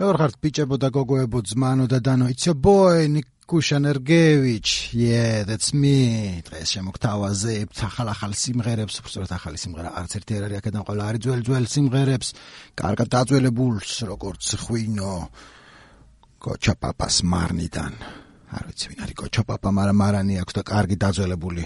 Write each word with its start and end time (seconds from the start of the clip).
როგორ 0.00 0.16
ხართ 0.16 0.34
ბიჭებო 0.40 0.76
და 0.80 0.88
გოგოებო 0.96 1.38
ძმანო 1.44 1.84
და 1.84 2.00
დანო 2.00 2.32
it's 2.32 2.48
your 2.48 2.56
boy 2.56 3.04
Nikusha 3.04 3.76
Nergevich 3.84 4.96
yeah 4.96 5.44
that's 5.44 5.76
me. 5.76 6.40
დღეს 6.40 6.72
შემოგთავაზებთ 6.72 7.76
ახალ-ახალ 7.84 8.32
სიმღერებს 8.32 8.96
უბრალოდ 9.04 9.32
ახალი 9.36 9.60
სიმღერა 9.60 9.90
არც 10.00 10.12
ერთი 10.16 10.32
არ 10.40 10.44
არის 10.48 10.58
აქედან 10.60 10.82
ყველა 10.88 11.04
არის 11.04 11.20
ძველ 11.20 11.40
ძველ 11.44 11.66
სიმღერებს. 11.74 12.28
კარგად 12.80 13.08
დაძველებულს 13.12 13.92
როგორც 14.08 14.44
ხვინო 14.64 15.14
კოჩა 16.40 16.74
პაპას 16.80 17.16
მარნიდან. 17.20 17.92
არ 18.56 18.62
ვიცი 18.72 18.86
ვინ 18.88 19.00
არის 19.04 19.16
კოჩა 19.20 19.42
პაპა 19.52 19.68
მაგრამ 19.68 20.00
მარანი 20.00 20.34
აქვს 20.40 20.54
და 20.56 20.62
კარგი 20.64 20.96
დაძველებული 20.96 21.64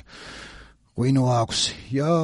ხვინო 0.98 1.24
აქვს. 1.38 1.58
იო 1.94 2.14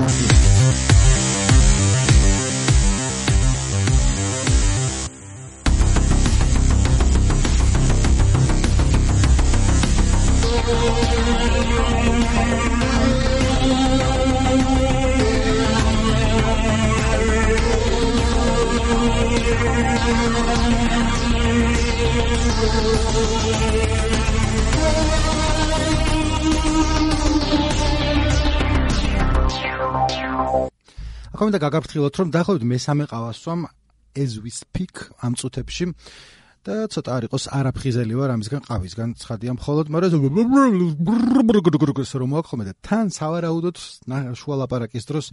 ახლა 0.00 0.39
მინდა 31.50 31.66
გაგაფრთხილოთ 31.66 32.14
რომ 32.20 32.28
დაახლოებით 32.30 32.64
მესამე 32.70 33.04
ყავასვამ 33.10 33.62
as 34.22 34.38
we 34.38 34.50
speak 34.54 35.00
ამ 35.18 35.34
წუთებში 35.34 35.84
და 36.60 36.74
ცოტა 36.92 37.10
არ 37.16 37.24
იყოს 37.28 37.44
არაფხიზელი 37.56 38.14
ვარ 38.20 38.30
ამისგან 38.36 38.62
ყავისგან. 38.68 39.08
ცხადია 39.16 39.52
მხოლოდ 39.56 39.86
მაგრამ 39.96 40.10
რომ 42.20 42.30
მოახხომე 42.36 42.64
და 42.68 42.74
თან 42.84 43.06
სავარაუდოდ 43.16 43.76
შუა 44.36 44.56
ლაპარაკის 44.60 45.04
დროს 45.08 45.26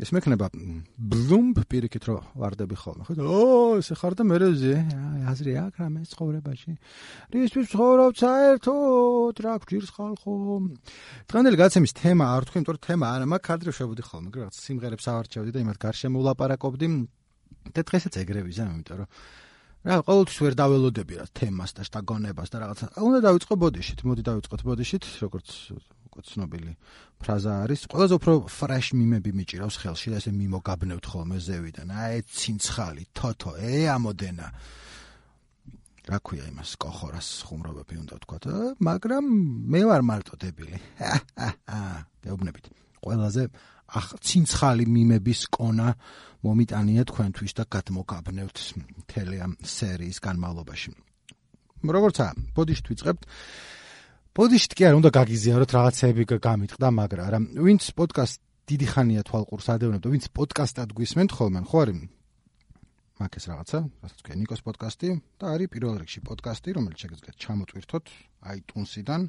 ეს 0.00 0.10
მექნება 0.16 0.48
ბლუმ 0.96 1.52
პირიქით 1.68 2.04
რო 2.08 2.16
ვარდები 2.40 2.76
ხოლმე. 2.76 3.04
ხო 3.04 3.80
ესე 3.80 3.94
ხარ 4.00 4.16
და 4.16 4.24
მერეზე 4.24 4.74
აზრი 5.28 5.52
აქ 5.60 5.74
რამე 5.80 6.00
ცხოვრებაში. 6.08 6.72
რისთვის 7.36 7.66
ცხოვრობ 7.72 8.12
საერთოდ? 8.16 9.36
რა 9.44 9.54
გვჭირს 9.60 9.90
ხალხო? 9.92 10.32
დღანდელი 11.28 11.56
გაცემის 11.60 11.92
თემა 12.00 12.24
არ 12.32 12.42
თქვი 12.48 12.56
იმიტომ 12.60 12.74
რომ 12.76 12.84
თემა 12.88 13.06
არა 13.12 13.26
მაქვს 13.28 13.46
კადრი 13.48 13.70
შევდი 13.76 14.02
ხოლმე. 14.08 14.28
რაღაც 14.40 14.54
სიმღერებს 14.56 15.04
ავარჩევდი 15.12 15.50
და 15.52 15.58
იმათ 15.68 15.78
გარშემო 15.84 16.16
ვლაპარაკობდი 16.16 16.86
და 17.76 17.80
დღესაც 17.84 18.12
ეგრე 18.24 18.40
ვიზამ 18.48 18.72
იმიტომ 18.80 18.96
რომ 19.04 19.08
რა 19.80 19.96
ყოველთვის 20.04 20.38
ვერ 20.44 20.54
დაველოდები 20.60 21.14
რა 21.20 21.26
თემას 21.32 21.72
და 21.76 21.82
შტაგონებას 21.88 22.48
და 22.52 22.56
რაღაცა. 22.60 22.86
უნდა 23.00 23.18
დავიწყო 23.24 23.54
ბოდიშით 23.56 24.00
მოდი 24.04 24.22
დავიწყოთ 24.28 24.60
ბოდიშით 24.68 25.04
როგორც 25.24 25.48
უკვე 26.10 26.20
ცნობილი 26.26 26.72
ფრაზა 27.16 27.52
არის. 27.64 27.80
ყველაზე 27.88 28.14
უფრო 28.20 28.32
ფრეშ 28.44 28.86
მიმები 29.00 29.30
მიჭირავს 29.40 29.76
ხელში 29.80 30.08
და 30.12 30.16
ესე 30.20 30.30
მიმოგაბნევთ 30.36 31.04
ხოლმე 31.08 31.38
ზევიდან. 31.40 31.88
აი 31.96 32.16
ცინცხალი 32.28 33.04
თოთო 33.16 33.50
ე 33.56 33.88
ამოდენა. 33.96 34.46
რა 36.10 36.18
ქვია 36.24 36.44
იმას 36.50 36.74
კოხორას 36.80 37.28
ხუმრობები 37.46 37.94
უნდა 38.02 38.14
ვთქვა 38.18 38.38
მაგრამ 38.82 39.24
მე 39.70 39.80
ვარ 39.86 40.02
მარტო 40.02 40.34
დებილი 40.42 40.76
გეუბნებით 42.24 42.64
ყველაზე 43.04 43.42
ცინცხალი 43.98 44.84
მიმების 44.86 45.40
კონა 45.50 45.88
მომიტანია 46.46 47.02
თქვენთვის 47.10 47.52
და 47.58 47.64
გადმოგაბნევთ 47.74 48.56
მთელი 49.04 49.36
ამ 49.44 49.52
სერიის 49.60 50.18
განმავლობაში 50.24 50.90
როგორცა 51.80 52.26
ბოდიშით 52.56 52.86
ვიწყებთ 52.92 53.28
ბოდიშით 54.30 54.72
კი 54.78 54.86
არ 54.86 54.94
უნდა 55.00 55.10
გაგიზიაროთ 55.10 55.70
რაღაცეები 55.74 56.24
გამიტყდა, 56.38 56.88
მაგრამ 56.96 57.26
არა. 57.26 57.38
ვინც 57.66 57.82
პოდკასტ 57.98 58.38
დიდი 58.70 58.86
ხანია 58.86 59.22
თვალყურს 59.26 59.66
ადევნებდა, 59.74 60.06
ვინც 60.06 60.24
პოდკასტად 60.30 60.88
გვისმენთ 60.94 61.30
ხოლმე, 61.34 61.60
ხო 61.66 61.78
არის? 61.82 61.98
მაგ 63.20 63.32
ეს 63.36 63.44
რაღაცა, 63.50 63.78
რასაც 64.00 64.18
თქვენ 64.22 64.38
ნიკოს 64.40 64.62
პოდკასტი 64.64 65.08
და 65.36 65.44
არის 65.50 65.68
პირველ 65.74 65.94
რიგში 66.00 66.20
პოდკასტი, 66.24 66.68
რომელიც 66.78 66.98
შეგიძლიათ 67.04 67.36
ჩამოტვირთოთ 67.42 68.04
iTunes-იდან. 68.54 69.20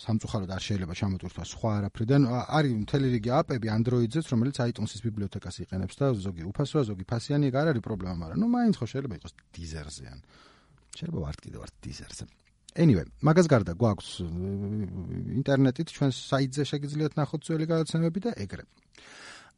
სამწუხაროდ 0.00 0.50
არ 0.56 0.62
შეიძლება 0.64 0.94
ჩამოტვირთვა 1.00 1.44
სხვა 1.44 1.70
არაფრიდან. 1.78 2.20
არის 2.56 2.72
მთელი 2.84 3.06
რიგი 3.14 3.30
აპები 3.40 3.66
Android-ზეც, 3.68 4.26
რომელიც 4.32 4.56
iTunes-ის 4.64 5.00
ბიბლიოთეკას 5.04 5.56
იყენებს 5.64 5.94
და 6.00 6.06
ზოგი 6.24 6.42
უფასოა, 6.50 6.82
ზოგი 6.88 7.04
ფასიანი, 7.04 7.46
არ 7.52 7.66
არის 7.76 7.84
პრობლემა, 7.84 8.16
მაგრამ 8.22 8.38
ნუ 8.40 8.48
მაინც 8.48 8.74
ხო 8.80 8.86
შეიძლება 8.92 9.14
იყოს 9.20 9.32
Deezer-ზე 9.52 10.04
ან 10.08 10.18
შეიძლება 10.96 11.20
ვარ 11.20 11.36
კიდე 11.44 11.56
ვარ 11.60 11.70
Deezer-ზე. 11.84 12.24
anyway, 12.78 13.06
მაგას 13.26 13.46
გარდა 13.50 13.72
გვაქვს 13.74 14.08
ინტერნეტით 15.42 15.88
ჩვენს 15.90 16.16
საიტზე 16.30 16.62
შეგიძლიათ 16.70 17.12
ნახოთ 17.18 17.40
ძველი 17.46 17.66
გადაცემები 17.66 18.18
და 18.24 18.30
ეგრე. 18.44 18.64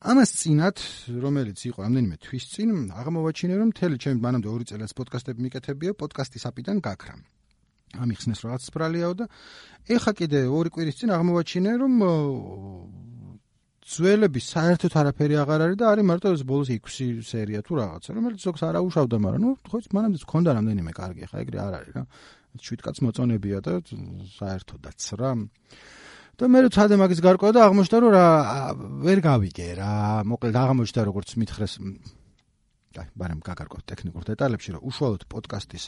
ამას 0.03 0.31
წინათ, 0.35 0.79
რომელიც 1.23 1.59
იყო 1.69 1.79
რამდენიმე 1.87 2.17
თვის 2.25 2.45
წინ, 2.53 2.69
აღმოვაჩინე 2.91 3.55
რომ 3.61 3.69
მთელი 3.71 3.97
ჩემი 4.03 4.19
მანამდე 4.19 4.49
2 4.51 4.65
წელს 4.67 4.93
პოდკასტები 4.99 5.41
მიკეთებია 5.47 5.93
პოდკასტის 5.95 6.43
აპიდან 6.51 6.77
გაქრა. 6.83 7.15
ამიხსნეს 8.01 8.41
რაღაც 8.47 8.63
სპრალიაო 8.73 9.13
და 9.21 9.25
ეხა 9.93 10.13
კიდე 10.17 10.41
2 10.49 10.73
კვირის 10.73 10.99
წინ 11.03 11.11
აღმოვაჩინე 11.19 11.73
რომ 11.83 11.95
ძველები 13.83 14.41
საერთოდ 14.41 14.95
არაფერი 15.01 15.37
აღარ 15.43 15.63
არის 15.67 15.79
და 15.81 15.87
არის 15.93 16.07
მარტო 16.07 16.33
ეს 16.37 16.43
ბოლოს 16.47 16.71
6 16.71 17.27
სერია 17.27 17.61
თუ 17.67 17.73
რაღაცა, 17.83 18.15
რომელიც 18.15 18.41
ზოგს 18.47 18.63
არ 18.63 18.79
აუშავდა, 18.79 19.17
მაგრამ 19.25 19.43
ნუ 19.43 19.51
ხო 19.69 19.77
იცი 19.83 19.91
მანამდე 19.97 20.19
მქონდა 20.23 20.51
რამდენიმე 20.59 20.93
კარგი, 20.97 21.23
ხა 21.29 21.37
ეგრე 21.43 21.59
არ 21.67 21.75
არის 21.83 21.93
რა. 21.99 22.03
შვიდკაც 22.63 22.97
მოწონებია 23.03 23.59
და 23.65 23.73
საერთოდაც 24.39 25.01
რა. 25.19 25.31
და 26.39 26.45
მე 26.49 26.59
როცა 26.65 26.97
მაგის 27.03 27.21
გარკვევა 27.27 27.53
და 27.53 27.61
აღმოჩნდა 27.69 27.97
რომ 28.03 28.13
რა 28.17 28.27
ვერ 29.05 29.19
გავიგე 29.21 29.69
რა. 29.77 29.95
მოკლედ 30.31 30.57
აღმოჩნდა 30.57 31.01
როგორც 31.11 31.29
მითხრეს 31.37 31.75
აი, 33.03 33.09
მაგრამ 33.23 33.41
გაგარკვევთ 33.49 33.85
ტექნიკურ 33.93 34.23
დეტალებში, 34.29 34.71
რომ 34.77 34.83
უშუალოდ 34.91 35.23
პოდკასტის 35.33 35.85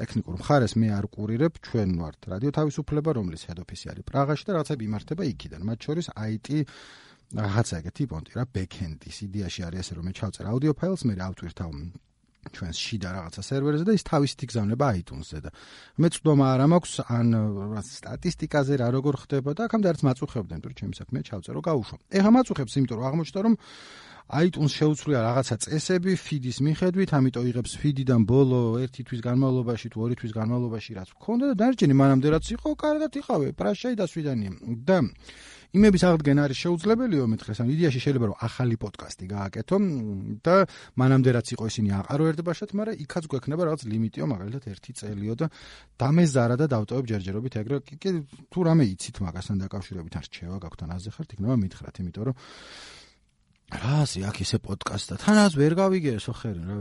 ტექნიკურ 0.00 0.34
მხარეს 0.42 0.72
მე 0.80 0.88
არ 0.98 1.06
ყურირებ, 1.14 1.52
ჩვენ 1.68 1.88
ვართ 2.02 2.20
რადიო 2.32 2.50
თავისუფლება, 2.58 3.10
რომლის 3.18 3.42
head 3.48 3.58
office 3.62 3.84
არის 3.92 4.04
პრაღაში 4.08 4.44
და 4.48 4.52
რაღაცები 4.58 4.82
იმართება 4.88 5.22
იქიდან. 5.32 5.60
მათ 5.68 5.78
შორის 5.86 6.06
IT 6.18 6.48
რაღაცა 7.28 7.74
ეგეთი 7.84 8.04
პონტი 8.08 8.32
რა, 8.38 8.44
backend-ის 8.48 9.16
იდეაში 9.28 9.60
არის 9.68 9.80
ასე 9.84 9.92
რომ 10.00 10.04
მე 10.08 10.12
ჩავწერ 10.16 10.44
აუდიო 10.48 10.72
ფაილს, 10.80 11.02
მე 11.04 11.14
ავტვირთავ 11.28 11.70
ჩვენს 12.54 12.78
შიდა 12.80 13.10
რაღაცა 13.12 13.42
სერვერზე 13.44 13.84
და 13.88 13.94
ის 13.98 14.04
თავისით 14.08 14.44
იგზავნება 14.46 14.86
iTunes-ზე 15.00 15.38
და 15.44 15.50
მე 16.00 16.08
წვდომა 16.14 16.46
არ 16.54 16.62
მაქვს 16.72 16.94
ან 17.12 17.28
სტატისტიკაზე 17.88 18.74
რა 18.80 18.88
როგორ 18.96 19.14
ხდება 19.24 19.50
და 19.58 19.68
აქამდე 19.68 19.86
არც 19.92 20.00
მაწუხებდნენ 20.08 20.60
თუ 20.64 20.68
ჩემი 20.78 20.94
საქმე 20.96 21.18
ჩავწერო 21.28 21.60
გაუშვა. 21.68 21.96
ეხლა 22.18 22.30
მაწუხებს 22.38 22.72
იმიტომ 22.78 22.96
რომ 22.98 23.06
აღმოჩნდა 23.08 23.40
რომ 23.44 23.54
iTunes 24.28 24.72
შეუცვლია 24.76 25.20
რაღაცა 25.24 25.56
წესები 25.64 26.12
feed-ის 26.20 26.60
მიხედვით, 26.60 27.10
ამიტომ 27.16 27.44
იღებს 27.48 27.72
feed-დან 27.80 28.28
ბოლო 28.28 28.76
1 28.76 28.92
თვის 29.08 29.20
განმავლობაში 29.24 29.88
თუ 29.88 29.98
2 30.04 30.20
თვის 30.20 30.32
განმავლობაში 30.36 30.92
რაც 31.00 31.08
მქონდა 31.16 31.44
და 31.48 31.54
დარჩენი 31.64 31.94
მანამდე 31.96 32.28
რაც 32.36 32.46
იყო, 32.60 32.68
კარგად 32.76 33.12
იყავე, 33.24 33.48
პრაშაი 33.56 33.94
დასვიდანია. 33.96 34.52
და 34.84 34.96
იმების 35.68 36.02
აღდგენა 36.08 36.44
არის 36.48 36.58
შეუძლებელიო 36.64 37.24
მეთხრეს 37.28 37.58
ან 37.60 37.68
იდეაში 37.72 38.00
შეიძლება 38.00 38.26
რომ 38.28 38.36
ახალი 38.40 38.76
პოდკასტი 38.80 39.24
გააკეთო 39.28 39.76
და 40.40 40.56
მანამდე 40.96 41.30
რაც 41.36 41.48
იყო 41.52 41.64
ისინი 41.68 41.88
აყარო 41.92 42.24
ერთბაშად, 42.32 42.70
მაგრამ 42.72 43.00
იქაც 43.04 43.24
გვექნება 43.28 43.62
რაღაც 43.68 43.82
ლიმიტიო, 43.84 44.24
მაგალითად 44.32 44.62
1 44.64 44.96
წელიო 44.96 45.34
და 45.36 45.46
დამეზარა 46.00 46.56
და 46.56 46.66
დავტოვებ 46.72 47.04
ჯერჯერობით 47.12 47.54
ეგრე 47.60 47.76
კი 47.84 48.10
თუ 48.48 48.58
რამე 48.64 48.84
იცით 48.96 49.16
მაგასთან 49.28 49.56
დაკავშირებით 49.68 50.14
არ 50.16 50.24
რჩევა 50.24 50.56
გაქვთ 50.56 50.80
ან 50.88 50.90
აზე 50.96 51.10
ხართ, 51.12 51.28
იქნება 51.36 51.54
მითხრათ, 51.60 51.94
იმიტომ 52.00 52.24
რომ 52.32 52.36
რაზე 53.68 54.22
აქ 54.24 54.38
ისე 54.40 54.58
პოდკასტი 54.64 55.10
და 55.12 55.16
თანაც 55.20 55.52
ვერ 55.60 55.74
გავიგეო 55.76 56.32
ხერი 56.40 56.62
რა 56.64 56.76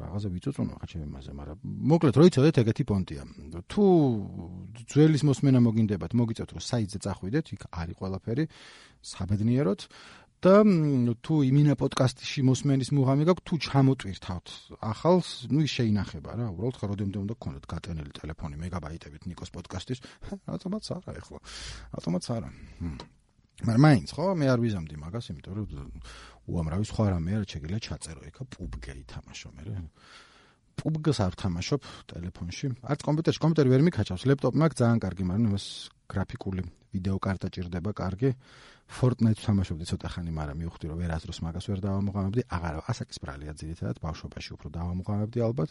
რაღაცა 0.00 0.28
ვიწუწუნო 0.32 0.74
ხა 0.80 0.86
ჩემ 0.88 1.04
მასე 1.12 1.32
მაგრამ 1.36 1.58
მოკლედ 1.92 2.16
რო 2.16 2.24
იცოდეთ 2.32 2.56
ეგეთი 2.62 2.84
პონტია. 2.88 3.22
თუ 3.68 3.82
ძველის 4.88 5.22
მოსმენა 5.28 5.60
მოგინდებათ 5.60 6.12
მოგიწევთ 6.16 6.50
რომ 6.56 6.64
საიტზე 6.64 6.98
წახვიდეთ 7.04 7.46
იქ 7.52 7.62
არის 7.68 7.96
ყველაფერი 8.00 8.44
საბედნიეროდ. 9.12 9.80
და 10.42 10.66
თუ 11.22 11.34
იმინა 11.46 11.78
პოდკასტში 11.78 12.40
მოსმენის 12.42 12.90
მუღამი 12.96 13.24
გაქვთ 13.28 13.44
თუ 13.46 13.54
ჩამოტვირთავთ 13.62 14.46
ახალს 14.82 15.46
ის 15.46 15.70
შეინახება 15.70 16.34
რა 16.34 16.50
უბრალოდ 16.50 16.76
ხა 16.82 16.86
როდემდე 16.90 17.18
უნდა 17.22 17.34
გქონდეთ 17.38 17.64
გატენილი 17.70 18.10
ტელეფონი 18.18 18.56
მეგაბაიტებით 18.58 19.22
ნიკოს 19.30 19.54
პოდკასტის. 19.54 20.02
ავტომატს 20.54 20.88
არა 20.98 21.14
ეხლა 21.22 21.38
ავტომატს 21.94 22.28
არა 22.34 22.48
მაგრამ 23.62 23.82
მაინც 23.86 24.08
ხო? 24.16 24.24
მე 24.40 24.46
არ 24.48 24.60
ვიზამდი 24.64 24.94
მაგას 25.02 25.26
იმიტომ 25.32 25.54
რომ 25.54 25.66
უამრავი 26.50 26.84
სხვა 26.88 27.04
რამე 27.12 27.30
არ 27.38 27.44
შეიძლება 27.46 27.80
ჩაწერო. 27.86 28.20
ეხა 28.32 28.42
PUBG 28.48 28.84
ითამაშო 29.02 29.48
მე 29.52 29.62
PUBG-ს 30.72 31.18
არ 31.22 31.34
ვთამაშობ 31.36 31.82
ტელეფონში. 32.10 32.66
არც 32.90 33.00
კომპიუტერში, 33.06 33.40
კომპიუტერი 33.44 33.72
ვერ 33.72 33.82
მიქაჩავს, 33.86 34.24
ლეპტოპი 34.30 34.56
მაქვს 34.62 34.78
ძალიან 34.80 34.98
კარგი, 35.04 35.24
მაგრამ 35.28 35.46
იმას 35.52 35.66
გრაფიკული 36.08 36.62
ვიდეო 36.96 37.18
კარტა 37.22 37.48
ჭირდება 37.52 37.90
კარგი. 37.92 38.30
Fortnite-ს 38.92 39.46
თამაშობდი 39.48 39.84
ცოტა 39.88 40.08
ხანი, 40.12 40.32
მაგრამ 40.36 40.56
მივხვდი 40.62 40.86
რომ 40.92 40.98
ვერასდროს 41.02 41.38
მაგას 41.42 41.66
ვერ 41.72 41.80
დავამოყამებდი. 41.86 42.40
აღარა, 42.56 42.78
ასაკის 42.92 43.18
ბრალია 43.24 43.52
ძირითადად 43.56 43.96
ბავშვობაში 44.04 44.50
უფრო 44.56 44.68
დავამოყამებდი 44.76 45.38
ალბათ. 45.48 45.70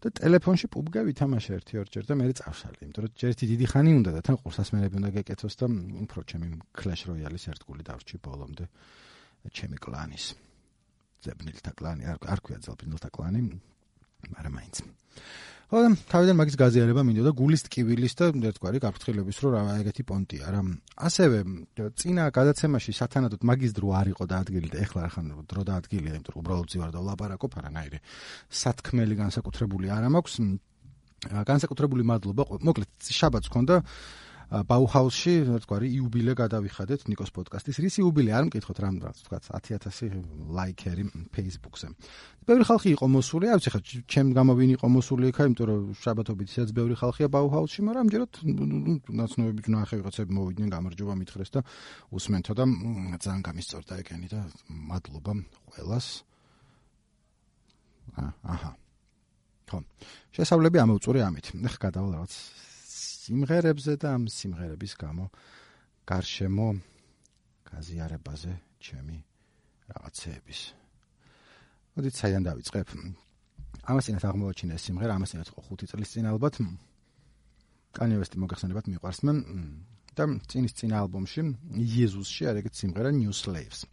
და 0.00 0.08
ტელეფონში 0.16 0.68
PUBG 0.72 0.94
ვითამაშე 1.04 1.50
ერთი 1.60 1.74
ორჯერ 1.76 2.04
და 2.08 2.14
მე 2.16 2.26
წავშალე, 2.40 2.78
იმიტომ 2.88 3.04
რომ 3.04 3.12
ჯერ 3.20 3.30
ერთი 3.34 3.46
დიდი 3.52 3.66
ხანი 3.68 3.90
უნდა 4.00 4.10
და 4.16 4.20
თან 4.24 4.36
ყურსასმენები 4.40 4.94
უნდა 4.96 5.10
გეკეთოს 5.16 5.54
და 5.60 5.66
უფრო 6.08 6.20
ჩემი 6.24 6.46
Clash 6.72 7.04
Royale-ის 7.04 7.44
ერთგული 7.52 7.84
დავრჩი 7.84 8.16
ბოლომდე 8.24 8.64
ჩემი 9.52 9.76
კლანის. 9.76 10.24
ზებნილთა 11.20 11.72
კლანი, 11.76 12.02
არ 12.08 12.16
არ 12.32 12.40
ქვია 12.40 12.58
ზებნილთა 12.64 13.08
კლანი, 13.12 13.40
მაგრამ 14.32 14.52
მაინც. 14.56 14.76
ხო, 15.70 15.80
თავიდან 16.10 16.34
მაგის 16.34 16.56
გაზიარება 16.58 17.02
მინდოდა 17.06 17.30
გულის 17.38 17.62
ტკივილის 17.62 18.16
და 18.18 18.26
ერთგვარი 18.50 18.78
გაფრთხილების 18.82 19.36
რო 19.38 19.50
რა 19.54 19.60
ეგეთი 19.78 20.02
პონტია 20.02 20.50
რა. 20.50 20.62
ასევე 20.98 21.38
წინა 21.94 22.24
გადაცემაში 22.34 22.90
სათანადოდ 22.90 23.46
მაგის 23.46 23.76
დრო 23.78 23.88
არ 23.94 24.10
იყო 24.10 24.24
დაადგილი 24.34 24.66
და 24.66 24.82
ეხლა 24.82 25.00
ახან 25.06 25.30
დრო 25.46 25.62
დაადგილია, 25.70 26.10
იმიტომ 26.18 26.34
რომ 26.34 26.42
უბრალოდ 26.42 26.66
ძივარ 26.74 26.90
და 26.90 26.98
ვლაპარაკობ 27.06 27.52
არანაირი. 27.62 27.98
სათქმელი 28.50 29.14
განსაკუთრებული 29.22 29.86
არ 29.94 30.04
მაქვს. 30.10 30.34
განსაკუთრებული 31.30 32.02
მადლობა. 32.02 32.42
მოკლედ 32.66 32.90
შაბათს 33.14 33.48
ქონდა 33.54 33.76
ბაუჰაუსში, 34.50 35.32
თქვარი, 35.62 35.86
იუბილე 35.94 36.34
გადავიხადეთ 36.34 37.06
ნიკოს 37.06 37.30
პოდკასტის. 37.30 37.76
რის 37.86 37.96
იუბილე 38.02 38.34
არ 38.34 38.44
მკითხოთ 38.50 38.78
რამ 38.82 38.96
თქვა 38.98 39.38
10000 39.46 40.10
ლაიქერი 40.50 41.04
Facebook-ზე. 41.30 41.86
ბევრი 42.50 42.64
ხალხი 42.66 42.88
იყო 42.98 43.06
მოსული, 43.14 43.46
არ 43.46 43.62
ვიცი 43.62 43.70
ხა 43.70 43.80
ჩემ 44.10 44.34
გამოვინი 44.34 44.74
იყო 44.74 44.86
მოსული 44.90 45.30
იქა, 45.30 45.42
იმიტომ 45.46 45.66
რომ 45.70 45.80
შაბათობით 46.02 46.48
ისეც 46.50 46.68
ბევრი 46.74 46.94
ხალხია 46.98 47.30
ბაუჰაუსში, 47.30 47.80
მაგრამ 47.86 48.02
ამჯერად 48.10 48.32
ნაცნობები 49.06 49.60
ნახე 49.70 49.94
ვიღაცები 50.02 50.30
მოვიდნენ, 50.34 50.68
გამარჯობა 50.74 51.14
მითხრეს 51.14 51.50
და 51.54 51.60
უსმენთო 52.10 52.52
და 52.58 52.64
ძალიან 53.22 53.42
გამისწორდა 53.46 53.92
ეგენი 54.02 54.28
და 54.34 54.40
მადლობა 54.66 55.32
ყველას. 55.78 56.06
აჰა. 58.18 58.70
ხო. 59.70 59.78
შესავლები 60.34 60.82
ამოვწური 60.82 61.22
ამით. 61.22 61.54
ეხა 61.54 61.78
გადავალ 61.86 62.18
რაღაც 62.18 62.32
სიმღერებზე 63.30 63.94
და 64.02 64.08
ამ 64.18 64.24
სიმღერების 64.26 64.92
გამო 64.98 65.24
გარშემო 66.02 66.68
გაზიარებაზე 67.70 68.52
ჩემი 68.82 69.18
რაღაცეების. 69.86 70.60
მოდით 71.94 72.14
საიდან 72.18 72.42
დავიწყებ. 72.50 72.88
ამასინათ 73.86 74.24
აღმოაჩინე 74.26 74.74
სიმღერა, 74.82 75.12
ამასინათ 75.14 75.48
ხო 75.54 75.62
5 75.62 75.86
წლის 75.94 76.10
წინ 76.10 76.26
ალბათ. 76.26 76.58
კანიევესტი 77.94 78.36
მოგახსენებათ 78.42 78.86
მიყვარს 78.98 79.20
მე 79.22 79.32
და 80.18 80.24
წინის 80.50 80.74
წინა 80.74 80.96
ალბომში 81.06 81.40
იეზუსში 81.86 82.42
არ 82.50 82.66
ეგეთ 82.66 82.74
სიმღერა 82.82 83.10
New 83.14 83.30
Slaves. 83.30 83.86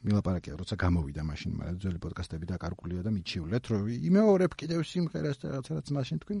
მილაპარაკია, 0.00 0.56
როცა 0.56 0.80
გამოვიდა 0.80 1.22
მაშინ, 1.28 1.52
მაგრამ 1.60 1.76
ძველი 1.82 1.98
პოდკასტები 2.00 2.46
დაკარგულია 2.56 3.02
და 3.04 3.10
მიჩივლეთ, 3.12 3.64
რომ 3.68 3.80
იმეორებ 4.08 4.52
კიდევ 4.56 4.80
სიმღერას 4.86 5.36
და 5.42 5.46
რაღაცაც 5.58 5.86
მაშინ 5.92 6.16
თქვენ 6.24 6.40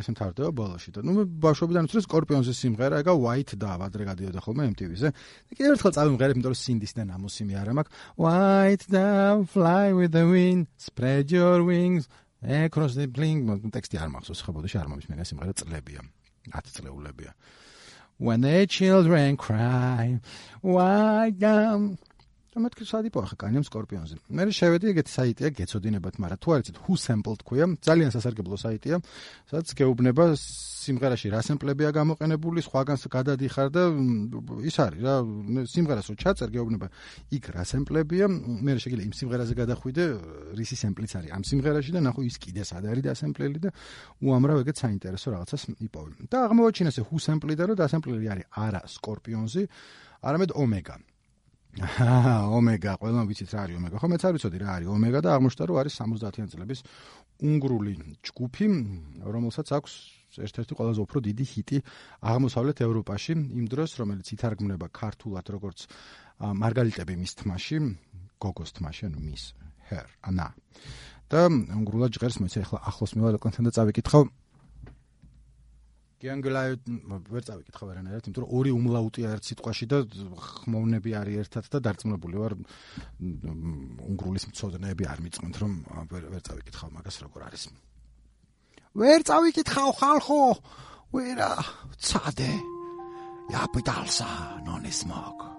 ესე 0.00 0.12
მთავრდება 0.14 0.50
ბოლოში 0.56 0.92
და 0.94 1.04
ნუ 1.06 1.24
ბავშვობიდან 1.44 1.88
უცრეს 1.88 2.06
სკორპიონზე 2.08 2.52
სიმღერა 2.56 3.00
ეგა 3.04 3.14
white 3.14 3.54
და 3.60 3.76
ადრე 3.86 4.06
გადიოდა 4.10 4.40
ხოლმე 4.44 4.68
MTV-ზე. 4.72 5.08
და 5.10 5.52
კიდევ 5.56 5.70
ერთხელ 5.76 5.94
წავიმღერებ 5.96 6.34
იმიტომ 6.36 6.52
რომ 6.54 6.60
სინდის 6.60 6.92
და 6.96 7.02
ნამოსიმი 7.10 7.54
არ 7.60 7.70
მაქვს. 7.78 7.92
White 8.20 8.84
down 8.90 9.46
fly 9.46 9.86
with 9.94 10.12
the 10.12 10.26
wind 10.26 10.66
spread 10.76 11.30
your 11.30 11.62
wings 11.62 12.08
across 12.42 12.98
the 12.98 13.06
blink. 13.06 13.46
ტექსტი 13.46 13.96
არ 14.00 14.10
მახსოვს 14.14 14.40
ხო 14.44 14.50
ბოდიში 14.58 14.76
არ 14.80 14.88
მომის 14.90 15.08
მე 15.10 15.24
სიმღერა 15.30 15.54
წლებია 15.60 16.00
10 16.50 16.74
წლეულებია 16.76 17.32
when 18.20 18.40
the 18.42 18.66
children 18.66 19.36
cry 19.36 20.20
white 20.60 21.38
down 21.38 21.98
და 22.50 22.58
მეთქი 22.58 22.82
სადიპო 22.82 23.18
ახლა 23.22 23.36
კანიამ 23.46 23.62
სკორპიონზე. 23.62 24.16
მე 24.34 24.42
შევედი 24.50 24.86
ეგეთი 24.90 25.10
საიტია 25.14 25.48
გეცოდინებათ, 25.54 26.14
მაგრამ 26.18 26.38
თუ 26.42 26.48
არ 26.50 26.60
იცით 26.66 26.78
who 26.82 26.92
sampled 26.98 27.40
ქვია, 27.46 27.66
ძალიან 27.78 28.10
სასარგებლო 28.10 28.56
საიტია, 28.58 28.96
სადაც 29.46 29.68
გეუბნება 29.78 30.24
სიმღერაში 30.34 31.30
რა 31.30 31.40
სემპლებია 31.46 31.90
გამოყენებული, 31.94 32.58
სხვაგან 32.66 32.98
გადადიხარ 33.06 33.68
და 33.70 33.82
ის 34.66 34.76
არის 34.82 35.00
რა, 35.06 35.14
სიმღერას 35.70 36.06
რო 36.10 36.14
ჩაწერ 36.18 36.48
გეუბნება 36.50 36.86
იქ 37.38 37.44
რა 37.54 37.62
სემპლებია, 37.70 38.26
მე 38.26 38.72
შეგიძლია 38.82 39.06
იმ 39.06 39.14
სიმღერაზე 39.14 39.54
გადახვიდე, 39.54 40.04
რისი 40.58 40.76
სემპლიც 40.82 41.10
არის 41.22 41.30
ამ 41.30 41.42
სიმღერაში 41.46 41.90
და 41.94 42.00
ნახო 42.02 42.20
ის 42.26 42.36
კიდე 42.42 42.62
სად 42.66 42.84
არის 42.90 43.04
დასემპლელი 43.06 43.58
და 43.62 43.70
უამრავ 44.26 44.66
ეგეთ 44.66 44.76
საინტერესო 44.82 45.28
რაღაცას 45.38 45.62
იპოვე. 45.86 46.26
და 46.26 46.36
აღმოაჩინე 46.50 46.90
ესე 46.90 47.02
who 47.06 47.16
sampled 47.22 47.54
და 47.54 47.64
რომ 47.70 47.78
დასემპლელი 47.78 48.26
არის 48.26 48.46
არა 48.50 48.80
სკორპიონზი, 48.90 49.62
არამედ 50.26 50.50
ომეგა. 50.58 50.96
აა 51.78 52.50
ომეგა, 52.50 52.96
ყველამ 52.98 53.28
ვიცით 53.30 53.52
რა 53.54 53.60
არის 53.62 53.76
ომეგა. 53.78 53.96
ხო 54.02 54.08
მეც 54.10 54.22
არ 54.26 54.32
ვიცოდი 54.34 54.58
რა 54.58 54.70
არის 54.74 54.88
ომეგა 54.90 55.20
და 55.22 55.30
აღმოჩნდა 55.38 55.64
რომ 55.70 55.76
არის 55.80 55.94
70-იან 56.02 56.48
წლების 56.50 56.80
უნგრული 57.46 57.92
ჯგუფი, 58.26 58.66
რომელსაც 59.22 59.68
აქვს 59.78 59.92
ერთ-ერთი 60.50 60.72
ყველაზე 60.74 61.00
უფრო 61.06 61.18
დიდი 61.30 61.44
ჰიტი 61.46 61.78
აღმოსავლეთ 62.26 62.78
ევროპაში 62.90 63.32
იმ 63.38 63.64
დროს, 63.70 63.90
რომელიც 64.02 64.26
ითარგმნება 64.34 64.86
ქართულად 64.90 65.46
როგორც 65.54 65.78
მარგალიტები 66.42 67.14
მის 67.22 67.32
თმაში, 67.38 67.76
გოგოს 68.42 68.70
თმაში, 68.74 69.02
ანუ 69.06 69.18
მის 69.30 69.44
her, 69.94 70.06
ანა. 70.26 70.50
და 71.30 71.46
უნგრულად 71.46 72.10
ჟღერს 72.18 72.42
მეც 72.42 72.54
ახლა 72.66 72.78
ახლოს 72.90 73.14
მივალ 73.14 73.38
კონტენტ 73.38 73.70
და 73.70 73.72
წავიკითხავ 73.78 74.22
გიანგლაი 76.20 76.76
ვერ 77.32 77.44
წავიკითხავ 77.48 77.92
არანაირად, 77.94 78.26
იმიტომ 78.28 78.44
რომ 78.44 78.52
ორი 78.60 78.72
უმლაუტია 78.76 79.30
ერთ 79.36 79.48
სიტყვაში 79.50 79.86
და 79.88 79.98
ხმოვნები 80.46 81.14
არის 81.16 81.38
ერთად 81.44 81.70
და 81.72 81.80
დარწმუნებული 81.86 82.36
ვარ 82.42 82.56
უნგრულის 84.04 84.44
მწოდნეები 84.52 85.08
არ 85.08 85.22
მიწმენთ 85.24 85.60
რომ 85.64 85.72
ვერ 86.12 86.28
ვერ 86.34 86.42
წავიკითხავ 86.44 86.92
მაგას 87.00 87.16
როგორ 87.24 87.46
არის. 87.48 87.64
ვერ 89.00 89.20
წავიკითხავ 89.24 89.90
ხალხო. 89.96 90.40
ვერა 91.10 91.50
ცადე. 91.98 92.52
იაპიტალსა 93.50 94.28
ნონისმოგ. 94.68 95.49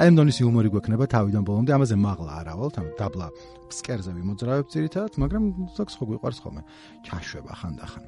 აი 0.00 0.08
მდონის 0.14 0.40
იუმორი 0.42 0.72
გვექნება 0.74 1.04
თავიდან 1.10 1.42
ბოლომდე 1.46 1.72
ამაზე 1.76 1.96
მაღლა 1.98 2.32
არავალ 2.40 2.70
თან 2.76 2.86
დაბლა 2.98 3.28
სკერზე 3.72 4.12
ვიმოძრავებ 4.14 4.66
ძირითადად 4.70 5.18
მაგრამ 5.18 5.44
ზოგს 5.74 5.94
ხო 5.98 6.04
გვიყვარს 6.06 6.38
ხოლმე 6.42 6.62
ჩაშვება 7.02 7.52
ხანდახან. 7.58 8.04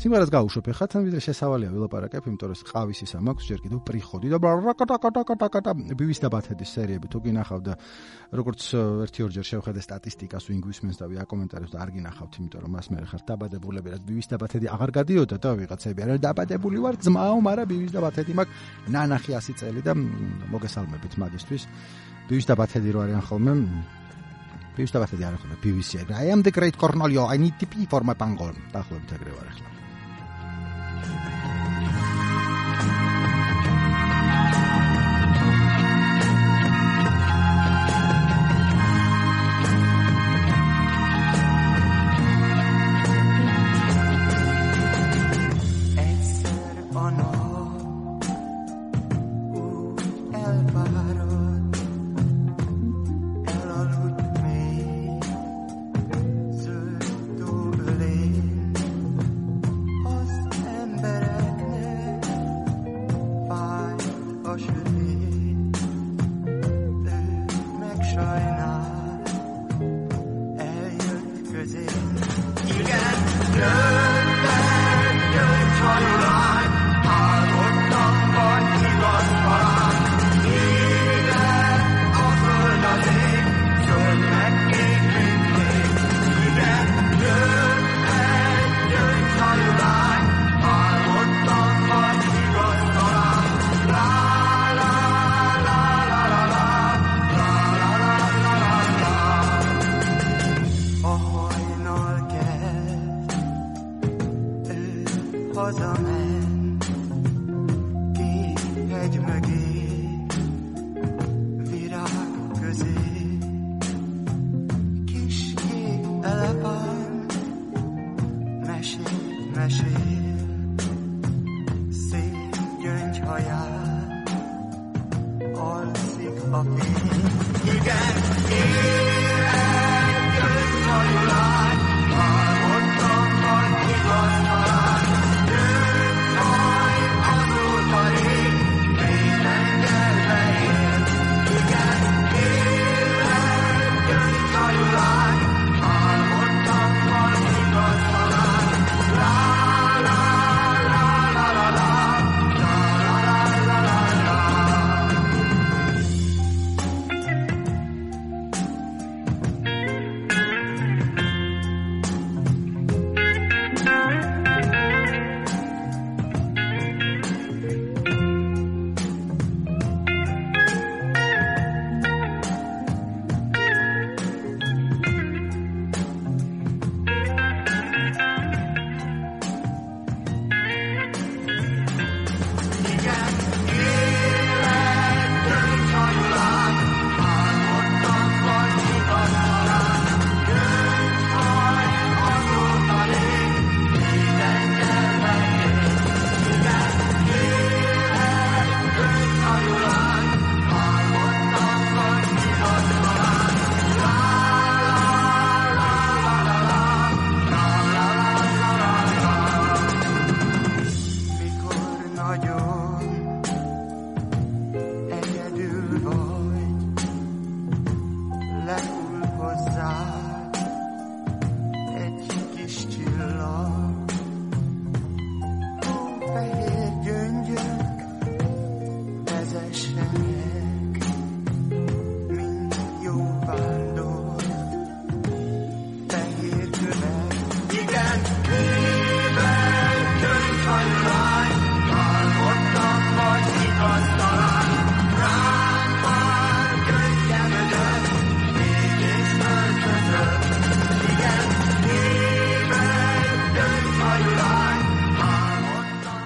სიმღერას 0.00 0.30
გაუშვებ 0.32 0.66
ხა 0.72 0.86
თან 0.88 1.02
ვიდრე 1.04 1.20
შესავალია 1.28 1.70
ვილაპარაკებ 1.74 2.24
იმიტომ 2.24 2.48
რომ 2.48 2.64
ყავის 2.72 3.00
ისა 3.04 3.18
მაქვს 3.20 3.44
ჯერ 3.44 3.60
კიდევ 3.64 3.78
პრიხოდი 3.84 4.28
და 4.32 4.38
რაკატაკატაკატაკატა 4.40 5.70
ბივის 5.92 6.18
და 6.24 6.28
ბათედის 6.32 6.70
სერიები 6.72 7.06
თუ 7.12 7.18
გინახავ 7.20 7.60
და 7.68 7.74
როგორც 8.32 8.62
ერთი 9.04 9.20
ორჯერ 9.28 9.44
შევხედე 9.44 9.80
სტატისტიკას 9.84 10.44
ვინ 10.48 10.60
გვისმენს 10.64 10.96
და 11.00 11.04
ვია 11.12 11.24
კომენტარებს 11.28 11.72
და 11.74 11.78
არ 11.84 11.90
გინახავთ 11.94 12.32
იმიტომ 12.40 12.60
რომ 12.64 12.72
მას 12.74 12.86
მე 12.90 13.04
ხარ 13.12 13.22
დაბადებულები 13.28 13.88
რა 13.92 13.98
ბივის 14.08 14.28
და 14.32 14.36
ბათედი 14.40 14.66
აღარ 14.72 14.90
გადიოდა 14.98 15.36
და 15.36 15.50
ვიღაცები 15.60 16.00
არა 16.04 16.16
დაბადებული 16.24 16.78
ვარ 16.80 16.96
ძმაო 17.04 17.38
მაგრამ 17.44 17.68
ბივის 17.68 17.92
და 17.92 18.00
ბათედი 18.00 18.32
მაქვს 18.40 18.54
ნანახი 18.88 19.30
100 19.36 19.60
წელი 19.60 19.80
და 19.84 19.92
მოგესალმებით 19.94 20.93
ვვარდებით 20.94 21.18
მაგისტვის. 21.18 21.66
ბივის 22.30 22.46
და 22.46 22.54
ბათედი 22.54 22.90
რო 22.94 23.00
არიან 23.04 23.22
ხოლმე. 23.26 23.52
ბივის 24.78 24.92
და 24.94 24.98
ბათედი 25.02 25.22
არ 25.26 25.36
ხოლმე 25.42 25.56
ბივისი. 25.62 26.06
I 26.14 26.30
am 26.30 26.42
the 26.42 26.54
great 26.54 26.78
Cornelio. 26.78 27.26
I 27.26 27.36
need 27.36 27.58
to 27.58 27.66
be 27.66 27.86
for 27.86 28.02
my 28.02 28.14
pangol. 28.14 28.54
დაახლოებით 28.72 29.10
ეგრე 29.18 29.32
ვარ 29.34 29.46
ახლა. 29.50 29.68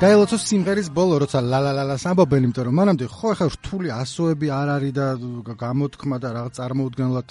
გაელოცოს 0.09 0.45
სიმღერის 0.49 0.89
ბოლო 0.97 1.19
როცა 1.21 1.41
ლალალალას 1.45 2.05
ამბობენ 2.09 2.45
იმიტომ 2.47 2.65
რომ 2.69 2.77
მანამდე 2.81 3.05
ხო 3.13 3.27
ახლა 3.35 3.47
რთული 3.53 3.89
ასოები 3.93 4.49
არ 4.57 4.69
არის 4.75 4.93
და 4.97 5.07
გამოთქმა 5.61 6.17
და 6.23 6.29
რაღაც 6.37 6.53
წარმოუდგენლად 6.59 7.29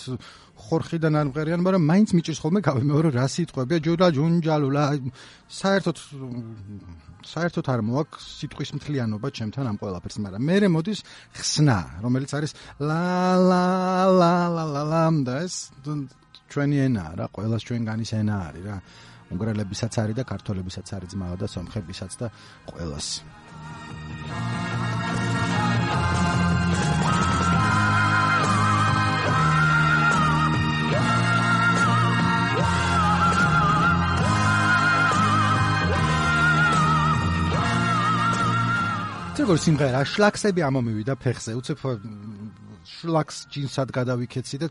ხორხიდან 0.67 1.13
არ 1.17 1.25
მღერიან 1.31 1.61
მაგრამ 1.65 1.83
მაინც 1.89 2.09
მიჭირს 2.13 2.39
ხოლმე 2.43 2.59
გავიმეორო 2.69 3.09
რა 3.17 3.25
სიტყვებია. 3.33 3.77
ჯუდა 3.81 4.07
ჯუნჯალულა 4.13 4.83
საერთოდ 5.57 5.97
საერთოდ 7.33 7.65
არ 7.73 7.81
მოაქვს 7.89 8.23
სიტყვის 8.45 8.69
მთლიანობა 8.77 9.27
ჩემთან 9.37 9.65
ამ 9.73 9.77
ყველაფერს 9.81 10.17
მაგრამ 10.21 10.41
მე 10.45 10.69
მოდის 10.77 10.99
ხსნა 11.33 11.77
რომელიც 12.05 12.29
არის 12.37 12.51
ლალალალალალა 12.77 14.05
და 15.25 15.33
ეს 15.49 15.55
ჩვენი 16.51 16.77
ენა 16.87 17.05
რა 17.19 17.25
ყოველას 17.35 17.61
ჩვენგანის 17.67 18.11
ენა 18.21 18.35
არის 18.47 18.63
რა. 18.67 18.77
უნგრელებისაც 19.31 19.93
არის 20.01 20.15
და 20.19 20.23
ქართველებისაც 20.23 20.87
არის 20.95 21.09
ძმაო 21.13 21.35
და 21.41 21.47
სომხებისაც 21.51 22.11
და 22.21 22.27
ყოველას. 22.71 23.07
როგორ 39.47 39.63
სიმღერა? 39.63 39.99
შლაქსები 40.11 40.61
ამომივიდა 40.67 41.13
ფეხზე. 41.23 41.51
უცებ 41.55 41.79
შლაქს 42.83 43.37
ჯინსად 43.47 43.93
გადავიქეცი 43.95 44.57
და 44.59 44.67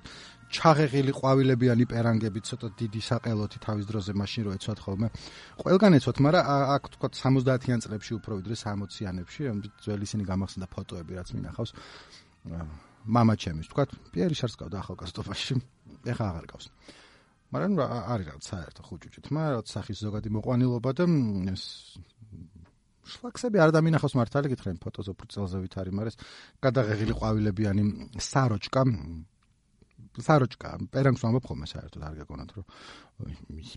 ჩაღეღილი 0.51 1.11
ყვავილებიანი 1.15 1.85
პერანგები 1.87 2.39
ცოტა 2.43 2.67
დიდი 2.75 3.01
საყელოთი 3.07 3.57
თავის 3.63 3.85
დროზე 3.87 4.11
მაშინ 4.19 4.43
რო 4.47 4.51
ეცვათ 4.59 4.79
ხოლმე. 4.83 5.07
ყველგან 5.63 5.91
ეცვათ, 5.95 6.17
მაგრამ 6.27 6.43
აქ 6.75 6.83
თქო 6.95 7.07
70-იან 7.15 7.79
წლებში 7.87 8.11
უფრო 8.19 8.33
ვიდრე 8.43 8.55
60-იანებში, 8.59 9.41
ძველი 9.79 10.03
ისინი 10.03 10.23
გამახსენდა 10.27 10.67
ფოტოები, 10.75 11.11
რაც 11.15 11.29
მინახავს. 11.31 11.71
мама 13.07 13.33
ჩემის 13.39 13.67
თქვა, 13.71 13.83
პიერი 14.11 14.35
შარსკავდა 14.35 14.77
ახალგაზრდობაში. 14.83 15.53
ეხა 16.11 16.25
აღარ 16.31 16.45
გავს. 16.51 16.65
მაგრამ 17.51 17.71
არის 17.83 18.25
რაღაც 18.27 18.43
საერთო 18.47 18.81
ხუჭუჭით, 18.87 19.25
მაგრამ 19.31 19.51
რაღაც 19.55 19.67
სახის 19.71 19.97
ზოგადი 20.03 20.29
მოყვანილობა 20.35 20.91
და 20.95 21.05
ეს 21.51 21.63
შლაქსები 23.11 23.57
არ 23.59 23.71
დამინახავს 23.75 24.15
მართალი 24.15 24.47
გითხრენ 24.53 24.77
ფოტოზე 24.79 25.09
უფრო 25.11 25.25
წელზე 25.33 25.57
ვითარი, 25.59 25.91
მაგრამ 25.91 26.11
ეს 26.11 26.17
გადაღეღილი 26.63 27.13
ყვავილებიანი 27.17 27.83
საროჭკა 28.21 28.81
საროჭკა 30.26 30.70
პერანგს 30.92 31.22
ვამბობ 31.24 31.44
ხოლმე 31.50 31.66
საერთოდ 31.70 32.02
არ 32.08 32.14
გეკონათ 32.20 32.50
რომ 32.56 32.64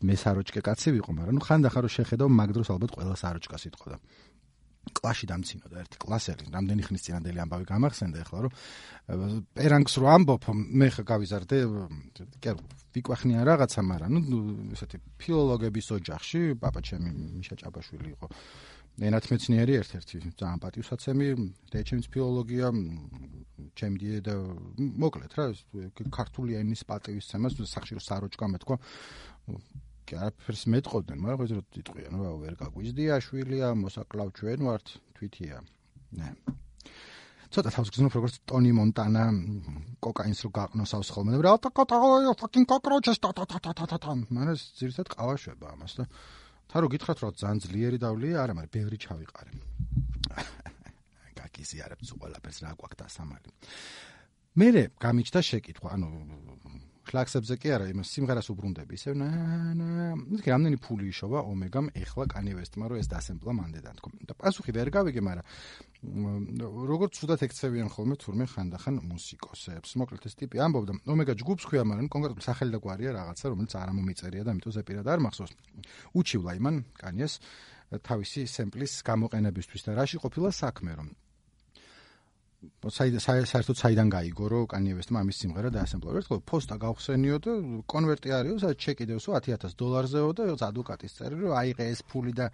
მე 0.07 0.15
საროჭკე 0.23 0.61
კაცი 0.63 0.95
ვიყო 0.95 1.11
მაგრამ 1.19 1.35
ნუ 1.39 1.43
ხანდახან 1.47 1.81
რომ 1.85 1.95
შეხედავ 1.95 2.27
მაგ 2.39 2.49
დროს 2.55 2.69
ალბათ 2.75 2.91
ყველა 2.95 3.15
საროჭკას 3.19 3.63
იტყოდა 3.69 3.97
კლასში 4.95 5.27
დამცინოდა 5.29 5.81
ერთი 5.83 5.97
კლასელი 6.01 6.45
რამდენი 6.55 6.85
ხნის 6.87 7.03
წინანდელი 7.05 7.41
ამბავი 7.43 7.65
გამახსენდა 7.69 8.23
ახლა 8.23 8.39
რომ 8.45 8.53
პერანგს 9.53 9.93
რო 10.01 10.07
ამბობ 10.15 10.47
მე 10.55 10.87
ხა 10.95 11.03
გავიზარდე 11.11 11.57
არა 11.67 12.55
ვიკვახნია 12.95 13.43
რაღაცა 13.45 13.81
მაგრამ 13.85 14.13
ნუ 14.31 14.39
ესეთი 14.73 14.97
ფილოლოგების 15.21 15.87
ოჯახში 15.99 16.41
პაპა 16.63 16.81
ჩემი 16.89 17.09
მიშა 17.37 17.55
ჭაბაშვილი 17.61 18.09
იყო 18.15 18.27
ენათმეცნიერი 18.99 19.75
ერთ-ერთი 19.79 20.17
ძალიან 20.39 20.59
პატივსაცემი 20.63 21.27
რეჩემის 21.73 22.07
ფილოლოგია 22.11 22.71
ჩემი 23.79 23.97
დედა 24.03 24.35
მოკლედ 25.03 25.35
რა 25.39 25.45
ქართული 26.11 26.57
ენის 26.59 26.83
პატივისცემას 26.89 27.55
სახშირო 27.73 28.03
საროჭკა 28.03 28.47
მეთქვა 28.55 28.77
არაფერს 30.09 30.63
მეტყოდნენ 30.73 31.19
მაგრამ 31.21 31.39
ხო 31.39 31.47
ზრდ 31.51 31.79
იტყვიან 31.83 32.13
რა 32.19 32.31
ვერ 32.43 32.55
გაგვიზდია 32.59 33.19
შვილია 33.23 33.67
მოსაკლავ 33.77 34.33
ჩვენ 34.39 34.59
ვართ 34.67 34.87
თვითია 35.15 35.61
ნე 36.17 36.29
ცოტა 37.53 37.69
თავს 37.73 37.89
გზნობ 37.93 38.13
როგორც 38.17 38.35
ტონი 38.49 38.71
მონტანა 38.77 39.23
კოკაინს 40.05 40.41
რო 40.45 40.49
გაყნოსავს 40.57 41.09
ხოლმე 41.13 41.39
რა 41.45 41.53
ტა 41.61 41.69
ტა 41.73 41.97
ფაკინ 42.41 42.65
კოკროჩეს 42.69 43.21
ტა 43.21 43.31
ტა 43.37 43.45
ტა 43.49 43.73
ტა 43.73 43.85
ტა 43.89 44.13
მაგრამ 44.17 44.53
ეს 44.53 44.65
ძირითად 44.81 45.13
ყავაშვება 45.13 45.73
ამას 45.73 45.93
და 45.97 46.05
თა 46.69 46.77
რო 46.79 46.87
გითხრათ 46.93 47.19
რომ 47.25 47.33
ძალიან 47.33 47.59
ძლიერი 47.65 47.97
დავლია 47.97 48.35
არა 48.45 48.53
მაგრამ 48.57 48.73
ბევრი 48.77 48.97
ჩავიყარე. 49.01 49.51
გაკიზიარებს 51.39 52.09
უყალაფერს 52.13 52.59
რა 52.63 52.71
გვაქვს 52.77 52.99
დასამალი. 53.03 53.49
მე 54.59 54.67
გამიჩნდა 55.01 55.39
შეკითხვა 55.49 55.89
ანუ 55.97 56.07
კლაქსებზე 57.09 57.55
კი 57.57 57.71
არა, 57.73 57.85
იმას 57.89 58.11
სიმღერას 58.13 58.47
უბრუნდები 58.53 58.93
ისევ 58.93 59.13
ნა 59.17 59.27
ნა. 59.73 59.87
ისე 60.37 60.53
რამდენი 60.53 60.77
ფული 60.77 61.09
იშოვა 61.09 61.41
ომეგამ 61.49 61.89
ეხლა 61.97 62.25
კანი 62.29 62.53
ვესტმა 62.53 62.85
რომ 62.91 63.01
ეს 63.01 63.09
დასემპლა 63.09 63.51
მანდედან 63.59 63.95
თქო. 63.97 64.09
და 64.29 64.33
პასუხი 64.37 64.71
ვერ 64.77 64.89
გავიგე, 64.93 65.21
მაგრამ 65.25 65.45
როგორც 66.93 67.11
თუდად 67.17 67.41
ექცევიან 67.49 67.89
ხოლმე 67.89 68.15
თურმე 68.21 68.45
ხანდახან 68.53 68.95
მუსიკოსებს. 69.09 69.89
მოკლედ 69.97 70.23
ეს 70.29 70.35
ტიპი 70.37 70.57
ამბობდა, 70.61 70.93
ომეგა 71.09 71.33
ჯგუფს 71.41 71.63
ქვია, 71.65 71.83
მაგრამ 71.89 72.07
კონკრეტულ 72.13 72.43
სახელი 72.45 72.71
და 72.71 72.79
გვარია 72.79 73.11
რაღაცა, 73.17 73.45
რომელიც 73.51 73.73
არ 73.73 73.89
მომიწერია 73.97 74.43
და 74.45 74.51
ამიტომ 74.53 74.73
ზეპირად 74.77 75.07
არ 75.09 75.19
მახსოვს. 75.25 75.51
უჩივლა 76.13 76.51
იმან 76.61 76.75
კანიეს 76.93 77.33
თავისი 77.89 78.45
სემპლის 78.45 79.01
გამოყენებისთვის 79.01 79.81
და 79.89 79.91
რაში 79.97 80.17
ყოფილა 80.21 80.49
საქმე 80.53 80.93
რომ 80.93 81.09
საერთოდ 82.59 83.77
საიდან 83.79 84.09
გაიგო 84.11 84.45
რომ 84.51 84.65
კანიევესტმა 84.73 85.21
ამის 85.23 85.37
სიმღერა 85.39 85.69
დაასემპლო. 85.75 86.15
ერთხელ 86.19 86.39
პოსტა 86.43 86.75
გავხსენიო 86.83 87.37
და 87.39 87.51
კონვერტი 87.87 88.29
არისო, 88.35 88.57
სადაც 88.63 88.77
ჩეკი 88.83 89.05
დევსო 89.07 89.31
10000 89.39 89.79
დოლარზეო 89.79 90.29
და 90.35 90.43
ადვოკატის 90.67 91.15
წერი 91.15 91.35
რომ 91.39 91.55
აიღე 91.55 91.85
ეს 91.93 92.01
ფული 92.03 92.33
და 92.35 92.51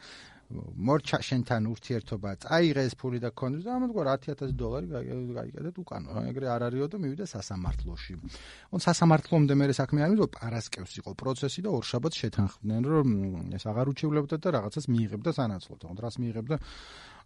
მორჩა 0.54 1.18
შენთან 1.26 1.66
ურთიერთობა, 1.74 2.30
აიღე 2.54 2.82
ეს 2.86 2.94
ფული 3.02 3.18
და 3.18 3.34
კონდეს 3.34 3.66
და 3.66 3.72
ამათ 3.82 3.92
გვარ 3.98 4.08
10000 4.14 4.54
დოლარი 4.54 4.88
გაიგეთ 4.94 5.76
უკანო. 5.82 6.10
ეგრე 6.30 6.48
არ 6.54 6.62
არისო 6.70 6.88
და 6.94 6.98
მივიდა 7.02 7.26
სასამართლოში. 7.26 8.14
on 8.70 8.80
სასამართლომდე 8.86 9.54
მე 9.58 9.66
საქმე 9.74 10.06
არის 10.06 10.18
რომ 10.22 10.30
პარასკევს 10.38 10.94
იყო 11.02 11.12
პროცესი 11.18 11.60
და 11.66 11.70
ორშაბათს 11.74 12.18
შეთანხმდნენ 12.22 12.84
რომ 12.94 13.08
ეს 13.58 13.64
აღარ 13.66 13.90
უჩივლებდა 13.90 14.36
და 14.38 14.48
რაღაცას 14.54 14.86
მიიღებდა 14.86 15.32
სანაცვლოდ. 15.34 15.80
თქო, 15.82 15.98
რას 16.06 16.16
მიიღებდა? 16.22 16.56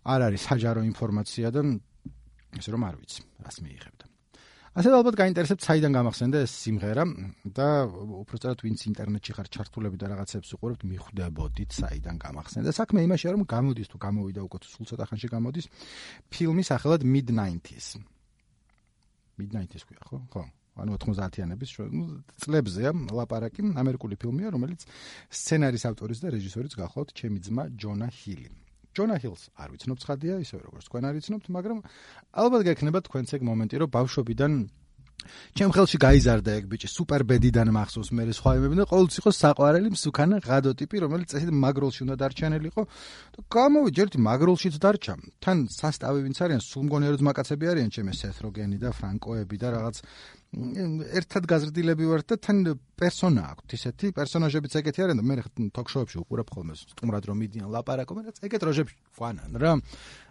არ 0.08 0.22
არის 0.32 0.42
საჯარო 0.48 0.82
ინფორმაცია 0.88 1.48
და 1.52 1.62
ესე 2.58 2.70
რომ 2.74 2.84
არ 2.90 2.96
ვიცი, 2.98 3.22
რას 3.46 3.58
მიიღებდა. 3.62 4.06
ასე 4.70 4.90
ალბათ 4.94 5.16
გაინტერესებთ 5.18 5.66
საიდან 5.66 5.92
გამახსენდა 5.98 6.38
ეს 6.46 6.52
სიმღერა 6.62 7.04
და 7.58 7.68
უბრალოდ 7.90 8.60
ვინც 8.64 8.80
ინტერნეტში 8.86 9.34
ხარ 9.34 9.48
ჩართულები 9.50 9.98
და 9.98 10.06
რაღაცებს 10.14 10.54
უყურებთ, 10.56 10.82
მიხვდებოდით 10.86 11.72
საიდან 11.74 12.16
გამახსენდა. 12.22 12.70
საქმე 12.70 13.00
იმაშია 13.10 13.34
რომ 13.34 13.44
გამოდის 13.50 13.88
თუ 13.90 13.98
გამოვიდა 13.98 14.42
უკვე 14.46 14.58
სულ 14.70 14.86
ცოტა 14.94 15.06
ხანში 15.10 15.28
გამოდის 15.34 15.66
ფილმი 16.30 16.64
სახელად 16.70 17.02
Mid-90s. 17.02 17.88
Mid-90s 19.42 19.84
ქვია, 19.90 20.02
ხო? 20.06 20.18
ხო. 20.30 20.44
ანუ 20.80 20.96
90-იანების 20.96 21.72
წლებზეა 22.40 22.92
ლაპარაკი, 23.12 23.62
ამერიკული 23.74 24.16
ფილმია, 24.22 24.54
რომელიც 24.56 24.86
სცენარის 25.28 25.84
ავტორიც 25.92 26.24
და 26.24 26.32
რეჟისორიც 26.38 26.74
გახლავთ 26.80 27.10
ჩემი 27.20 27.40
ძმა 27.44 27.64
ჯონა 27.76 28.08
ჰილი. 28.08 28.48
ჯონა 28.98 29.16
ჰილს 29.22 29.44
არ 29.60 29.70
ვიცნობ 29.74 29.98
ცხადია 30.04 30.36
ისე 30.44 30.60
როგორც 30.64 30.86
თქვენ 30.90 31.04
არ 31.10 31.14
ვიცნობთ 31.20 31.46
მაგრამ 31.56 31.80
ალბათ 32.44 32.62
გექნება 32.70 33.00
თქვენც 33.06 33.34
ეგ 33.38 33.42
მომენტი 33.50 33.76
რომ 33.84 33.94
ბავშვობიდან 33.96 34.54
ჩემ 35.58 35.72
ხელში 35.76 35.98
გაიზარდა 36.00 36.52
ეგ 36.60 36.66
ბიჭი 36.72 36.88
სუპერ 36.90 37.22
ბედიდან 37.30 37.70
მახსოვს 37.76 38.10
მე 38.16 38.24
სხვა 38.34 38.52
იმები. 38.58 38.76
და 38.80 38.86
ყოველთვის 38.92 39.18
იყო 39.20 39.32
საყვარელი 39.44 39.90
მსუქანა 39.96 40.36
ღადო 40.48 40.72
ტიპი 40.80 40.96
რომელიც 41.04 41.28
წესით 41.34 41.52
მაგროლში 41.54 42.00
უნდა 42.06 42.16
დარჩენილიყო. 42.22 42.82
და 43.34 43.40
გამოვიჯე 43.56 44.02
ერთი 44.04 44.18
მაგროლშიც 44.28 44.76
დარჩა 44.84 45.14
თან 45.44 45.58
სასტავი 45.80 46.20
ვინც 46.26 46.38
არიან 46.44 46.62
სულ 46.64 46.84
მგონია 46.88 47.10
რომ 47.14 47.24
მაკაცები 47.30 47.66
არიან 47.72 47.90
ჩემე 47.96 48.12
სეთროგენი 48.20 48.78
და 48.84 48.90
ფრანკოები 48.98 49.56
და 49.60 49.68
რაღაც 49.76 49.98
ერთად 50.50 51.46
გაზრდილები 51.46 52.06
ვართ 52.10 52.26
და 52.34 52.36
თან 52.42 52.58
პერსონა 52.98 53.42
აქვს 53.54 53.76
ისეთი 53.78 54.10
პერსონაჟებიც 54.18 54.74
ეგეთი 54.82 55.04
არიან 55.06 55.22
და 55.22 55.26
მე 55.30 55.36
თოქ-შოუებში 55.78 56.18
უყურებ 56.26 56.50
ხოლმე 56.50 56.74
სტუმრად 56.74 57.24
რომ 57.30 57.38
მიდიან 57.38 57.70
ლაპარაკობენ 57.70 58.24
და 58.26 58.34
ეგეთ 58.50 58.66
როჟებში 58.66 58.98
ვანან 59.22 59.62
რა 59.62 59.74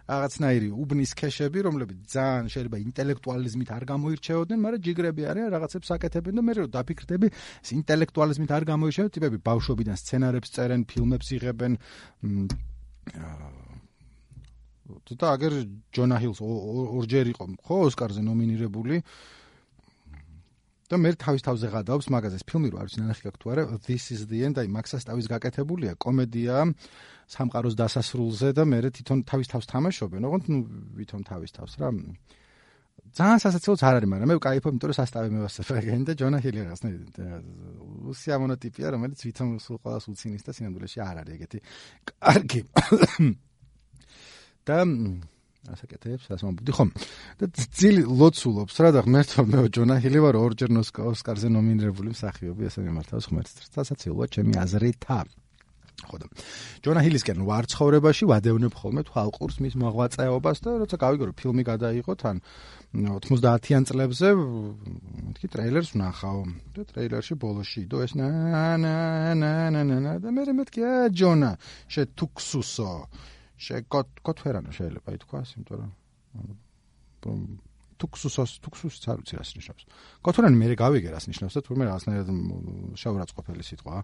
რაღაცნაირი 0.09 0.69
უბნის 0.73 1.11
ქეშები 1.19 1.59
რომლებიც 1.69 1.99
ძალიან 2.09 2.45
შეიძლება 2.53 2.77
ინტელექტუალიზმით 2.89 3.69
არ 3.77 3.83
გამოირჩეოდნენ 3.93 4.59
მაგრამ 4.65 4.83
ჯიგრები 4.85 5.21
არიან 5.29 5.49
რაღაცებს 5.53 5.89
აკეთებენ 5.95 6.33
და 6.39 6.41
მე 6.49 6.53
რო 6.57 6.65
დაფიქრდები 6.73 7.27
ეს 7.29 7.69
ინტელექტუალიზმით 7.77 8.51
არ 8.57 8.63
გამოირჩეოდნენ 8.73 9.15
ტიპები 9.15 9.37
ბავშვობიდან 9.49 9.95
სცენარებს 10.01 10.49
წერენ 10.55 10.81
ფილმებს 10.89 11.27
იღებენ 11.37 11.73
და 14.89 15.27
აგერ 15.37 15.53
ჯონა 15.93 16.17
ჰილს 16.21 16.39
ორჯერ 16.41 17.25
იყო 17.33 17.45
ხო 17.65 17.75
ოსკარზე 17.89 18.21
ნომინირებული. 18.25 19.01
და 20.89 20.97
მე 20.97 21.13
თავის 21.21 21.45
თავზე 21.45 21.67
გადავს 21.69 22.09
მაგაზეს 22.09 22.43
ფილმი 22.49 22.73
რო 22.73 22.77
არის 22.81 22.97
ნახე 22.97 23.29
გაქვთ 23.29 23.39
თუ 23.45 23.47
არა 23.53 23.63
this 23.85 24.09
is 24.09 24.25
the 24.25 24.41
end. 24.41 24.57
აი 24.57 24.67
მაქსას 24.73 25.05
თავის 25.05 25.29
გაკეთებულია 25.29 25.93
კომედია 26.01 26.65
სამყაროს 27.29 27.75
დასასრულზე 27.77 28.49
და 28.57 28.65
მე 28.65 28.81
თვითონ 28.89 29.23
თავის 29.29 29.47
თავს 29.53 29.65
თამაშობენ 29.69 30.27
ოღონდ 30.29 30.45
ნუ 30.49 30.57
ვითომ 30.97 31.21
თავის 31.29 31.51
თავს 31.53 31.73
რა 31.81 31.89
ძალიან 33.15 33.39
სასაცილოც 33.41 33.81
არ 33.85 33.95
არის 33.99 34.09
მაგრამ 34.11 34.29
მე 34.29 34.35
ვკაიფობ 34.37 34.71
იმიტომ 34.73 34.89
რომ 34.89 34.97
სასტავი 34.99 35.29
მე 35.33 35.39
ვასწავლე 35.45 35.97
და 36.09 36.13
ჯონა 36.19 36.37
ჰილი 36.43 36.59
რაღაცნაირ 36.65 36.99
უსიამოვნო 38.11 38.55
ტიპია 38.63 38.87
რომელიც 38.93 39.19
ვითომ 39.25 39.49
სულ 39.63 39.77
ყოველს 39.81 40.05
უცინის 40.13 40.43
და 40.45 40.51
სინამდვილეში 40.53 40.99
არ 41.05 41.15
არის 41.21 41.33
ეგეთი. 41.39 41.59
კარგი. 42.09 42.61
და 44.69 44.77
ასაკეთებს 45.73 46.25
ასმობდი 46.37 46.71
ხომ? 46.77 46.89
და 47.39 47.45
ძილი 47.49 48.03
ლოცულობს 48.05 48.75
რა 48.77 48.89
და 48.93 49.01
ღმერთო 49.05 49.41
მე 49.49 49.59
ჯონა 49.73 49.95
ჰილი 50.03 50.19
ვარ 50.21 50.35
ორჯერ 50.37 50.69
ოსკარზე 50.79 51.49
ნომინირებული 51.49 52.13
მსახიობი 52.13 52.69
ესე 52.69 52.85
მიმართავს 52.85 53.25
ღმერთს. 53.29 53.53
სასაცილოა 53.73 54.25
ჩემი 54.33 54.53
აზრითა 54.65 55.19
ხო 56.07 56.17
და 56.21 56.27
ჯონა 56.85 57.01
ჰილისკენ 57.05 57.39
ვარ 57.49 57.65
ცხოვრებაში 57.73 58.23
ვადევნებ 58.31 58.73
ხოლმე 58.79 59.01
თვალყურს 59.09 59.57
მის 59.63 59.75
მოღვაწეობას 59.83 60.57
და 60.63 60.69
როცა 60.83 60.95
გავიგო 61.03 61.23
რომ 61.29 61.35
ფილმი 61.39 61.63
გადაიღო 61.71 62.13
თან 62.19 62.37
90-იან 62.89 63.83
წლებზე 63.89 64.27
მეთქი 64.35 65.47
ტრეილერს 65.53 65.89
ვნახავ 65.93 66.37
და 66.75 66.81
ტრეილერში 66.89 67.33
ბოლოში 67.37 67.85
იდო 67.85 67.97
ეს 68.05 68.13
ნა 68.17 68.29
ნა 68.81 68.95
ნა 69.35 69.51
ნა 69.69 69.81
ნა 69.83 70.13
და 70.23 70.29
მე 70.33 70.53
მეთქი 70.57 70.79
ა 70.81 70.93
ჯონა 71.13 71.51
შე 71.91 72.09
თუქსუსო 72.17 72.91
შე 73.59 73.83
კოტფერანო 73.91 74.71
შეიძლება 74.71 75.15
ითქვას, 75.19 75.49
იმიტომ 75.59 75.81
რომ 77.27 77.39
თუქსუსოს 77.99 78.51
თუქსუსს 78.63 79.03
არ 79.11 79.19
ვიცი 79.19 79.35
რას 79.35 79.51
ნიშნავს. 79.59 79.83
კოტფერანი 80.23 80.55
მე 80.55 80.75
გავიგე 80.79 81.11
რას 81.11 81.27
ნიშნავს 81.27 81.53
და 81.59 81.61
თურმე 81.67 81.83
რაღაცნაირად 81.91 82.29
შავრაწყყოფელი 82.95 83.63
სიტყვა. 83.67 83.95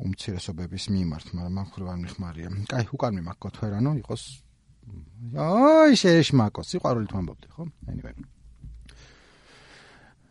უმცირესობების 0.00 0.84
მიმართ, 0.96 1.26
მაგრამ 1.36 1.54
მაგ 1.60 1.68
ხრივ 1.76 1.88
არ 1.92 1.98
მიხმარია. 2.04 2.48
კაი, 2.70 2.84
უკან 2.96 3.12
მიმართ 3.20 3.38
კოტფერანო 3.44 3.92
იყოს 4.00 4.22
აი 5.36 5.92
შეშმაკო, 6.02 6.60
სიყვარულით 6.66 7.12
ვამბობდი, 7.14 7.48
ხო? 7.54 7.64
anyway. 7.92 8.14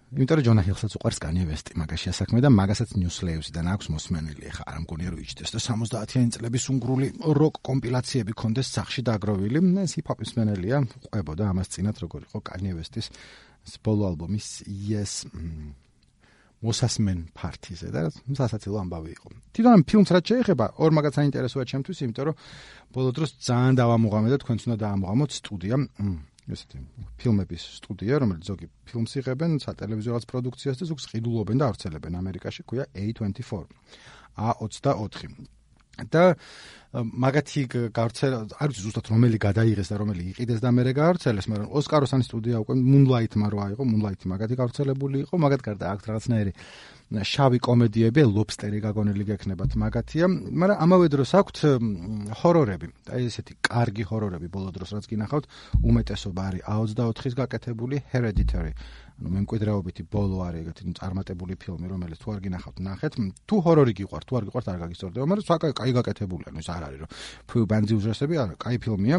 იმიტომ 0.10 0.38
რომ 0.40 0.46
ჯონა 0.46 0.62
ჰილსაც 0.66 0.94
უყარს 0.98 1.20
კანი 1.22 1.44
ვესტი 1.46 1.76
მაგაში 1.78 2.08
ასაქმე 2.10 2.40
და 2.42 2.50
მაგასაც 2.50 2.96
ნიუსლეივსიდან 2.98 3.66
აქვს 3.70 3.90
მოსმენილი 3.94 4.48
ახლა 4.50 4.66
არ 4.74 4.80
მგონია 4.82 5.10
რომ 5.14 5.22
იჭდეს 5.22 5.54
და 5.54 5.60
70-იანი 5.62 6.34
წლების 6.34 6.66
უნგრული 6.74 7.08
როკ 7.38 7.62
კომპილაციები 7.70 8.34
კონდეს 8.34 8.74
სახში 8.74 9.06
დაგროვილი 9.06 9.62
ეს 9.86 9.94
ჰიპ-ჰოპის 10.02 10.34
მენელია 10.34 10.78
ყვებოდა 11.14 11.44
ამას 11.54 11.70
წინათ 11.78 12.02
როგორ 12.10 12.26
იყო 12.26 12.40
კანი 12.42 12.74
ვესტის 12.74 13.08
ბოლო 13.86 14.10
ალბომის 14.10 14.48
yes 14.66 15.30
მოსასმენ 16.60 17.20
პარტიზე 17.32 17.88
და 17.96 18.02
სასაცილო 18.12 18.78
ამბავი 18.84 19.12
იყო. 19.16 19.28
თვითონ 19.56 19.84
ფილმს 19.88 20.10
რაც 20.12 20.26
შეეხება, 20.32 20.66
ორ 20.84 20.92
მაგაც 20.92 21.14
საინტერესოა 21.20 21.64
ჩემთვის, 21.72 21.98
იმიტომ 22.04 22.26
რომ 22.28 22.36
ბოლო 22.92 23.10
დროს 23.16 23.30
ძალიან 23.48 23.74
დავამოღამე 23.80 24.28
და 24.34 24.38
თქვენც 24.44 24.62
უნდა 24.68 24.78
დაამოღამოთ 24.84 25.32
სტუდია. 25.40 25.76
ესეთი 26.50 26.80
ფილმების 27.22 27.64
სტუდია, 27.78 28.16
რომელიც 28.26 28.44
ზოგი 28.50 28.68
ფილმს 28.90 29.12
იღებენ, 29.22 29.52
სატელევიზიო 29.62 30.12
რაღაც 30.18 30.26
პროდუქციას 30.32 30.82
და 30.82 30.86
ზოგს 30.90 31.06
ყიდულობენ 31.14 31.58
და 31.62 31.66
ავრცელებენ 31.70 32.14
ამერიკაში, 32.22 32.62
ქვია 32.66 32.86
A24. 32.90 33.70
A24. 34.34 35.30
და 36.10 36.24
მაგათი 36.90 37.62
გავრცელა 37.94 38.38
არ 38.58 38.72
ვიცი 38.72 38.82
ზუსტად 38.82 39.10
რომელი 39.14 39.38
გადაიღეს 39.38 39.92
და 39.94 39.98
რომელი 40.02 40.24
იყიდეს 40.34 40.62
და 40.64 40.70
მე 40.74 40.94
გავრცელეს, 40.98 41.46
მაგრამ 41.46 41.68
ოსკაროსანი 41.78 42.26
სტუდია 42.26 42.62
უკვე 42.66 42.74
Moonlight-მა 42.82 43.48
რო 43.54 43.60
აიღო, 43.66 43.84
Moonlight-ი 43.86 44.26
მაგათი 44.26 44.56
გავრცელებული 44.58 45.22
იყო, 45.30 45.36
მაგათ 45.38 45.62
გარდა 45.70 45.86
აქ 45.94 46.02
რაღაცნაირი 46.10 46.52
შავი 47.10 47.58
კომედიები, 47.66 48.22
ლობსტერი 48.22 48.80
გაგონილი 48.86 49.24
გექნებათ 49.30 49.72
მაგათია, 49.82 50.26
მაგრამ 50.30 50.78
ამავე 50.86 51.08
დროს 51.10 51.32
აქვთ 51.42 51.58
ჰორორები. 52.42 52.88
აი 53.10 53.22
ესეთი 53.30 53.54
კარგი 53.66 54.04
ჰორორები 54.10 54.48
ბოლო 54.50 54.70
დროს 54.74 54.94
რაც 54.94 55.06
გინახავთ, 55.10 55.46
უმეტესობა 55.90 56.42
არის 56.50 56.62
A24-ის 56.70 57.34
გაკეთებული 57.38 57.96
Hereditary. 58.14 58.74
ანუ 59.20 59.30
მემკვიდრეობითი 59.36 60.04
ბოლო 60.08 60.38
არის 60.48 60.62
ეგეთი 60.64 60.94
წარმატებული 60.96 61.54
ფილმი, 61.60 61.88
რომელიც 61.92 62.20
თუ 62.24 62.28
არ 62.34 62.40
გინახავთ, 62.46 62.78
ნახეთ. 62.88 63.14
თუ 63.50 63.56
ჰორორი 63.66 63.94
გიყვართ, 64.00 64.24
თუ 64.30 64.34
არ 64.40 64.44
გიყვართ, 64.48 64.66
არ 64.70 64.80
გაგისწორდება, 64.80 65.26
მაგრამ 65.28 65.46
სხვა 65.50 65.58
კაი 65.76 65.92
გაკეთებული, 65.98 66.44
ანუ 66.48 66.60
ეს 66.64 66.70
არ 66.80 66.84
არის 66.88 67.00
რომ 67.04 67.10
ფუ 67.52 67.58
ბანძი 67.68 67.94
უჟესები, 68.00 68.36
არა, 68.40 68.56
კაი 68.64 68.78
ფილმია, 68.80 69.18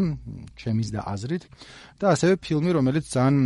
ჩემის 0.56 0.88
და 0.96 1.00
აზრით. 1.12 1.44
და 2.00 2.06
ასევე 2.16 2.34
ფილმი, 2.40 2.70
რომელიც 2.80 3.04
ძალიან 3.12 3.36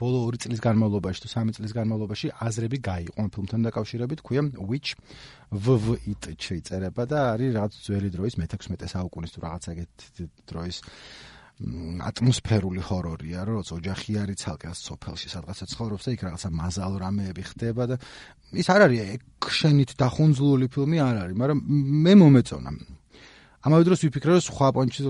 ბოლო 0.00 0.32
2 0.32 0.40
წლის 0.40 0.60
განმავლობაში 0.64 1.20
თუ 1.24 1.28
3 1.36 1.52
წლის 1.56 1.72
განმავლობაში 1.76 2.26
აზრები 2.32 2.78
გაიყო 2.80 3.24
ფილმთან 3.28 3.60
დაკავშირებით, 3.68 4.20
ქვია 4.24 4.42
which 4.56 4.96
VVIT 5.52 6.24
შეიძლება 6.40 7.02
და 7.04 7.18
არის 7.36 7.50
რაღაც 7.56 7.72
ძველი 7.84 8.08
დროის 8.16 8.34
მე-16 8.40 8.88
საუკუნის 8.88 9.34
თუ 9.36 9.38
რაღაც 9.44 9.62
ეგეთ 9.76 9.94
დროის 10.48 10.76
ატმოსფერული 11.56 12.82
ჰორორია, 12.84 13.44
როც 13.48 13.68
ოჯახი 13.76 14.12
არის 14.20 14.40
ცალკე 14.44 14.72
სოფელში, 14.76 15.28
სადღაცა 15.32 15.64
ცხოვრობს 15.72 16.04
და 16.04 16.10
იქ 16.12 16.22
რაღაცა 16.28 16.48
მაზალ 16.52 16.92
რამეები 17.00 17.42
ხდება 17.48 17.82
და 17.88 17.96
ის 18.52 18.68
არ 18.68 18.80
არის 18.86 19.00
ექშენით 19.16 19.90
დახუნძლული 19.96 20.68
ფილმი 20.68 20.98
არ 21.00 21.16
არის, 21.24 21.36
მაგრამ 21.40 21.58
მე 22.04 22.12
მომეწონა. 22.20 22.70
ამავე 23.66 23.82
დროს 23.86 24.00
ვიფიქრე 24.06 24.32
რომ 24.36 24.44
სხვა 24.46 24.68
პონჩი 24.76 25.00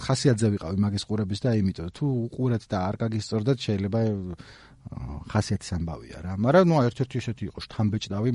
ხასიათზე 0.00 0.48
ვიყავი 0.54 0.78
მაგის 0.80 1.04
ყურების 1.08 1.40
და 1.44 1.50
იმიტომ 1.60 1.88
თუ 1.92 2.06
უყურეთ 2.28 2.62
და 2.72 2.78
არ 2.88 2.94
გაგისწორდეთ 3.04 3.58
შეიძლება 3.68 4.00
ხასიათის 5.28 5.70
ამბავია 5.76 6.18
რა. 6.24 6.32
მაგრამ 6.40 6.64
ნუ 6.72 6.76
ერთ-ერთი 6.88 7.16
ესეთი 7.20 7.44
იყო 7.52 7.60
შთამბეჭდავი 7.68 8.30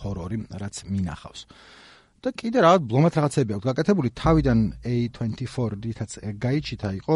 ჰორორი, 0.00 0.36
რაც 0.62 0.76
მინახავს. 0.88 1.40
და 2.24 2.32
კიდე 2.32 2.58
რა 2.64 2.70
ბლომად 2.80 3.12
რაღაცები 3.18 3.52
აქვს. 3.56 3.66
გაკეთებული 3.70 4.10
თავიდან 4.16 4.58
A24-დითაც 4.88 6.10
გაიჩითა 6.40 6.90
იყო. 7.00 7.14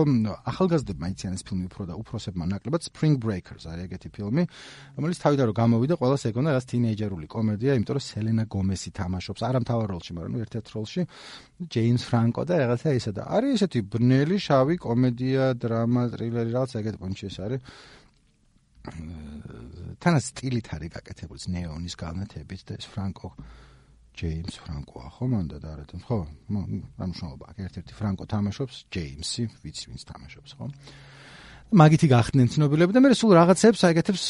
ახალგაზრდებმა 0.50 1.06
იციან 1.12 1.32
ეს 1.34 1.42
ფილმი 1.48 1.64
უფრო 1.70 1.82
და 1.90 1.94
უფროსებმა 2.00 2.44
ნაკლებად 2.52 2.82
Spring 2.84 3.16
Breakers 3.16 3.64
არის 3.70 3.84
ეგეთი 3.88 4.08
ფილმი 4.14 4.42
რომელიც 5.00 5.18
თავიდან 5.24 5.44
რომ 5.50 5.56
გამოვიდა 5.60 5.94
ყველას 6.00 6.22
ეგონა 6.30 6.50
რაც 6.56 6.64
თინეიჯერული 6.70 7.26
კომედია 7.32 7.72
იმიტომ 7.80 7.94
რომ 7.96 8.04
სელენა 8.10 8.44
გომესი 8.54 8.90
თამაშობს 9.00 9.40
არა 9.48 9.58
მთავარ 9.64 9.88
როლში 9.94 10.12
მაგრამ 10.20 10.34
ერთ-ერთ 10.44 10.66
როლში. 10.76 11.00
ჯეიმს 11.72 12.02
ფრანკო 12.08 12.42
და 12.44 12.54
რაღაცა 12.60 12.88
ისე 13.00 13.10
და 13.16 13.22
არის 13.36 13.50
ესეთი 13.56 13.80
ბნელი 13.92 14.36
შავი 14.36 14.74
კომედია 14.84 15.42
დრამა 15.56 16.02
ტრილერი 16.12 16.50
რაღაც 16.54 16.70
ეგეთი 16.80 16.98
პონჩი 17.00 17.24
ეს 17.30 17.36
არის. 17.44 17.60
თანაც 20.00 20.24
სტილით 20.32 20.66
არის 20.72 20.90
გაკეთებული 20.96 21.40
ნეონის 21.52 21.94
განათებით 22.00 22.60
და 22.68 22.72
ეს 22.80 22.86
ფრანკო 22.88 23.28
ჯეიმს 24.20 24.56
ფრანკოა 24.64 25.06
ხო 25.16 25.24
მანდა 25.32 25.58
და 25.64 25.68
არა 25.74 26.00
ხო 26.04 26.18
რამშობა 27.00 27.46
ერთ-ერთი 27.56 27.92
ფრანკო 27.96 28.24
თამაშობს 28.28 28.76
ჯეიმსი 28.92 29.42
ვიცი 29.64 29.84
ვინც 29.90 30.02
თამაშობს 30.10 30.52
ხო? 30.60 30.66
მაგითი 31.70 32.06
გახდნენ 32.10 32.48
ცნობილები 32.50 32.92
და 32.96 33.00
მე 33.00 33.14
სულ 33.14 33.32
რაღაცებს 33.38 33.84
აიგეთებს 33.86 34.24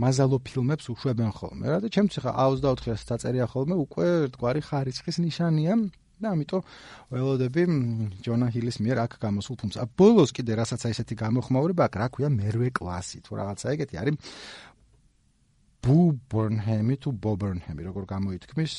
მაზალო 0.00 0.38
ფილმებს 0.40 0.88
უშვებენ 0.88 1.30
ხოლმე 1.36 1.66
რა 1.68 1.78
და 1.84 1.88
ჩემც 1.92 2.16
ხა 2.16 2.32
24-ს 2.32 3.04
დაწერია 3.12 3.44
ხოლმე 3.44 3.76
უკვე 3.84 4.06
ერთგვარი 4.24 4.60
ხარისხის 4.64 5.20
ნიშანია. 5.20 5.76
და 6.20 6.36
ამიტომ 6.36 6.62
ველოდები 7.16 7.62
ჯონა 8.24 8.48
ჰილის 8.52 8.76
მიერ 8.84 8.98
აქ 9.08 9.12
გამოსულ 9.24 9.56
ფილმს. 9.56 9.76
ა 9.80 9.88
ბოლოს 9.88 10.30
კიდე 10.36 10.52
რასაც 10.60 10.80
აი 10.84 10.92
ესეთი 10.92 11.14
გამოხმაურება 11.16 11.82
აქ 11.88 11.94
რა 11.96 12.06
ქვია 12.12 12.28
მერვე 12.28 12.68
კლასი 12.76 13.24
თუ 13.24 13.40
რაღაცა 13.40 13.66
ეგეთი 13.74 13.96
არის 14.00 14.14
ბუ 15.84 15.96
ბორნჰემი 16.30 16.96
თუ 17.00 17.12
ბობერნჰემი 17.24 17.82
როგორ 17.88 18.04
გამოითქმის 18.12 18.74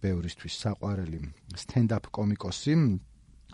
ბევრისთვის 0.00 0.54
საყვარელი 0.64 1.20
სტენდაპ 1.60 2.08
კომიკოსი 2.08 2.74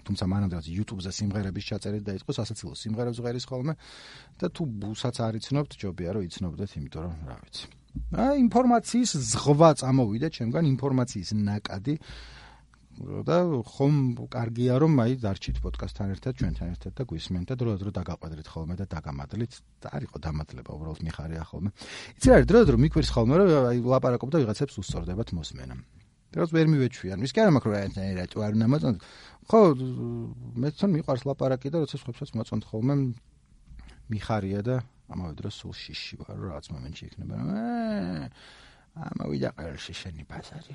თუმცა 0.07 0.25
მანამდე 0.31 0.61
YouTube-ზე 0.77 1.11
სიმღერების 1.19 1.65
ჩაწერით 1.71 2.05
დაიწყო 2.07 2.33
სასაცილო 2.39 2.75
სიმღერებს 2.79 3.19
ღერის 3.25 3.47
ხოლმე 3.51 3.75
და 4.39 4.47
თუ 4.55 4.63
ბუსაც 4.83 5.17
არ 5.27 5.41
იცნობთ 5.41 5.73
ჯობია 5.81 6.11
რომ 6.17 6.27
იცნობდეთ 6.29 6.71
იმიტომ 6.79 7.03
რომ 7.07 7.17
რა 7.27 7.37
ვიცი 7.43 7.65
აი 8.23 8.35
ინფორმაციის 8.47 9.11
ზღვა 9.33 9.71
წამოვიდა 9.81 10.29
ჩემგან 10.37 10.65
ინფორმაციის 10.77 11.31
ნაკადი 11.49 11.95
და 12.97 13.37
ხომ 13.69 13.97
კარგია 14.33 14.79
რომ 14.81 14.97
აი 15.05 15.17
დარჩით 15.21 15.61
პოდკასტთან 15.61 16.13
ერთად 16.17 16.33
ჩვენთან 16.41 16.69
ერთად 16.73 16.93
და 16.97 17.03
გვისმენთ 17.05 17.47
და 17.53 17.55
დროდადრო 17.61 17.91
დაგაყვედრით 17.93 18.49
ხოლმე 18.49 18.75
და 18.81 18.87
დაგამადლით 18.89 19.53
და 19.85 19.89
არისო 19.97 20.19
დამადლება 20.25 20.71
უბრალოდ 20.73 21.01
მიხარია 21.05 21.45
ხოლმე. 21.45 21.71
იცი 22.17 22.27
რა 22.33 22.37
დროდადრო 22.49 22.77
მიკვირს 22.81 23.11
ხოლმე 23.13 23.35
რომ 23.37 23.49
აი 23.71 23.79
ლაპარაკობ 23.85 24.29
და 24.33 24.37
ვიღაცებს 24.41 24.75
უსწორდებათ 24.81 25.29
მოსმენა. 25.37 25.77
დროს 26.33 26.51
ვერ 26.57 26.67
მივეჩვიან. 26.73 27.19
ვის 27.21 27.33
კი 27.33 27.39
არა 27.45 27.53
მაგრამ 27.57 27.73
რა 27.77 27.81
რა 28.17 28.25
თუ 28.33 28.39
არ 28.45 28.53
უნდა 28.57 28.67
მოწონთ 28.73 28.99
ხო 29.47 29.61
მე 30.57 30.69
თან 30.75 30.91
მიყვარს 30.97 31.23
ლაპარაკი 31.29 31.69
და 31.71 31.77
როცა 31.85 31.97
სხვებსაც 32.03 32.31
მოწონთ 32.35 32.65
ხოლმე 32.67 32.95
მიხარია 34.11 34.61
და 34.67 34.77
ამავე 35.11 35.35
დროს 35.39 35.55
სულ 35.63 35.75
შიში 35.75 36.15
ვარ 36.23 36.37
რაც 36.51 36.67
მომენტში 36.75 37.05
იქნება 37.07 37.35
რომ 37.39 37.51
ამავიდა 38.97 39.49
ყელში 39.55 39.95
შენი 40.03 40.23
ბაზარი 40.27 40.75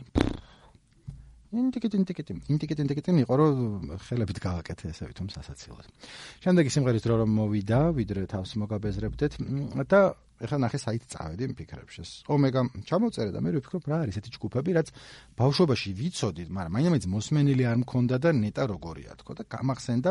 ინტიკეტ 1.52 1.96
ინტიკეტ 2.00 2.28
ინტიკეტ 2.48 2.80
ინტიკეტ 2.86 3.08
იყო 3.12 3.36
რომ 3.36 3.92
ხელებით 4.08 4.38
გავაკეთე 4.40 4.92
ესე 4.96 5.08
ვითომ 5.12 5.28
სასაცილოდ. 5.36 5.86
შემდეგი 6.48 6.70
სიმღერის 6.72 7.04
დრო 7.04 7.16
რომ 7.22 7.32
მოვიდა, 7.40 7.80
ვიდრე 7.92 8.24
თავს 8.32 8.56
მოგაბეზრებდეთ 8.64 9.34
და 9.92 10.02
ეხლა 10.42 10.58
ნახე 10.64 10.80
საით 10.82 11.04
წავედი 11.12 11.52
მფიქრებში. 11.52 12.04
ომეგა 12.34 12.62
ჩამოწერე 12.88 13.32
და 13.36 13.40
მე 13.44 13.50
ვფიქრობ 13.62 13.84
რა 13.92 13.98
არის 14.08 14.16
ესეთი 14.18 14.30
ჯგუფები, 14.36 14.72
რაც 14.74 14.88
ბავშვობაში 15.38 15.90
ვიცოდით, 16.00 16.50
მაგრამ 16.50 16.72
მაინც 16.82 17.06
მოსმენილი 17.14 17.64
არ 17.70 17.78
მქონდა 17.84 18.16
და 18.18 18.30
ნეტა 18.42 18.64
როგორია 18.74 19.12
თქო 19.22 19.32
და 19.38 19.44
გამახსენდა 19.46 20.10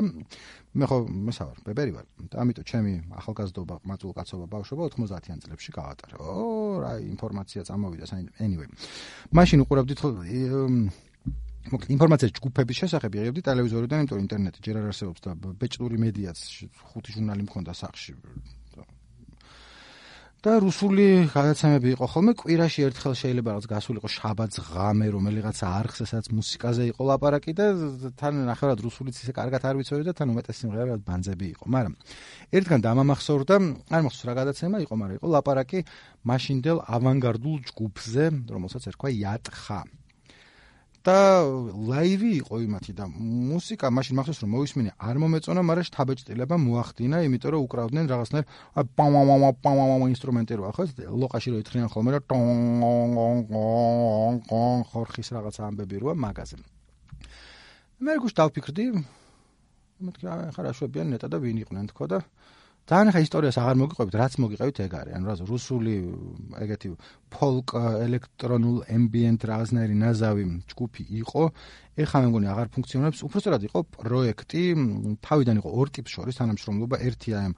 მე 0.79 0.85
ხო 0.87 0.99
მესავარ, 1.09 1.57
ბებერი 1.67 1.93
ვარ. 1.97 2.07
და 2.31 2.37
ამიტომ 2.47 2.65
ჩემი 2.71 2.93
ახალგაზრდობა, 3.11 3.75
მაწულკაცობა 3.91 4.45
ბავშვობა 4.55 4.83
90-იან 4.95 5.39
წლებში 5.43 5.71
გავატარე. 5.75 6.15
ო 6.23 6.79
რა 6.79 6.93
ინფორმაცია 7.11 7.61
წამოვიდა, 7.67 8.07
anyway. 8.39 8.69
მაშინ 9.35 9.59
უყურებდით 9.67 9.99
ხო 9.99 10.09
მოკლედ 11.69 11.91
ინფორმაციის 11.95 12.33
ჯგუფების 12.41 12.77
შესახებ 12.81 13.19
იღებდი 13.21 13.41
ტელევიზორიდან, 13.45 13.99
იმიტომ 14.01 14.23
ინტერნეტი 14.25 14.65
ჯერ 14.65 14.81
არ 14.81 14.87
არსებობს 14.91 15.21
და 15.27 15.31
ბეჭდური 15.61 15.97
მედიაც 16.01 16.39
ხუთი 16.89 17.11
ჟურნალი 17.21 17.43
მქონდა 17.45 17.73
სახში. 17.77 18.17
და 20.41 20.55
რუსული 20.57 21.29
გადაცემები 21.37 21.91
იყო 22.01 22.07
ხოლმე 22.09 22.33
კვირაში 22.41 22.85
ერთხელ 22.89 23.13
შეიძლება 23.13 23.53
რაღაც 23.53 23.67
გასულიყო 23.77 24.09
შაბათს 24.09 24.57
ღამე 24.73 25.09
რომელიღაცა 25.13 25.67
არხზე 25.81 26.05
სადაც 26.09 26.27
მუსიკაზე 26.33 26.87
იყო 26.97 27.03
ლაპარაკი 27.13 27.53
და 27.61 27.67
თან 28.17 28.41
ნახევრად 28.49 28.81
რუსულიც 28.81 29.21
ისე 29.21 29.37
კარგად 29.37 29.69
არ 29.69 29.77
ვიცოდი 29.77 30.09
და 30.09 30.17
თან 30.17 30.33
უმეტეს 30.33 30.57
სიმღერა 30.65 30.97
ბანძები 31.05 31.47
იყო 31.61 31.65
მაგრამ 31.77 31.95
ერთგან 32.57 32.81
დამამახსოვრდა 32.89 33.57
არ 33.93 34.03
მახსოვს 34.09 34.25
რა 34.33 34.35
გადაცემა 34.41 34.77
იყო 34.89 34.95
მაგრამ 34.97 35.17
იყო 35.21 35.29
ლაპარაკი 35.37 35.81
მაშინდელ 36.25 36.79
ავანგარდულ 36.89 37.59
ჯგუფზე 37.69 38.25
რომელსაც 38.49 38.83
ერქვა 38.97 39.09
იატხა 39.21 39.81
და 41.01 41.49
ლაივი 41.89 42.31
იყო 42.45 42.61
იმათი 42.61 42.93
და 42.93 43.05
მუსიკა 43.09 43.89
მაშინ 43.89 44.15
მახსოვს 44.21 44.41
რომ 44.45 44.51
მოვისმინე 44.53 44.91
არ 45.01 45.17
მომეწონა, 45.23 45.61
მაგრამ 45.65 45.87
შთაბეჭდილება 45.89 46.57
მოახდინა, 46.61 47.17
იმიტომ 47.25 47.51
რომ 47.57 47.65
უკრავდნენ 47.65 48.05
რაღაცნაირ 48.13 48.45
პამამამა 49.01 49.49
პამამამა 49.65 50.07
ინსტრუმენტი 50.13 50.55
როა 50.61 50.73
ხო 50.77 50.85
ლოყაში 51.25 51.49
რო 51.51 51.57
ეთხრიან 51.65 51.89
ხოლმე 51.89 52.11
რა 52.13 52.21
ტონ 52.29 52.45
ხორხის 54.93 55.29
რაღაც 55.37 55.57
ამბები 55.65 55.97
როა 56.05 56.15
მაგაზე. 56.21 56.57
მე 58.05 58.13
გუშ 58.21 58.33
დავფიქრდი 58.37 58.85
მეთქი 60.05 60.25
ხარ 60.57 60.67
აშვებიან 60.69 61.07
ნეტა 61.17 61.29
და 61.33 61.37
ვინ 61.41 61.65
იყვნენ 61.65 61.87
თქო 61.93 62.05
და 62.13 62.19
ძალიან 62.91 63.13
ხა 63.15 63.21
ისტორიას 63.23 63.57
აღარ 63.63 63.77
მოგიყვებით, 63.79 64.15
რაც 64.19 64.33
მოგიყევით 64.43 64.79
ეგ 64.83 64.93
არის. 64.99 65.13
ანუ 65.15 65.25
რა 65.31 65.35
რუსული 65.47 65.95
ეგეთი 66.59 66.89
ფოლკ 67.31 67.69
ელექტრონულ 67.79 68.79
ემბიენტ 68.91 69.41
რაღაცნაირი 69.47 69.95
ნაზავი 69.95 70.45
ჯგუფი 70.75 71.05
იყო. 71.23 71.43
ეხლა 72.03 72.19
მე 72.19 72.27
მგონი 72.31 72.47
აღარ 72.51 72.69
ფუნქციონირებს. 72.75 73.21
უბრალოდ 73.31 73.63
იყო 73.71 73.81
პროექტი, 73.95 74.63
თავიდან 75.23 75.57
იყო 75.63 75.69
ორ 75.71 75.87
ტიპს 75.95 76.11
შორის 76.19 76.35
თანამშრომლობა, 76.43 76.97
ერთია 76.99 77.37
ამ 77.47 77.53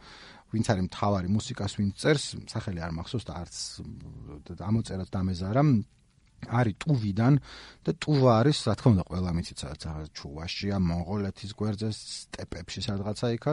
ვინც 0.52 0.66
არის 0.68 0.84
მთავარი 0.92 1.28
მუსიკას 1.32 1.72
ვინც 1.80 1.92
წერს, 1.96 2.24
სახელი 2.52 2.80
არ 2.84 2.92
მახსოვს 2.92 3.24
და 3.24 3.32
არც 3.40 3.54
ამოწერად 4.68 5.08
დამეზარა. 5.08 5.62
არის 6.48 6.74
ტუვიდან 6.82 7.38
და 7.86 7.90
ტუვა 8.02 8.30
არის 8.42 8.58
რა 8.66 8.74
თქმა 8.78 8.90
უნდა 8.92 9.04
ყველა 9.10 9.30
მიცით 9.36 9.58
სადაც 9.62 10.10
ჩუვაშია 10.18 10.76
მონღოლეთის 10.82 11.50
გვერდზე 11.58 11.88
სტეპებში 11.94 12.80
სადღაცა 12.86 13.26
იქა 13.36 13.52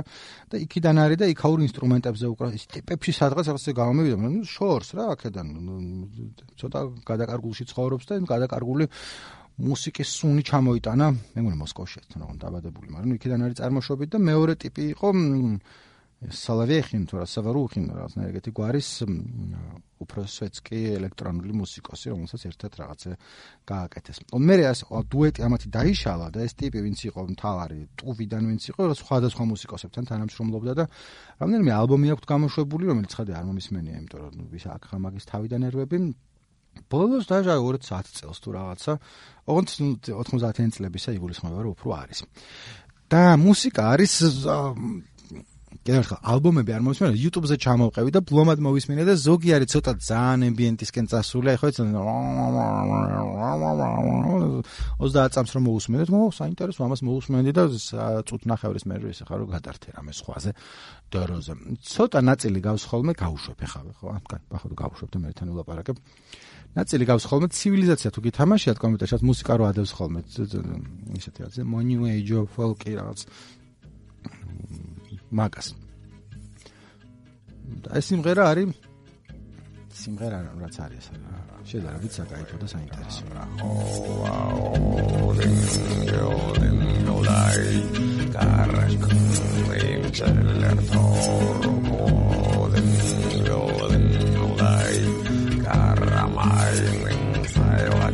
და 0.50 0.56
იქიდან 0.66 0.96
არის 1.06 1.18
და 1.22 1.26
იქაურ 1.34 1.60
ინსტრუმენტებზე 1.70 2.26
უკრა 2.34 2.48
სტეპებში 2.66 3.12
სადღაც 3.20 3.46
რაღაცა 3.54 3.72
გამომივიდა 3.82 4.18
ნუ 4.20 4.42
შორს 4.50 4.90
რა 4.98 5.04
აქედან 5.14 5.48
ცოტა 6.60 6.80
გადაკარგულში 7.10 7.64
ცხოვრობს 7.70 8.06
და 8.10 8.14
გადაკარგული 8.34 8.86
მუსიკის 9.60 10.10
სუნი 10.20 10.44
ჩამოიტანა 10.48 11.08
მე 11.36 11.40
მგონი 11.44 11.58
მოსკოვში 11.60 12.00
თან 12.16 12.24
რა 12.24 12.36
დაბადებული 12.44 12.96
მაგრამ 12.96 13.16
იქიდან 13.20 13.40
არის 13.44 13.60
წარმოშობით 13.60 14.10
და 14.16 14.20
მეორე 14.24 14.54
ტიპი 14.64 14.84
იყო 14.96 15.08
სალავიეხინ 16.20 17.04
თუ 17.08 17.22
რა 17.22 17.26
სავარუხინ 17.32 17.84
რაღაცა 17.96 18.24
ეგეთი 18.28 18.52
გვარის 18.52 18.88
უფრო 20.04 20.24
სვეცკი 20.28 20.80
ელექტრონული 21.00 21.54
მუსიკოსი 21.56 22.12
რომელსაც 22.12 22.42
ერთად 22.50 22.76
რაღაცა 22.76 23.12
გააკეთეს. 23.72 24.18
მე 24.36 24.56
ეს 24.68 24.84
დუეტი 24.84 25.40
ამათი 25.48 25.68
დაიშალა 25.72 26.28
და 26.36 26.44
ეს 26.44 26.54
ტიპი 26.60 26.84
ვინც 26.84 27.00
იყო 27.08 27.24
მთავარი 27.40 27.80
ტუვიდან 28.04 28.44
ვინც 28.52 28.64
იყო 28.68 28.82
სხვადასხვა 29.00 29.44
მუსიკოსებთან 29.48 30.04
თანამშრომლობდა 30.12 30.74
და 30.76 30.86
რამდენიმე 31.40 31.72
ალბომი 31.80 32.08
აქვს 32.12 32.26
გამოშვებული 32.36 32.84
რომელიც 32.92 33.12
ხადი 33.16 33.32
არ 33.40 33.46
მომისმენია 33.48 33.96
იმიტომ 34.04 34.20
რომ 34.20 34.36
ვის 34.52 34.66
აქ 34.76 34.82
ხამაგის 34.92 35.26
თავიდან 35.32 35.62
ერვები 35.72 35.98
ბოლოს 36.92 37.26
დაჟა 37.32 37.56
210 37.64 38.12
წელს 38.20 38.40
თუ 38.44 38.50
რაღაცა 38.60 38.94
ოღონდ 39.48 39.68
90-იან 40.04 40.72
წლებისა 40.76 41.16
იგულისხმება 41.16 41.64
რომ 41.64 41.72
უფრო 41.76 41.90
არის. 41.96 42.20
და 43.10 43.22
მუსიკა 43.42 43.82
არის 43.98 44.14
კიდევ 45.70 46.00
ერთხელ 46.02 46.20
ალბომები 46.34 46.74
არ 46.74 46.82
მოვისმინე, 46.86 47.18
YouTube-ზე 47.24 47.56
ჩამოვყევი 47.62 48.12
და 48.14 48.22
ბლომად 48.26 48.60
მოვისმინე 48.66 49.04
და 49.06 49.14
ზოგი 49.22 49.50
არის 49.58 49.70
ცოტა 49.74 49.92
ძალიან 50.02 50.42
ემბიენტისკენ 50.50 51.06
წასული, 51.14 51.54
ხო 51.62 51.66
ეცენ 51.70 51.88
30 55.00 55.34
წამს 55.34 55.52
რომ 55.56 55.64
მოусმინეთ, 55.70 56.10
მო 56.10 56.20
საინტერესო 56.34 56.82
ამას 56.90 57.02
მოусმენდი 57.06 57.52
და 57.54 57.64
წუთნახევრის 58.26 58.86
მერე 58.90 59.14
ისე 59.14 59.24
ხარ 59.30 59.40
რომ 59.46 59.50
გადართე 59.56 59.88
რამე 59.94 60.12
სხვაზე 60.14 60.52
დოროზე. 61.14 61.54
ცოტა 61.86 62.20
ნაწილი 62.22 62.60
გავს 62.66 62.84
ხოლმე 62.90 63.14
გავუშვებ 63.14 63.60
ხავე, 63.70 63.92
ხო? 63.98 64.06
ამკან 64.20 64.42
ახლა 64.50 64.74
გავუშვებ 64.74 65.10
და 65.14 65.18
მე 65.22 65.30
თან 65.38 65.50
ვლაპარაკებ. 65.54 65.98
ნაწილი 66.78 67.04
გავს 67.10 67.26
ხოლმე 67.26 67.48
ცივილიზაცია 67.50 68.10
თუ 68.14 68.20
გითამაშიათ 68.30 68.78
კომპიუტერშად 68.78 69.22
მუსიკა 69.26 69.54
რო 69.58 69.64
ადევს 69.74 69.92
ხოლმე 69.98 70.22
ისეთი 71.18 71.40
რაც 71.50 71.56
new 71.66 72.06
age 72.06 72.34
of 72.38 72.46
folk-ი 72.54 72.94
რაღაც 72.94 73.26
მაგას. 75.32 75.68
და 77.84 77.90
ეს 78.00 78.06
სიმღერა 78.10 78.44
არის 78.52 78.70
სიმღერა 80.00 80.40
რაც 80.64 80.76
არის 80.86 81.06
ეს. 81.14 81.40
ვიცი 82.02 82.18
საკაითო 82.22 82.56
და 82.62 82.68
საინტერესო 82.74 83.26
რა. 83.36 83.44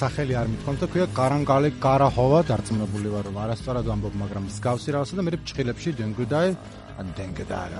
სახელი 0.00 0.34
არ 0.40 0.48
და 0.80 0.86
ქვია 0.92 1.06
კარანგალე 1.16 1.70
კარაჰოვა 1.84 2.40
დარწმუნებული 2.50 3.08
ვარ 3.14 3.24
რომ 3.28 3.36
არასწორად 3.44 3.90
ვამბობ 3.90 4.14
მაგრამ 4.22 4.46
მსგავსი 4.48 4.94
რაღაცა 4.96 5.14
და 5.18 5.24
მე 5.26 5.32
ფჭყილებში 5.44 5.90
დენგუდაი 6.00 6.50
დენგუდაი 7.20 7.70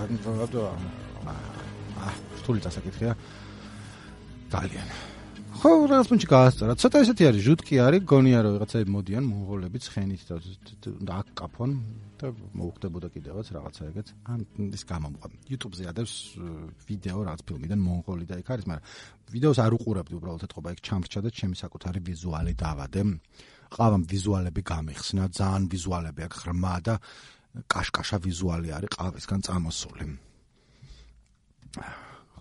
აა 1.31 2.13
რთული 2.41 2.61
დასაკითხია 2.65 3.13
პუნჩი 6.09 6.29
გაასწორა 6.31 6.75
ცოტა 6.81 7.01
ესეთი 7.05 7.25
არის 7.29 7.43
ჟუტკი 7.47 7.75
არის 7.85 8.03
გონია 8.09 8.39
რომ 8.47 8.55
რაღაცები 8.57 8.93
მოდიან 8.95 9.25
მონღოლები 9.27 9.79
ცხენით 9.85 10.23
და 10.31 11.13
აქ 11.21 11.29
კაფონ 11.41 11.71
და 12.21 12.27
მოუხდებოდა 12.57 13.09
კიდევაც 13.15 13.47
რაღაცა 13.57 13.83
ეგეც. 13.91 14.09
ან 14.33 14.41
ის 14.77 14.83
გამომყვა. 14.89 15.27
YouTube-ზე 15.53 15.85
ადევს 15.93 16.15
ვიდეო 16.89 17.21
რაღაც 17.29 17.41
ფილმიდან 17.49 17.81
მონღოლი 17.81 18.25
და 18.31 18.41
იქ 18.41 18.49
არის 18.55 18.67
მაგრამ 18.71 18.85
ვიდეოს 19.35 19.59
არ 19.65 19.73
უყურებდი 19.77 20.15
უბრალოდ 20.21 20.43
ეთყობა 20.49 20.69
იქ 20.75 20.81
ჩამრჩა 20.89 21.21
და 21.21 21.31
ჩემი 21.37 21.57
საკუთარი 21.61 22.01
ვიზუალი 22.09 22.53
დავადე. 22.57 23.03
ყავამ 23.71 24.03
ვიზუალები 24.11 24.63
გამიხსნა 24.73 25.25
ძალიან 25.37 25.65
ვიზუალები 25.71 26.21
აქ 26.27 26.33
ღრმა 26.41 26.75
და 26.87 26.95
კაშკაშა 27.71 28.17
ვიზუალი 28.27 28.69
არის 28.77 28.91
ყავისგან 28.99 29.41
წამოსული 29.47 30.07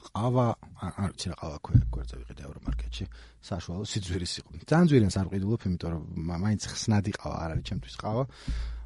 ყავა 0.10 0.46
არ 0.80 1.12
ვიცი 1.14 1.28
რა 1.30 1.36
ყავა 1.40 1.58
გვერდზე 1.94 2.16
ვიყიდე 2.20 2.42
ევრომარკეტში 2.50 3.06
საშუალო 3.50 3.86
სიძვირის 3.90 4.34
იყო. 4.40 4.50
ძალიან 4.70 4.88
ძვირიანს 4.90 5.18
არ 5.20 5.28
ვყიდულობ 5.30 5.62
იმიტომ 5.70 5.90
რომ 5.94 6.04
მაინც 6.44 6.62
ხსნადი 6.74 7.12
ყავა 7.20 7.38
არ 7.46 7.50
არის 7.56 7.66
ჩემთვის 7.70 7.96
ყავა. 8.02 8.24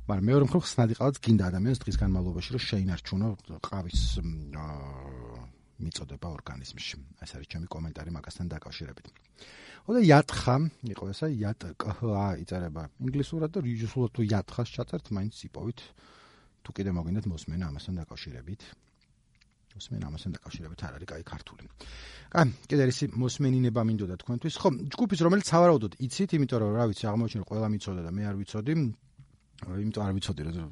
მაგრამ 0.03 0.25
მეორე 0.29 0.43
მხრივ 0.47 0.61
ხსნადი 0.67 0.93
ყავაც 0.99 1.15
გინდა 1.23 1.43
ადამიანს 1.47 1.79
დღის 1.83 1.97
განმავლობაში 2.03 2.49
რომ 2.53 2.63
შეინარჩუნო 2.69 3.27
ყავის 3.63 4.01
მიწოდება 5.83 6.27
ორგანიზმში. 6.37 6.95
ეს 7.23 7.31
არის 7.33 7.47
ჩემი 7.51 7.67
კომენტარი 7.71 8.09
მაგასთან 8.13 8.47
დაკავშირებით. 8.53 9.07
ოდა 9.83 9.99
იათხა 9.99 10.55
იყო 10.95 11.03
ესა 11.11 11.27
იატკა 11.27 11.91
იწერება 12.43 12.83
ინგლისურად 13.03 13.49
და 13.51 13.59
რიჟისულად 13.67 14.11
თუ 14.15 14.21
იათხას 14.27 14.67
ჩაწერთ 14.75 15.05
მაინც 15.11 15.35
იპოვით. 15.49 15.79
თუ 16.63 16.69
კიდე 16.71 16.91
მოგინდათ 16.95 17.25
მოსმენა 17.27 17.67
ამასთან 17.67 17.95
დაკავშირებით 17.99 18.61
მოსმენა 19.77 20.05
ამასთან 20.09 20.31
დაკავშირებით 20.37 20.79
არ 20.85 20.93
არის 20.97 21.07
კაი 21.11 21.23
ქართული. 21.27 21.65
კაი, 22.33 22.47
კიდე 22.69 22.83
ის 22.89 22.99
მოსმენინება 23.23 23.81
მინდოდა 23.89 24.15
თქვენთვის. 24.21 24.55
ხო, 24.61 24.69
ჯგუფის 24.93 25.19
რომელიც 25.25 25.45
სავარაუდოდ 25.53 25.93
იცით, 26.05 26.29
იმიტომ 26.37 26.59
რომ 26.63 26.71
რა 26.77 26.85
ვიცი, 26.89 27.03
აღმოჩენილი 27.09 27.49
ყველა 27.49 27.67
მიცოდა 27.73 28.01
და 28.05 28.11
მე 28.13 28.23
არ 28.29 28.35
ვიცოდი. 28.41 28.73
იმიტომ 29.63 30.03
არ 30.03 30.13
ვიცოდი 30.17 30.41
რომ 30.43 30.71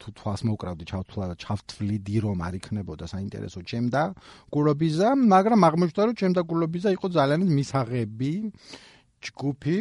თუ 0.00 0.08
თვალს 0.18 0.42
მოკრავდი 0.48 0.84
ჩავთვლა 0.90 1.24
და 1.30 1.34
ჩავთვლიდი 1.42 2.16
რომ 2.24 2.38
არ 2.42 2.54
იქნებოდა 2.58 3.04
საინტერესო 3.12 3.60
ჩემდა 3.70 4.02
გულობიზა, 4.50 5.08
მაგრამ 5.34 5.60
აღმოჩნდა 5.68 6.02
რომ 6.10 6.16
ჩემდა 6.18 6.40
გულობიზა 6.50 6.90
იყო 6.96 7.06
ძალიან 7.18 7.40
მისაღები 7.58 8.32
ჯგუფი 9.22 9.76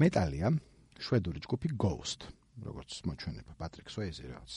მეტალია, 0.00 0.46
შვედური 1.04 1.40
ჯგუფი 1.44 1.68
Ghost, 1.76 2.20
როგორც 2.64 2.90
მოჩვენება 3.04 3.52
პატრიკ 3.60 3.92
სუეიზი 3.92 4.24
რაღაც. 4.32 4.52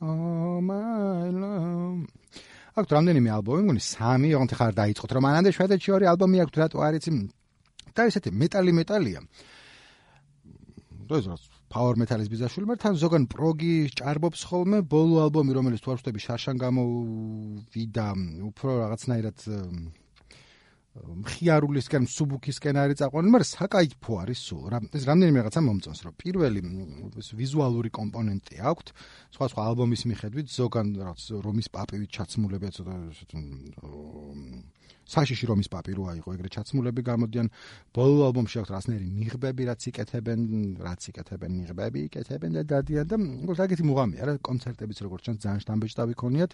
Oh 0.00 0.58
my 0.64 1.30
love 1.30 2.08
აქვთ 2.74 2.90
რამდენიმე 2.90 3.30
ალბომი, 3.30 3.62
მგონი 3.68 3.82
სამი, 3.86 4.28
ოღონდ 4.34 4.52
ხარ 4.58 4.72
დაიწყოთ, 4.74 5.12
რომ 5.14 5.26
ანანდე 5.30 5.50
შვედეთში 5.54 5.92
ორი 5.94 6.08
ალბომი 6.10 6.40
აქვთ, 6.42 6.56
რატო 6.58 6.82
არ 6.82 6.98
იცი? 6.98 7.10
და 7.94 8.06
ესეთი 8.10 8.30
მეტალი 8.34 8.72
მეტალია. 8.74 9.20
დოზროს 11.06 11.42
power 11.70 11.94
metal-ის 12.00 12.28
ბიზაშული, 12.30 12.66
მაგრამ 12.66 12.82
თან 12.82 12.94
ზოგან 12.98 13.24
პროგი 13.30 13.74
ჭარბობს 13.98 14.42
ხოლმე, 14.50 14.78
ბოლო 14.82 15.22
ალბომი, 15.26 15.54
რომელიც 15.54 15.80
თუ 15.84 15.94
არ 15.94 15.98
ვხვდები, 16.00 16.20
შარშან 16.26 16.56
გამოვიდა, 16.64 18.06
უფრო 18.50 18.70
რაღაცნაირად 18.82 19.38
მხიარულისკენ 20.94 22.04
სუბუქისკენ 22.06 22.76
არის 22.82 22.98
წაყვანილი, 23.00 23.32
მაგრამ 23.34 23.48
საკაიფო 23.50 24.18
არის 24.22 24.42
სულ. 24.46 24.62
რა 24.74 24.78
ეს 24.94 25.06
რამდენიმე 25.10 25.42
რაღაცა 25.42 25.62
მომწონს, 25.66 26.00
რომ 26.06 26.14
პირველი 26.22 26.60
ვიზუალური 27.40 27.90
კომპონენტი 27.98 28.62
აქვს, 28.70 28.94
სხვა 29.34 29.46
სხვა 29.54 29.62
ალბომის 29.74 30.06
მიხედვით, 30.12 30.54
ზოგან 30.54 30.94
რაც 31.02 31.26
რომის 31.48 31.68
პაპივით 31.74 32.14
ჩაცმულები 32.14 32.74
ცოტა 32.78 32.94
საშიში 35.04 35.46
რომის 35.50 35.68
პაპი 35.68 35.92
რო 35.94 36.04
აიღო, 36.12 36.30
ეგრე 36.34 36.48
ჩაცმულები 36.54 37.00
გამოდიან. 37.04 37.48
ბოლო 37.94 38.20
ალბომში 38.28 38.56
აქვს 38.64 38.72
რასნერი 38.74 39.06
ნიღბები, 39.08 39.62
რაც 39.68 39.80
იკეთებენ, 39.90 40.40
რაც 40.80 41.02
იკეთებენ 41.12 41.50
ნიღბები, 41.60 41.98
იკეთებენ 42.08 42.50
და 42.56 42.62
დადიან 42.72 43.06
და 43.08 43.16
როგორც 43.44 43.60
აგეთი 43.64 43.84
მუღამია 43.84 44.22
რა, 44.24 44.34
კონცერტებიც 44.40 44.98
როგორც 45.04 45.22
ჩანს 45.28 45.40
ძალიან 45.44 45.60
შთამბეჭდავი 45.64 46.14
ქონიათ. 46.14 46.52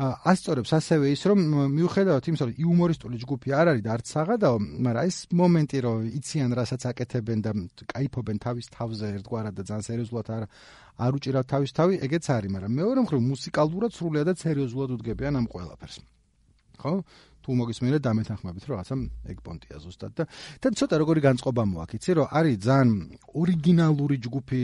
ასწორებს 0.00 0.70
ასევე 0.80 1.06
ის, 1.12 1.22
რომ 1.28 1.38
მიუხედავად 1.76 2.24
იმისა, 2.30 2.44
რომ 2.48 2.54
იუმორისტული 2.62 3.16
ჯგუფი 3.20 3.48
არ 3.52 3.66
არის 3.74 3.82
და 3.84 3.90
არც 3.96 4.06
საღადაო, 4.16 4.56
მაგრამ 4.86 5.08
ეს 5.10 5.16
მომენტი, 5.28 5.78
რომ 5.84 5.96
იციან 6.20 6.50
რასაც 6.56 6.82
აკეთებენ 6.88 7.38
და 7.44 7.50
кайფობენ 7.90 8.36
თავის 8.40 8.66
თავზე 8.70 9.06
ერთგვარად 9.20 9.54
და 9.60 9.62
ძალიან 9.66 9.84
სერიოზულად 9.90 10.26
არ 10.30 10.42
არ 11.00 11.16
უჭირავთ 11.16 11.46
თავის 11.48 11.70
თავი, 11.76 11.94
ეგეც 12.06 12.24
არის, 12.28 12.50
მაგრამ 12.54 12.72
მეორე 12.80 13.00
მხრივ 13.04 13.20
მუსიკალურად 13.24 13.90
სრულიად 13.96 14.26
და 14.28 14.34
სერიოზულად 14.36 14.90
უდგებიან 15.00 15.34
ამ 15.40 15.46
ყველაფერს. 15.48 15.96
ხო? 16.80 16.94
თუ 17.40 17.50
მოგისმენთ 17.60 18.02
დამეთანხმებით 18.04 18.64
რომ 18.68 18.74
რაღაცა 18.76 18.96
ეგ 19.32 19.38
პონტია 19.46 19.76
ზუსტად 19.80 20.12
და 20.18 20.24
და 20.60 20.66
ცოტა 20.76 20.96
როგორი 21.00 21.20
განწყობა 21.24 21.62
მოაქვს. 21.72 21.96
იცი 21.96 22.12
რომ 22.20 22.26
არის 22.38 22.56
ძალიან 22.66 22.88
ორიგინალური 23.40 24.16
ჯგუფი 24.24 24.60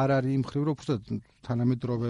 არ 0.00 0.08
არის 0.18 0.32
იმ 0.38 0.42
ხრივ 0.48 0.62
რომ 0.64 0.74
უბრალოდ 0.74 1.02
თანამედროვე 1.44 2.08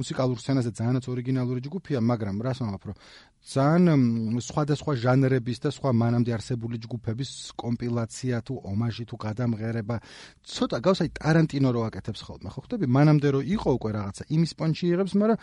მუსიკალურ 0.00 0.36
სცენაზე 0.42 0.70
ძალიანაც 0.74 1.04
ორიგინალური 1.14 1.60
ჯგუფია 1.66 1.98
მაგრამ 2.10 2.42
რას 2.42 2.58
ვამბობ 2.62 2.84
რომ 2.90 2.96
ძალიან 3.40 4.36
სხვადასხვა 4.44 4.92
ჟანრების 5.00 5.58
და 5.64 5.70
სხვა 5.72 5.90
მანამდე 5.96 6.30
არსებული 6.36 6.76
ჯგუფების 6.84 7.30
კომპილაცია 7.56 8.36
თუ 8.44 8.54
ომაჟი 8.68 9.04
თუ 9.08 9.16
გადამღერება. 9.16 9.96
ცოტა 10.44 10.78
გავს 10.84 11.00
აი 11.00 11.10
ტარანტინო 11.16 11.70
რო 11.72 11.80
აკეთებს 11.88 12.20
ხოლმე 12.20 12.48
ხო? 12.52 12.60
ხდები 12.68 12.86
მანამდე 12.86 13.28
რო 13.32 13.40
იყო 13.56 13.70
უკვე 13.80 13.90
რაღაცა 13.96 14.22
იმის 14.36 14.52
პონჩი 14.60 14.84
იღებს 14.92 15.12
მაგრამ 15.20 15.38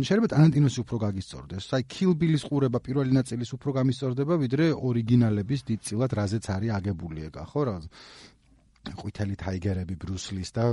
შეიძლება 0.00 0.28
ტარანტინოს 0.32 0.76
უფრო 0.80 0.96
გაგისწორდეს. 1.04 1.64
აი 1.76 1.82
bill-ის 2.16 2.42
ყურება 2.48 2.78
პირველი 2.80 3.12
ნაწილის 3.20 3.50
უფრო 3.52 3.70
გამისწორდება 3.78 4.34
ვიდრე 4.40 4.64
ორიგინალების 4.72 5.60
დიდწილად 5.68 6.10
რაზეც 6.18 6.44
არის 6.56 6.70
აგებული 6.72 7.20
ეგა 7.28 7.44
ხო? 7.52 7.60
რა 7.68 7.76
ყვითელი 8.92 9.36
ტაიგერები 9.40 9.96
ბრუსლის 9.96 10.50
და 10.52 10.64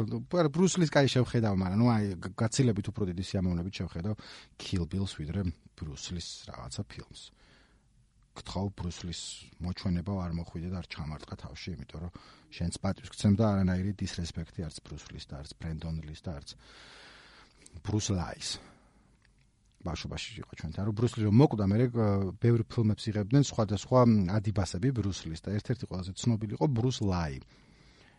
ბრუსლის 0.52 0.91
კაი 0.91 1.08
შევხედავ, 1.12 1.56
მაგრამ 1.56 1.80
ნუ 1.80 1.88
აი 1.91 2.06
გაცილებით 2.36 2.91
უფრო 2.91 3.08
დიდი 3.12 3.24
სიამოვნებით 3.24 3.74
შევხედავ 3.80 4.15
Kill 4.60 4.84
Bill-ს 4.91 5.13
ვიდრე 5.19 5.41
ბრუსლის 5.80 6.28
რაღაცა 6.52 6.84
ფილმს. 6.91 7.21
გთხოვ 8.32 8.67
ბრუსლის 8.80 9.21
მოჩვენება 9.63 10.12
არ 10.24 10.32
მოხვიდე 10.39 10.67
და 10.71 10.78
არ 10.80 10.88
ჩამარტყა 10.91 11.36
თავში, 11.43 11.69
იმიტომ 11.76 12.00
რომ 12.04 12.12
შენს 12.52 12.76
პატივს 12.84 13.12
გცემ 13.12 13.34
და 13.36 13.45
არანაირი 13.52 13.91
დისრესპექტი 14.00 14.60
არც 14.67 14.78
ბრუსლის 14.88 15.26
და 15.28 15.36
არც 15.43 15.52
ბრენდონ 15.60 15.95
ლის 16.08 16.21
და 16.24 16.32
არც 16.39 16.50
ბრუს 17.84 18.08
ლაის. 18.15 18.50
ბაშობაში 19.82 20.30
იყო 20.45 20.54
ჩვენთან 20.62 20.84
რომ 20.88 20.95
ბრუსლი 20.95 21.21
რომ 21.26 21.36
მოკვდა 21.41 21.65
მე 21.71 21.78
ბევრი 22.38 22.63
ფილმებს 22.69 23.04
იღებდნენ 23.10 23.43
სხვადასხვა 23.50 24.00
ადიბასები 24.38 24.89
ბრუსლის 24.93 25.41
და 25.41 25.50
ერთ-ერთი 25.58 25.86
ყველაზე 25.89 26.12
ცნობილი 26.21 26.54
იყო 26.58 26.65
ბრუს 26.69 26.97
ლაი 27.02 27.41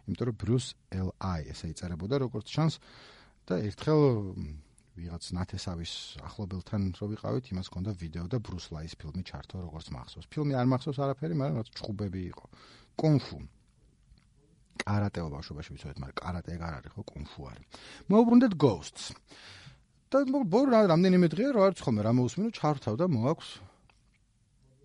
იმიტომ 0.06 0.26
რომ 0.28 0.36
ბრუს 0.42 0.66
ელ-აი 0.98 1.42
ესე 1.52 1.72
იწერებოდა 1.72 2.20
როგორც 2.22 2.46
ჩანს 2.52 2.78
და 3.46 3.58
ერთხელ 3.62 4.02
ვიღაც 4.92 5.24
ნათესავის 5.32 5.92
ახლობელთან 6.20 6.82
რო 7.00 7.06
ვიყავით, 7.16 7.48
იმას 7.54 7.68
ჰქონდა 7.72 7.90
ვიდეო 7.96 8.26
და 8.28 8.38
ბრუს 8.44 8.66
ლაის 8.76 8.92
ფილმი 9.00 9.22
ჩართო 9.24 9.64
როგორც 9.64 9.88
მახსოვს. 9.88 10.28
ფილმი 10.28 10.52
არ 10.52 10.68
მახსოვს 10.68 10.98
არაფერი, 11.00 11.34
მაგრამ 11.40 11.56
რაც 11.62 11.68
ჩხუბები 11.72 12.20
იყო. 12.28 12.46
კუნფუ. 13.00 13.38
კარატეო 14.84 15.26
ბავშვობაში 15.32 15.70
ვიცოდეთ, 15.72 15.98
მაგრამ 16.02 16.18
კარატე 16.20 16.50
ეგ 16.52 16.60
არ 16.60 16.74
არის 16.76 16.92
ხო, 16.92 17.02
კუნფუ 17.08 17.40
არის. 17.48 17.66
მოუბრუნდეთ 18.12 18.52
ghosts. 18.60 19.04
და 20.12 20.20
ბორ 20.28 20.68
რამდენიმე 20.68 21.26
დღეა 21.32 21.50
რა 21.56 21.60
არც 21.72 21.78
ხოლმე 21.80 22.04
რა 22.04 22.12
მოусმინო 22.12 22.48
ჩართავ 22.52 22.94
და 23.00 23.06
მოაქვს 23.08 23.48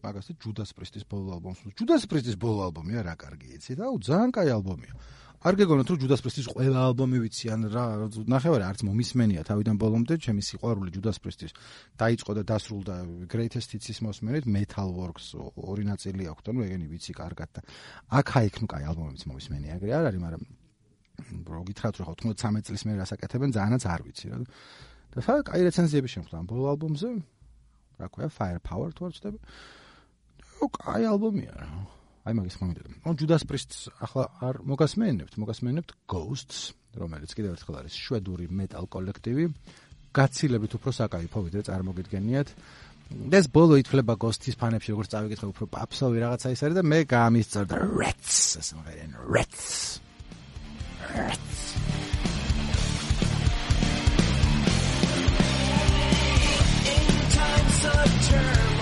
მაგასე 0.07 0.39
ჯუდას 0.41 0.71
პრისტის 0.73 1.03
ბოლო 1.11 1.37
ალბომს. 1.37 1.75
ჯუდას 1.77 2.03
პრისტის 2.07 2.35
ბოლო 2.39 2.71
ალბომია 2.71 3.03
რა 3.03 3.15
კარგი 3.19 3.59
იცი 3.59 3.77
და 3.77 3.91
უ 3.91 3.99
ძალიან 3.99 4.31
კაი 4.31 4.49
ალბომია. 4.55 4.95
არ 5.37 5.53
გეგონოთ 5.53 5.89
რომ 5.93 5.99
ჯუდას 6.01 6.21
პრისტის 6.25 6.47
ყველა 6.49 6.79
ალბომი 6.89 7.17
ვიციან 7.21 7.61
რა 7.69 7.83
ნახევარი 8.25 8.63
არც 8.65 8.81
მომისმენია 8.89 9.41
თავიდან 9.45 9.75
ბოლომდე 9.77 10.17
ჩემი 10.17 10.41
სიყვარული 10.41 10.89
ჯუდას 10.97 11.21
პრისტის 11.21 11.53
დაიწყო 12.01 12.31
და 12.41 12.43
დასრულდა 12.51 12.95
greatest 13.29 13.69
hits-ის 13.77 14.01
მოსმენით 14.01 14.49
metal 14.49 14.89
works 14.97 15.37
ორი 15.37 15.85
ნაწილი 15.85 16.25
აქვს 16.33 16.41
და 16.41 16.51
ნუ 16.57 16.65
ეგენი 16.65 16.85
ვიცი 16.89 17.13
კარგად 17.21 17.49
და 17.53 17.61
აქ 18.17 18.27
აიქ 18.41 18.55
ნუ 18.65 18.67
კაი 18.73 18.83
ალბომებიც 18.89 19.23
მომისმენია 19.29 19.77
ეგრე 19.77 19.91
არ 19.93 20.05
არის 20.09 20.21
მაგრამ 20.25 20.43
რო 21.53 21.61
გითხრათ 21.69 21.95
რომ 22.01 22.07
93 22.17 22.65
წლის 22.65 22.83
მერე 22.89 23.01
ასაკეთებენ 23.05 23.49
ძალიანაც 23.53 23.83
არ 23.93 24.01
ვიცი 24.09 24.25
რა 24.33 24.37
და 25.13 25.19
სა 25.21 25.33
კაი 25.45 25.61
რეცენზიები 25.69 26.09
შემხვდა 26.17 26.37
ბოლო 26.49 26.65
ალბომზე 26.73 27.09
რა 28.01 28.07
ქვია 28.09 28.29
firepower 28.33 28.89
თუ 28.97 29.05
არ 29.05 29.13
ვწდები 29.13 29.37
ო 30.67 30.69
კაი 30.75 31.07
ალბომია 31.07 31.53
რა. 31.55 31.67
აი 32.27 32.33
მაგის 32.35 32.57
მომიდე. 32.59 32.81
ო 33.07 33.09
ჯუდას 33.15 33.43
პრისტს 33.47 33.77
ახლა 34.03 34.23
არ 34.43 34.55
მოგასმენებთ, 34.67 35.33
მოგასმენებთ 35.39 35.89
Ghosts, 36.11 36.75
რომელიც 36.99 37.31
კიდევ 37.31 37.55
ერთხელ 37.55 37.75
არის 37.79 37.93
შვედური 37.95 38.45
მეტალ 38.51 38.85
კოლექტივი. 38.91 39.45
გაცილებით 40.11 40.71
უფრო 40.75 40.91
საკაიფო 40.91 41.37
ვიდრე 41.47 41.61
წარმოგიდგენიათ. 41.71 42.49
ეს 43.31 43.47
ბოლო 43.47 43.79
ითვლება 43.79 44.19
Ghosts-ის 44.19 44.59
ფანებში 44.59 44.91
როგორც 44.91 45.09
წავიკითხე 45.15 45.47
უფრო 45.47 45.65
პაპსოვი 45.71 46.17
რაღაცა 46.27 46.51
ის 46.51 46.63
არის 46.67 46.75
და 46.75 46.83
მე 46.83 46.99
გამისწორდა 47.07 47.75
Rats, 47.95 48.35
ასე 48.59 48.71
მომღერენ 48.75 49.11
Rats. 49.31 50.01
Rats. 51.15 51.59
In 56.91 57.05
times 57.31 57.79
of 57.95 58.09
turmoil 58.27 58.76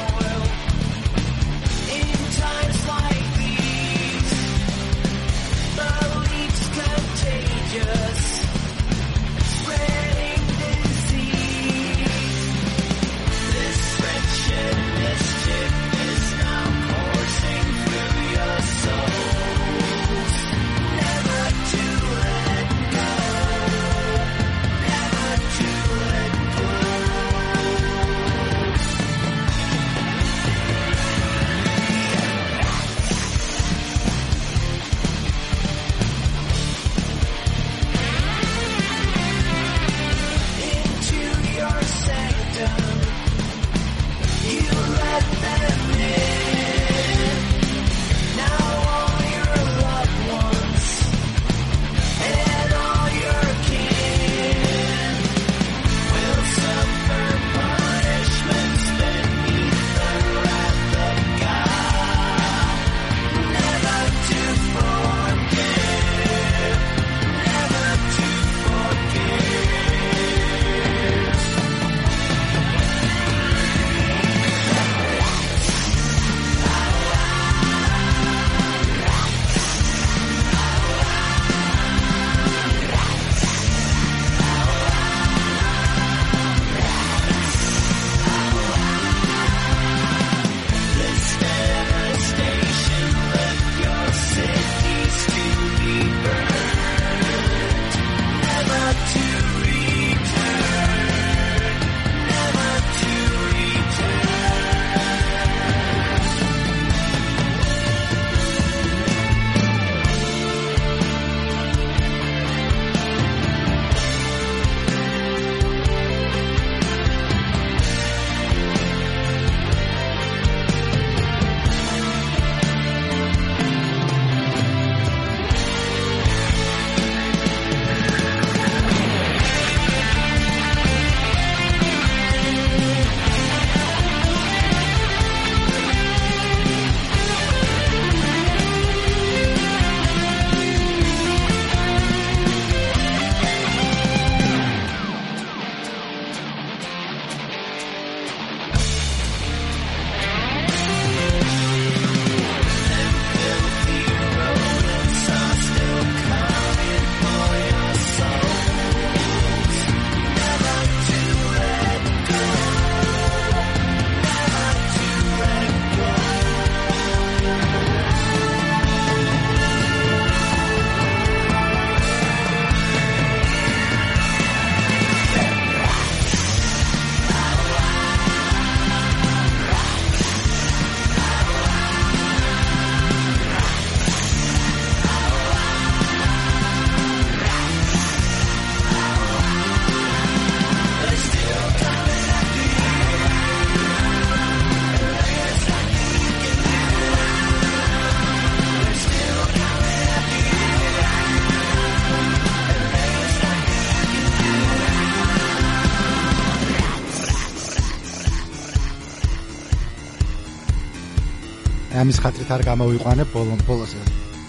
ხათრით 212.26 212.52
არ 212.56 212.62
გამოვიყვანებ 212.66 213.28
ბოლოს 213.30 213.60
ბოლოს 213.70 213.92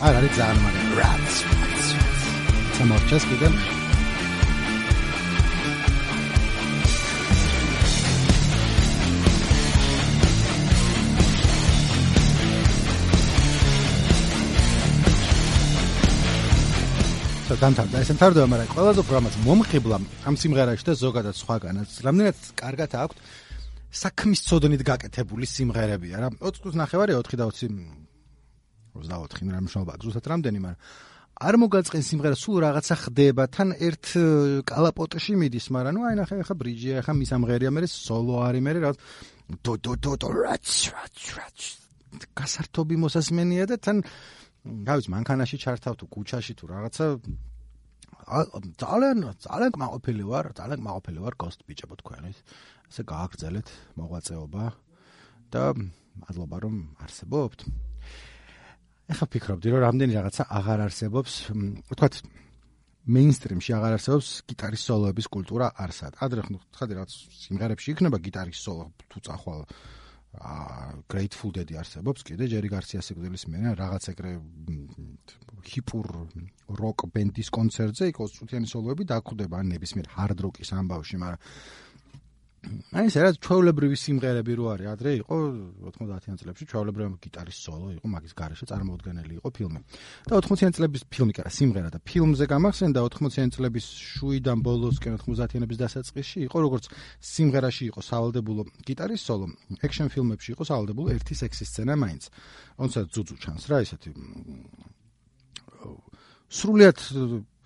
არ 0.00 0.14
არის 0.16 0.32
ძალიან 0.32 0.58
მაგრამ 0.64 1.24
სამორჩეს 2.76 3.24
კიდე 3.28 3.48
დამთავრდა 17.56 18.00
ეს 18.04 18.10
მთავრდება, 18.16 18.46
მაგრამ 18.52 18.68
ყველაზე 18.72 19.00
უფრო 19.04 19.14
ამას 19.16 19.36
მომხიბლა 19.46 19.96
ამ 20.28 20.34
სიმღერაში 20.40 20.84
და 20.88 20.94
ზოგადად 21.00 21.36
სხვაგანაც. 21.40 21.90
რამდენად 22.04 22.36
კარგად 22.56 22.90
აქვს 23.04 23.16
საქმის 23.90 24.40
წოდნით 24.48 24.82
გაკეთებული 24.86 25.46
სიმღერებია 25.46 26.16
რა 26.22 26.28
20 26.40 26.62
წუთს 26.62 26.76
ნახევარია 26.82 27.20
4 27.22 27.40
და 27.40 27.44
20 27.50 28.06
24 28.96 29.52
რა 29.52 29.60
მნიშვნელობა 29.66 29.92
აქვს? 29.96 30.06
უბრალოდ 30.06 30.26
რამდენი 30.32 30.60
მაგრამ 30.64 30.80
არ 31.36 31.54
მოგაწყენ 31.60 32.02
სიმღერა 32.08 32.36
სულ 32.40 32.56
რაღაცა 32.64 32.94
ხდება. 32.96 33.44
თან 33.52 33.68
ერთ 33.76 34.04
კალაპოტში 34.64 35.34
მიდის 35.36 35.66
მაგრამ 35.68 35.92
ნუ 35.92 36.00
აი 36.08 36.14
ნახე 36.16 36.34
ხა 36.48 36.54
ბრიჯია 36.56 37.04
ხა 37.04 37.12
მისამღერია 37.12 37.70
მე 37.76 37.84
სოლო 37.92 38.34
არის 38.48 38.62
მე 38.64 38.72
რა 38.80 38.92
დო 39.60 39.72
დო 39.84 39.92
დო 40.00 40.12
დო 40.16 40.28
რაც 40.32 40.68
რაც 40.96 41.16
რაც 41.36 41.58
გასართობი 42.32 42.96
მოსასმენია 43.04 43.64
და 43.68 43.76
თან 43.84 44.00
გავიც 44.88 45.06
მანქანაში 45.12 45.56
ჩართავ 45.60 45.94
თუ 46.00 46.04
კუჩაში 46.08 46.52
თუ 46.56 46.64
რაღაცა 46.72 47.04
ძალიან 48.80 49.16
ძალიან 49.44 49.72
მაყოფილი 49.76 50.24
ვარ 50.26 50.46
ძალიან 50.58 50.80
მაყოფილი 50.82 51.18
ვარ 51.20 51.34
გოსტ 51.36 51.60
ბიჭებო 51.68 51.94
თქვენის 52.00 52.38
ასე 52.90 53.02
გააგრძელეთ 53.12 53.68
მოღვაწეობა 53.98 54.64
და 55.52 55.62
მადლობა 55.76 56.56
რომ 56.64 56.76
არსებობთ. 57.04 57.58
ეხლა 59.06 59.26
ფიქრობდი 59.30 59.68
რომ 59.70 59.80
რამდენი 59.86 60.12
რაღაცა 60.18 60.42
აღარ 60.58 60.80
არსებობს, 60.86 61.32
ვთქვათ 61.90 62.14
მეინსტრიმში 63.06 63.70
აღარ 63.78 63.92
არსებობს 63.98 64.28
გიტარის 64.50 64.82
სოლოების 64.82 65.26
კულტურა 65.30 65.66
არსად. 65.78 66.12
ადრე 66.18 66.40
ხოდი 66.74 66.92
რაღაც 66.98 67.12
სიმღერებში 67.46 67.88
იქნება 67.94 68.18
გიტარის 68.18 68.58
სოლო 68.66 68.84
თუ 69.06 69.18
წახვალ 69.22 69.60
აა 70.36 71.02
Grateful 71.08 71.50
Dead 71.54 71.70
არსებობს 71.80 72.26
კიდე 72.28 72.48
ჯერი 72.52 72.68
გარსია 72.68 73.00
სიკვდილის 73.00 73.46
მერე 73.48 73.72
რაღაც 73.78 74.08
ეგრე 74.12 74.32
ჰიპურ 75.70 76.06
როკ 76.80 77.06
ბენდის 77.14 77.48
კონცერტზე 77.56 78.10
იქ 78.12 78.20
20 78.20 78.36
წუთიანი 78.36 78.68
სოლოები 78.68 79.08
დაგვხვდება 79.12 79.62
ან 79.62 79.72
ნებისმიერ 79.72 80.10
hard 80.16 80.42
rock-ის 80.44 80.72
ამბავში, 80.76 81.16
მაგრამ 81.22 81.40
აი 82.66 83.06
ეს 83.06 83.16
რა 83.22 83.30
ჩვეულებრივი 83.38 83.96
სიმღერები 84.00 84.52
რო 84.58 84.64
არის. 84.74 84.86
ადრე 84.90 85.10
იყო 85.22 85.36
90-იან 85.96 86.36
წლებში 86.40 86.64
ჩვეულებრივი 86.70 87.18
გიტარის 87.22 87.58
სოლო 87.62 87.88
იყო 87.96 88.06
მაგის 88.10 88.32
garaშე 88.34 88.66
წარმოუდგენელი 88.70 89.34
იყო 89.38 89.48
ფილმი. 89.56 89.80
და 90.26 90.32
80-იან 90.40 90.72
წლების 90.76 91.02
ფილმი 91.06 91.32
კი 91.36 91.40
არა 91.46 91.52
სიმღერა 91.58 91.88
და 91.94 91.98
ფილმზე 92.02 92.44
გამახსენდა 92.50 92.98
80-იან 93.06 93.50
წლების 93.54 93.86
შუიდან 94.16 94.58
ბოლოსკენ 94.66 95.14
90-იანების 95.22 95.78
დასაწყისში 95.84 96.38
იყო 96.46 96.58
როგორც 96.66 96.84
სიმღერაში 97.22 97.84
იყო 97.90 98.00
სავალდებულო 98.10 98.62
გიტარის 98.86 99.22
სოლო 99.22 99.46
ექშენ 99.86 100.08
ფილმებში 100.10 100.48
იყო 100.56 100.62
სავალდებულო 100.66 101.08
ერთი 101.14 101.34
სექსის 101.38 101.68
სცენა 101.70 101.94
მაინც. 101.94 102.22
თუმცა 102.78 102.98
ძუძუ 103.14 103.34
ჩანს 103.42 103.64
რა 103.70 103.76
ესეთი 103.86 104.10
სრულიად 106.46 106.98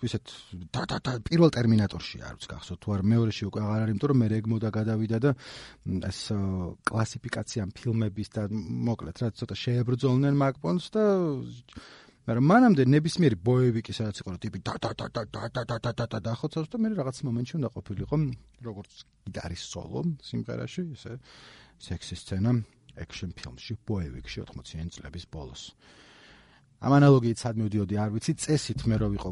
ვისეთ 0.01 0.33
და 0.73 0.83
და 0.89 0.97
და 1.05 1.11
პირველ 1.27 1.53
ტერმინატორში 1.55 2.21
არ 2.25 2.35
ვიცი 2.37 2.49
გახსოვთ 2.51 2.79
თუ 2.81 2.93
არ 2.95 3.01
მეორეში 3.11 3.47
უკვე 3.49 3.61
აღარ 3.61 3.81
არის 3.85 3.93
იმიტომ 3.93 4.09
რომ 4.11 4.21
მე 4.21 4.27
რეგმოდა 4.33 4.69
გადავიდა 4.77 5.17
და 5.25 5.31
ეს 6.09 6.19
კლასიფიკაცია 6.89 7.67
ფილმების 7.77 8.29
და 8.35 8.41
მოკლედ 8.89 9.17
რა 9.21 9.27
ცოტა 9.37 9.55
შეებრძოლნენ 9.63 10.39
მაკპონს 10.41 10.85
და 10.95 11.03
მაგრამ 12.21 12.45
მანამდე 12.51 12.83
ნებისმიერი 12.85 13.37
ბოევიკი 13.45 13.93
სადაც 13.97 14.21
იყო 14.21 14.35
ტიპი 14.41 14.59
და 14.61 14.75
და 14.81 14.91
და 14.93 15.07
და 15.09 15.23
და 15.25 15.41
და 15.49 15.63
და 15.65 15.77
და 15.81 15.91
და 15.97 16.05
და 16.05 16.19
და 16.21 16.33
ხოცავს 16.37 16.69
და 16.69 16.77
მე 16.81 16.93
რაღაც 17.01 17.17
მომენტში 17.25 17.55
უნდა 17.57 17.69
ყოფილიყო 17.77 18.15
როგორც 18.67 18.91
გიტარის 19.25 19.63
სოლო 19.73 20.01
სიმღერაში 20.29 20.81
ესე 20.93 21.17
სექსი 21.81 22.15
სცენა 22.21 22.53
ექშენ 23.01 23.33
ფილმში 23.37 23.73
ბოევიკში 23.89 24.45
80-იან 24.45 24.93
წლების 24.93 25.25
ბოლოს 25.33 25.63
ამ 26.81 26.95
ანალოგიით 26.97 27.37
სად 27.37 27.59
მივდიოდი 27.61 27.97
არ 28.01 28.09
ვიცი 28.15 28.33
წესით 28.41 28.83
მე 28.89 28.95
რო 28.97 29.07
ვიყო 29.13 29.31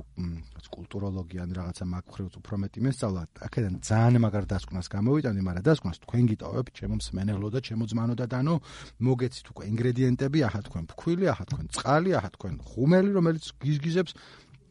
კულტუროლოგი 0.70 1.40
ან 1.42 1.54
რაღაცა 1.58 1.86
მაგხრივ 1.90 2.28
უფრო 2.38 2.56
მეტი 2.62 2.80
მესწავლა 2.86 3.22
აქედან 3.48 3.74
ძალიან 3.90 4.22
მაგარ 4.22 4.46
დასკვნას 4.54 4.88
გამოვიტანდი 4.94 5.42
მაგრამ 5.50 5.66
დასკვნას 5.66 5.98
თქვენ 6.06 6.24
გიტოვებ 6.30 6.68
ჩემო 6.78 6.96
მსმენელო 7.02 7.50
და 7.50 7.60
ჩემო 7.66 7.86
ძმანო 7.90 8.14
და 8.22 8.26
დანო 8.30 8.56
მოგეცით 9.02 9.46
უკვე 9.50 9.64
ინგრედიენტები 9.74 10.40
აჰა 10.46 10.62
თქვენ 10.70 10.84
ფქვილი 10.94 11.26
აჰა 11.34 11.46
თქვენ 11.50 11.66
წყალი 11.74 12.12
აჰა 12.22 12.30
თქვენ 12.38 12.54
ხუმელი 12.70 13.10
რომელიც 13.18 13.46
გიზგიზებს 13.66 14.12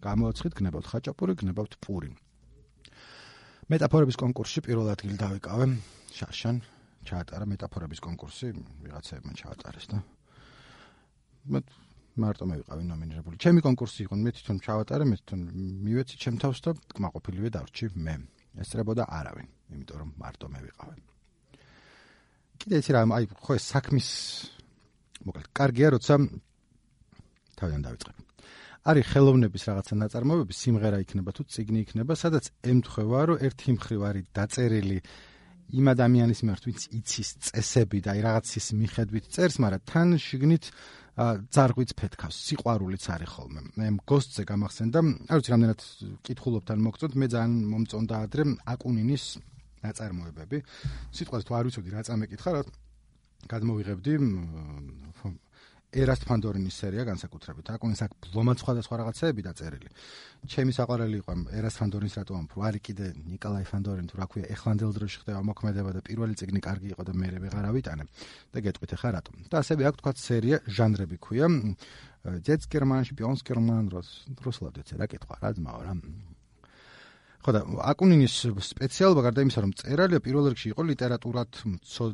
გამოაცხით 0.06 0.52
გნებავთ 0.54 0.86
ხაჭაპური 0.86 1.32
გნებავთ 1.34 1.72
პური. 1.82 2.14
მეტაფორების 3.68 4.16
კონკურსში 4.22 4.60
პირველ 4.64 4.88
ადგილ 4.94 5.18
დავიკავე 5.18 5.66
შაშან 6.14 6.56
ჩაატარა 7.04 7.44
მეტაფორების 7.52 8.00
კონკურსი 8.00 8.54
ვიღაცებმა 8.86 9.32
ჩაატარეს 9.34 9.86
და 9.92 9.98
მე 11.52 11.60
მარტო 12.22 12.44
მე 12.48 12.54
ვიყავი 12.60 12.82
ნომინირებული. 12.88 13.36
ჩემი 13.38 13.60
კონკურსი 13.62 14.00
იყო, 14.06 14.14
მე 14.18 14.30
თვითონ 14.36 14.56
ჩავატარე, 14.66 15.04
მე 15.08 15.16
თვითონ 15.18 15.40
მივეცი 15.86 16.14
ჩემ 16.22 16.36
თავს 16.42 16.58
და 16.64 16.70
კმაყოფილივე 16.98 17.48
დარჩი 17.54 17.86
მე. 17.94 18.14
ესწრებოდა 18.58 19.04
არავინ, 19.06 19.48
იმიტომ 19.74 19.96
რომ 20.02 20.10
მარტო 20.18 20.46
მე 20.50 20.60
ვიყავი. 20.66 21.00
კიდე 22.58 22.76
იცი 22.82 22.90
რა, 22.94 23.00
აი 23.14 23.24
ხო 23.38 23.52
ეს 23.54 23.64
საქმის 23.70 24.08
მოკლედ, 25.26 25.46
კარგია, 25.54 25.88
როცა 25.94 26.14
თავიდან 27.58 27.82
დავიწყებ. 27.86 28.16
არის 28.88 29.04
ხელოვნების 29.12 29.62
რაღაცა 29.68 29.94
ნაწარმოებები, 30.02 30.54
სიმღერა 30.58 30.98
იქნება 31.04 31.30
თუ 31.36 31.42
ციგნი 31.54 31.78
იქნება, 31.84 32.12
სადაც 32.18 32.44
ემთხვევა, 32.72 33.20
რომ 33.28 33.42
ერთი 33.46 33.68
მხრივ 33.76 34.00
არის 34.08 34.24
დაწერილი 34.38 34.98
იმ 35.68 35.86
ადამიანის 35.92 36.38
მიმართ, 36.42 36.62
ვინც 36.68 36.82
იცის 36.98 37.30
წესები 37.44 37.98
და 38.00 38.08
აი 38.16 38.20
რაღაცის 38.24 38.66
მიხედვით 38.80 39.24
წერს, 39.28 39.56
მაგრამ 39.60 39.82
თან 39.84 40.08
შიგნით 40.16 40.64
ძარღვიც 41.18 41.90
ფეთქავს, 41.98 42.36
სიყვარულიც 42.46 43.04
არის 43.10 43.30
ხოლმე. 43.34 43.60
მე 43.74 43.86
გოსტზე 44.06 44.42
გამახსენდა, 44.46 44.98
არ 45.26 45.36
ვიცი 45.42 45.50
რამდენად 45.50 45.80
კითხულობთან 46.22 46.78
მოგწონთ, 46.78 47.14
მე 47.18 47.26
ძალიან 47.34 47.54
მომწონდა 47.74 48.14
ადრე 48.22 48.44
აკუნინის 48.70 49.24
ნაწარმოებები. 49.82 50.58
სიტყვას 51.10 51.42
თუ 51.42 51.52
არ 51.58 51.64
ვიცოდი 51.66 51.90
რა 51.90 52.02
წამეკითხა, 52.06 52.50
რა 52.54 52.62
გადმოვიღებდი 53.50 54.12
ერასტ 55.88 56.26
ფანდორინის 56.28 56.76
სერია 56.76 57.04
განსაკუთრებით. 57.08 57.70
აკუნის 57.72 58.00
აქ 58.04 58.12
ბლომად 58.28 58.60
სხვადასხვა 58.60 58.94
რაღაცეები 59.00 59.42
დაწერილი. 59.48 59.88
ჩემი 60.44 60.72
საყვარელი 60.76 61.16
იყო 61.24 61.32
ერასტ 61.58 61.76
ფანდორინის 61.80 62.16
რატო 62.20 62.32
ამ 62.36 62.46
ფარი 62.52 62.80
კიდე 62.84 63.06
ნიკოლაი 63.24 63.64
ფანდორინი 63.72 64.08
თუ 64.12 64.16
რა 64.20 64.26
ქვია, 64.28 64.44
ეხლანდელ 64.52 64.92
დროში 64.92 65.18
ხდება 65.24 65.40
მოქმედება 65.48 65.90
და 65.96 66.00
პირველი 66.04 66.34
წიგნი 66.36 66.60
კარგი 66.60 66.88
იყო 66.92 67.02
და 67.08 67.12
მე 67.16 67.28
ვეღარ 67.40 67.64
ავიტანე. 67.72 68.04
და 68.52 68.58
გეტყვით 68.68 68.92
ახლა 69.00 69.10
რატო. 69.16 69.30
და 69.48 69.56
ასევე 69.64 69.82
აქ 69.88 69.94
თქვა 69.96 70.12
სერია 70.12 70.56
ჟანრები 70.68 71.16
ქვია. 71.16 71.46
ჯეტს 72.44 72.66
გერმანში, 72.68 73.12
პიონს 73.16 73.40
გერმან 73.48 73.88
დროს, 73.88 74.08
რუსულად 74.44 74.74
ეცე 74.84 74.94
რა 75.00 75.06
კითხვა 75.08 75.34
რა 75.40 75.50
ძმაო 75.56 75.80
რა. 75.88 75.92
ხო 77.48 77.54
და 77.56 77.62
აკუნინის 77.88 78.34
სპეციალობა 78.60 79.22
გარდა 79.24 79.42
იმისა 79.46 79.60
რომ 79.64 79.70
წერალია 79.80 80.20
პირველ 80.20 80.48
რიგში 80.52 80.68
იყო 80.68 80.82
ლიტერატურად 80.84 81.60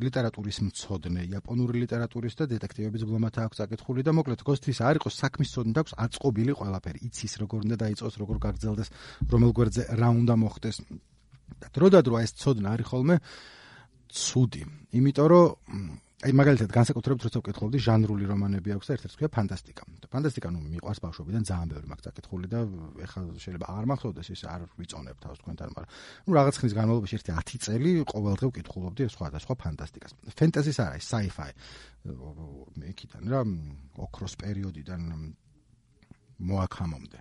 ლიტერატურის 0.06 0.58
მწოდნე 0.62 1.24
იაპონური 1.26 1.82
ლიტერატურის 1.82 2.38
და 2.38 2.46
დეტექტივების 2.54 3.02
ბლომათა 3.02 3.46
აქვს 3.50 3.64
აკითხული 3.66 4.06
და 4.06 4.14
მოკლედ 4.14 4.44
გოსთვის 4.46 4.78
არ 4.86 5.00
იყოს 5.02 5.18
საქმის 5.18 5.50
მწოდნე 5.50 5.74
და 5.74 5.82
აქვს 5.82 5.96
აწყობილი 6.06 6.52
ყველაფერი 6.54 6.98
იცის 7.10 7.34
როგორ 7.42 7.66
უნდა 7.66 7.76
დაიწყოს 7.82 8.14
როგორ 8.22 8.36
გაგრძელდეს 8.46 8.88
რომელ 9.34 9.52
გვერდზე 9.58 9.82
რა 9.98 10.08
უნდა 10.22 10.34
მოხდეს. 10.38 10.76
და 11.60 11.66
დრო 11.74 11.86
და 11.90 12.00
დრო 12.06 12.16
ეს 12.22 12.32
მწოდნე 12.38 12.68
არის 12.70 12.86
ხოლმე 12.94 13.16
ცუდი 14.14 14.62
იმიტომ 14.94 15.26
რომ 15.34 16.03
აი 16.24 16.32
მაგალითად 16.32 16.70
განსაკუთრებით 16.72 17.24
როცა 17.26 17.40
ვკითხულობდი 17.42 17.78
ჟანრული 17.84 18.24
რომანები 18.24 18.72
აქვს 18.72 18.88
და 18.88 18.94
ერთ-ერთი 18.96 19.16
ქვია 19.20 19.28
ფანტასტიკა. 19.34 19.82
ფანტასტიკა 20.08 20.48
ნუ 20.54 20.60
მიყვარს 20.72 21.00
ბავშვობიდან 21.04 21.42
ძალიან 21.44 21.68
ბევრი 21.68 21.86
მაგ 21.92 22.00
წაკითხული 22.00 22.46
და 22.48 22.58
ეხლა 23.04 23.20
შეიძლება 23.44 23.66
აღარ 23.68 23.88
მახსოვდეს 23.92 24.28
ის 24.32 24.42
არ 24.48 24.60
ვიწონებ 24.80 25.16
თავს 25.20 25.38
თქვენთან, 25.44 25.68
მაგრამ 25.76 25.90
ნუ 26.24 26.32
რაღაც 26.32 26.54
ხნის 26.64 26.74
განმავლობაში 26.80 27.14
ერთი 27.20 27.32
10 27.44 27.60
წელი 27.60 27.90
ყოველდღე 28.08 28.46
ვკითხულობდი 28.48 29.02
სხვადასხვა 29.12 29.54
ფანტასტიკას. 29.64 30.12
ფენტეზის 30.32 30.78
არა, 30.80 30.96
sci-fi. 31.04 31.50
იქიდან 32.88 33.22
რა 33.28 33.40
ოქროს 34.00 34.34
პერიოდიდან 34.40 35.00
მოაქამომდე. 36.40 37.18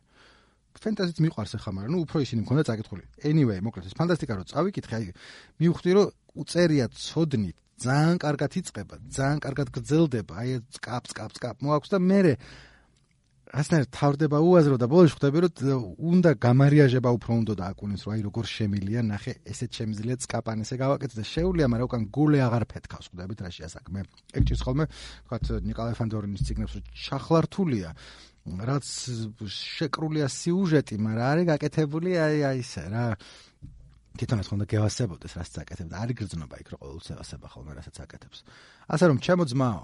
ფენტეზიც 0.80 1.18
მიყვარს 1.28 1.54
ახლა, 1.60 1.72
მაგრამ 1.76 1.92
ნუ 1.92 2.00
უფრო 2.08 2.18
ისინი 2.24 2.40
მქონდა 2.44 2.64
წაკითხული. 2.72 3.04
Anyway, 3.30 3.60
მოკლედ 3.62 3.88
ეს 3.88 3.96
ფანტასტიკა 4.00 4.34
რო 4.36 4.44
წავიკითხე, 4.52 4.96
აი 4.96 5.06
მივხვდი 5.62 5.92
რომ 5.96 6.08
უწერია 6.34 6.86
ცოდნით 6.90 7.58
ძალიან 7.84 8.18
კარგად 8.24 8.52
იწება, 8.60 8.96
ძალიან 9.18 9.40
კარგად 9.46 9.68
გრძელდება, 9.76 10.34
აი 10.44 10.60
კაპს 10.84 11.12
კაპს 11.18 11.44
კაპ 11.44 11.66
მოაქვს 11.66 11.94
და 11.94 12.00
მე 12.00 12.20
ასნაირ 13.54 13.86
თავდება 13.94 14.40
უაზრო 14.42 14.80
და 14.82 14.88
ბოლოს 14.90 15.14
ხვდები 15.14 15.42
რომ 15.46 15.84
უნდა 16.10 16.32
გამარიაჟება 16.42 17.10
უფრო 17.14 17.32
უნდა 17.38 17.54
და 17.54 17.66
აკუნეს 17.70 18.02
რომ 18.08 18.14
აი 18.16 18.22
როგორ 18.26 18.46
შემილია 18.50 19.02
ნახე 19.06 19.34
ესეც 19.46 19.78
შემიძლია 19.78 20.16
წკაპანესე 20.26 20.76
გავაკეთე 20.82 21.16
და 21.22 21.26
შეუულია 21.30 21.68
მაგრამ 21.70 21.86
უკან 21.86 22.04
გულე 22.18 22.40
აღარ 22.50 22.66
ფეთქავს 22.74 23.08
ხვდებით 23.14 23.40
რა 23.46 23.52
შეასაკმე 23.54 24.02
ეგ 24.34 24.44
ჭირს 24.50 24.62
ხოლმე 24.66 24.86
თქვათ 24.90 25.46
ნიკოლაი 25.70 25.98
ფანდორინის 26.02 26.46
ციგნებს 26.50 26.74
რომ 26.74 26.86
ჩახლართულია 27.06 27.90
რაც 28.74 28.86
შეკრულია 29.54 30.28
სიუჟეტი 30.34 30.96
მაგრამ 30.98 31.30
არის 31.30 31.46
გაკეთებული 31.54 32.10
აი 32.26 32.38
აი 32.50 32.58
ესე 32.66 32.84
რა 32.90 33.06
თვითონაც 34.14 34.48
ხონდა 34.50 34.66
გევასებოდეს 34.70 35.34
რაც 35.40 35.50
წაკეთებ 35.58 35.88
და 35.90 35.98
არის 36.06 36.16
გრძნობა 36.22 36.56
იქ 36.62 36.68
რომ 36.74 36.80
ყოველთვის 36.84 37.10
ევასება 37.18 37.48
ხოლმე 37.50 37.72
რასაც 37.78 37.98
აკეთებს. 38.06 38.40
ასე 38.94 39.06
რომ 39.10 39.18
ჩემო 39.26 39.44
ძმაო 39.50 39.84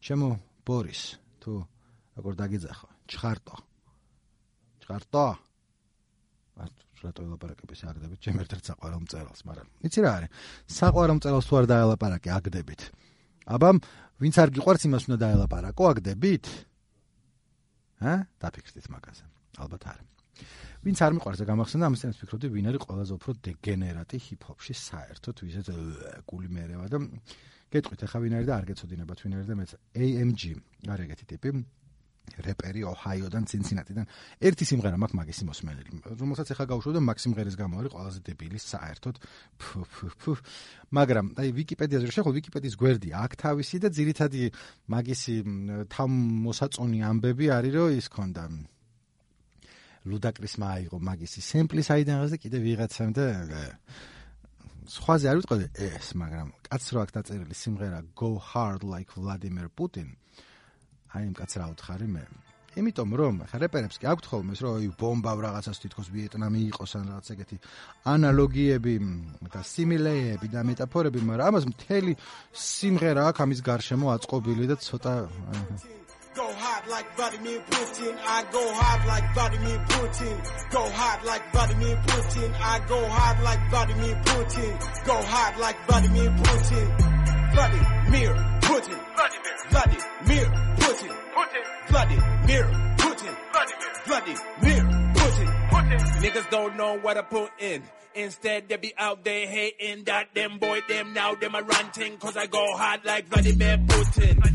ჩემო 0.00 0.28
ბორის 0.64 1.02
თუ 1.44 1.52
როგორ 2.16 2.32
დაგიძახო 2.40 2.88
ჩხარტო. 3.10 3.56
ჩხარტო! 4.80 5.26
რატო 7.06 7.20
ელაპარაკებს 7.28 7.84
აგდებით? 7.86 8.18
ჩემ 8.24 8.40
ერთ-ერთ 8.40 8.64
საყვარელ 8.72 9.00
მწერალს 9.04 9.42
მაგრამ 9.46 9.68
იცი 9.84 10.00
რა 10.00 10.10
არის? 10.16 10.30
საყვარელ 10.72 11.16
მწერალს 11.20 11.46
თუ 11.46 11.54
არ 11.60 11.66
დაელაპარაკე 11.70 12.30
აგდებით. 12.32 12.80
აბა 13.52 13.70
ვინც 14.16 14.34
არ 14.40 14.48
გიყვარს 14.56 14.82
იმას 14.88 15.04
უნდა 15.06 15.18
დაელაპარაკო 15.22 15.84
აგდებით. 15.92 16.44
ჰა 18.00 18.14
დაფიქრდით 18.40 18.86
მაგაზე. 18.90 19.24
ალბათ 19.60 19.82
არა 19.92 20.02
ვინც 20.86 21.00
არ 21.02 21.16
მიყვარს 21.18 21.40
და 21.42 21.46
გამახსენდა 21.50 21.86
ამას 21.90 22.02
თემს 22.04 22.18
ფიქრობდი 22.22 22.48
ვინ 22.54 22.66
არის 22.70 22.84
ყველაზე 22.86 23.12
უფრო 23.18 23.32
დეგენერატი 23.42 24.18
ჰიპ-ჰოპში 24.22 24.74
საერთოდ 24.86 25.36
ვიზეთ 25.42 25.70
გული 26.30 26.46
მეერევა 26.46 26.86
და 26.94 27.00
გეტყვით 27.74 28.04
ახლა 28.06 28.18
ვინ 28.22 28.36
არის 28.38 28.46
და 28.46 28.54
არ 28.54 28.68
გეცოდინებათ 28.70 29.18
ვინ 29.26 29.34
არის 29.34 29.48
და 29.50 29.56
მეც 29.58 29.70
AMG 29.98 30.42
არ 30.86 31.02
ეგეთი 31.06 31.26
ტიპი 31.26 31.50
რეპერი 32.46 32.82
ოჰაიოდან 32.90 33.44
ცინცინატიდან 33.50 34.06
ერთი 34.50 34.66
სიმღერა 34.66 34.98
მაქვს 34.98 35.18
მაგისი 35.18 35.46
მოსმენელი 35.46 36.00
რომელსაც 36.22 36.50
ახლა 36.54 36.66
გავუშვებ 36.72 36.94
და 36.98 37.02
მაგ 37.06 37.22
სიმღერის 37.22 37.56
გამო 37.60 37.74
არის 37.80 37.92
ყველაზე 37.94 38.20
დებილი 38.26 38.58
საერთოდ. 38.66 39.14
მაგრამ 40.98 41.26
აი 41.38 41.48
ვიკიპედიაზე 41.58 42.06
შეხო 42.18 42.30
ვიკიპედიის 42.36 42.76
გვერდი 42.82 43.08
აქ 43.14 43.32
თავისი 43.46 43.76
და 43.82 43.88
ძირითადი 43.94 44.42
მაგისი 44.90 45.34
თავმოსაწონი 45.94 46.98
ამბები 47.10 47.46
არის 47.56 47.72
რომ 47.78 47.94
ის 47.94 48.06
ქონდა 48.10 48.42
ლუდაკრისმა 50.06 50.66
აიღო 50.76 50.98
მაგისი 51.10 51.40
სემპლი 51.42 51.82
საიდანაც 51.86 52.34
და 52.34 52.38
კიდე 52.42 52.58
ვიღაცამ 52.66 53.10
და 53.16 53.26
სხვაზე 54.86 55.30
არ 55.30 55.38
ვიტყოდი 55.42 55.66
ეს 55.82 56.08
მაგრამ 56.20 56.48
კაც 56.70 56.84
რო 56.94 56.98
აქ 57.02 57.10
დაწერილი 57.16 57.56
სიმღერა 57.58 58.00
go 58.14 58.38
hard 58.38 58.86
like 58.86 59.10
vladimir 59.18 59.66
putin 59.68 60.14
აი 61.10 61.26
ამ 61.26 61.34
კაც 61.34 61.58
რა 61.58 61.66
უთხარი 61.74 62.06
მე? 62.06 62.22
იმიტომ 62.76 63.10
რომ 63.18 63.36
ხა 63.50 63.58
რეპერებს 63.64 63.96
კი 63.96 64.06
აქვთ 64.12 64.24
ხოლმე 64.30 64.52
ეს 64.52 64.60
რომ 64.62 64.72
აი 64.78 64.88
ბომბა 65.00 65.32
რაღაცას 65.42 65.80
თითქოს 65.82 66.08
ვიეტნამი 66.12 66.60
იყოს 66.70 66.92
ან 67.00 67.06
რაღაც 67.08 67.26
ეგეთი 67.34 67.56
ანალოგიები 68.12 68.94
და 69.48 69.60
სიმილეები 69.72 70.48
და 70.54 70.60
მეტაფორები 70.70 71.20
მაგრამ 71.24 71.48
ამას 71.50 71.64
მთელი 71.72 72.12
სიმღერა 72.52 73.22
აქვს 73.32 73.42
ამის 73.46 73.60
გარშემო 73.64 74.06
აწყობილი 74.12 74.64
და 74.70 74.76
ცოტა 74.76 75.14
Go 76.36 76.52
hard 76.52 76.86
like 76.88 77.16
Vladimir 77.16 77.60
Putin. 77.60 78.18
I 78.22 78.44
go 78.52 78.70
hard 78.74 79.06
like 79.08 79.32
Vladimir 79.32 79.78
Putin. 79.88 80.70
Go 80.70 80.90
hard 80.90 81.24
like 81.24 81.50
Vladimir 81.50 81.96
Putin. 81.96 82.54
I 82.60 82.78
go 82.86 83.08
hard 83.08 83.42
like 83.42 83.70
Vladimir 83.70 84.14
Putin. 84.16 85.06
Go 85.06 85.14
hard 85.14 85.56
like 85.58 85.76
Vladimir 85.86 86.30
Putin. 86.30 87.16
Vladimir 87.54 88.34
Putin. 88.60 89.00
Vladimir. 89.70 90.44
Putin. 90.76 91.16
Putin. 91.32 91.88
Vladimir 91.88 92.64
Putin. 92.98 93.36
Vladimir. 94.04 94.82
Putin. 95.14 95.68
Putin. 95.70 96.00
Niggas 96.20 96.50
don't 96.50 96.76
know 96.76 96.98
what 96.98 97.16
I 97.16 97.22
put 97.22 97.50
in. 97.58 97.82
Instead, 98.14 98.68
they 98.68 98.76
be 98.76 98.94
out 98.96 99.24
there 99.24 99.46
hating 99.46 100.04
that 100.04 100.34
them 100.34 100.58
boy, 100.58 100.80
them 100.88 101.12
now, 101.12 101.34
them 101.34 101.54
a 101.54 101.62
ranting. 101.62 102.16
Cause 102.18 102.36
I 102.36 102.46
go 102.46 102.64
hard 102.76 103.04
like 103.04 103.26
Vladimir 103.26 103.78
Putin. 103.78 104.45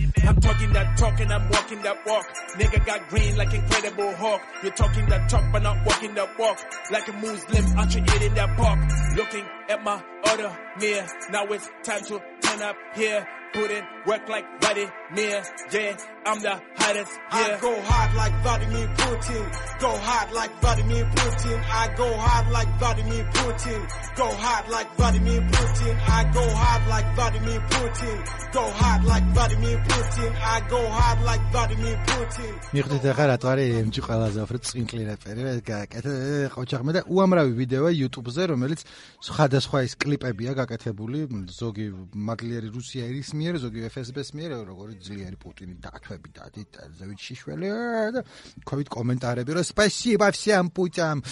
Talking 0.42 0.74
that 0.74 0.98
talk 0.98 1.20
and 1.20 1.32
I'm 1.32 1.50
walking 1.50 1.82
that 1.84 2.06
walk. 2.06 2.28
Nigga 2.58 2.86
got 2.86 3.10
green 3.10 3.38
like 3.38 3.54
Incredible 3.54 4.16
Hulk. 4.16 4.42
You're 4.64 4.74
talking 4.74 5.06
that 5.08 5.30
talk 5.30 5.52
but 5.52 5.64
not 5.64 5.86
walking 5.86 6.14
that 6.16 6.40
walk. 6.40 6.60
Like 6.92 7.08
a 7.08 7.14
Muslim, 7.14 7.78
aren't 7.78 7.96
you 7.96 8.02
eating 8.16 8.34
that 8.34 8.58
pork? 8.58 8.80
Looking 9.18 9.46
at 9.70 9.84
my 9.84 10.04
other 10.26 10.58
mirror. 10.80 11.08
Now 11.32 11.46
it's 11.46 11.70
time 11.84 12.04
to 12.06 12.22
turn 12.42 12.62
up 12.62 12.76
here 12.96 13.28
put 13.54 13.72
in 13.72 13.84
work 14.06 14.28
like 14.30 14.46
Vladimir. 14.62 15.44
Yeah, 15.72 15.98
I'm 16.24 16.40
the 16.40 16.54
hottest. 16.78 17.12
Yeah. 17.34 17.58
I 17.58 17.60
go 17.60 17.74
hard 17.82 18.14
like 18.14 18.36
Vladimir 18.44 18.88
Putin. 18.94 19.46
Go 19.82 19.92
hard 19.98 20.32
like 20.34 20.54
Vladimir 20.62 21.06
Putin. 21.18 21.58
I 21.66 21.88
go 21.98 22.14
hard 22.14 22.52
like 22.52 22.70
Vladimir 22.78 23.24
Putin. 23.34 23.82
Go 24.16 24.28
hard 24.30 24.70
like 24.70 24.90
Vladimir 24.98 25.42
Putin. 25.42 25.94
I 26.18 26.22
go 26.32 26.46
hard 26.62 26.84
like 26.94 27.08
Vladimir 27.16 27.60
Putin. 27.74 28.18
Go 28.54 28.64
hard 28.70 29.04
like 29.06 29.26
Vladimir 29.34 29.78
Putin. 29.90 30.32
I 30.54 30.62
go 30.70 30.82
hard 30.98 31.20
like 31.26 31.44
Vladimir 31.52 31.98
Putin. 32.06 32.54
მიხვდით 32.76 33.06
ახლა 33.12 33.26
რა 33.32 33.38
უნდა 33.42 33.64
MG 33.88 33.98
ყველაზე 34.06 34.40
უფრო 34.46 34.58
წინკლი 34.68 35.04
რეპერი 35.10 35.42
გაკეთე 35.72 36.14
ყოჩაღმე 36.54 36.92
და 36.98 37.02
უამრავი 37.16 37.54
ვიდეოა 37.62 37.92
YouTube-ზე 38.02 38.44
რომელიც 38.54 38.82
სხვადასხვა 39.28 39.80
ის 39.88 39.94
კლიპებია 40.04 40.52
გაკეთებული 40.62 41.20
ზოგი 41.50 41.88
მადლიერი 42.30 42.70
რუსიერის 42.78 43.30
მიერ, 43.40 43.54
ზოგი 43.64 43.80
FSB-ს 43.90 44.30
მიერ, 44.38 44.52
როგორი 44.72 44.94
ძლიერი 45.08 45.38
პუტინი 45.42 45.76
დათვები 45.82 46.11
და 46.11 46.89
ზევით 46.99 47.21
შიშველი 47.21 47.69
და 48.17 48.23
COVID 48.67 48.89
კომენტარები, 48.91 49.51
რომ 49.57 49.65
спасибо 49.65 50.31
всем 50.33 50.71
путям. 50.71 51.23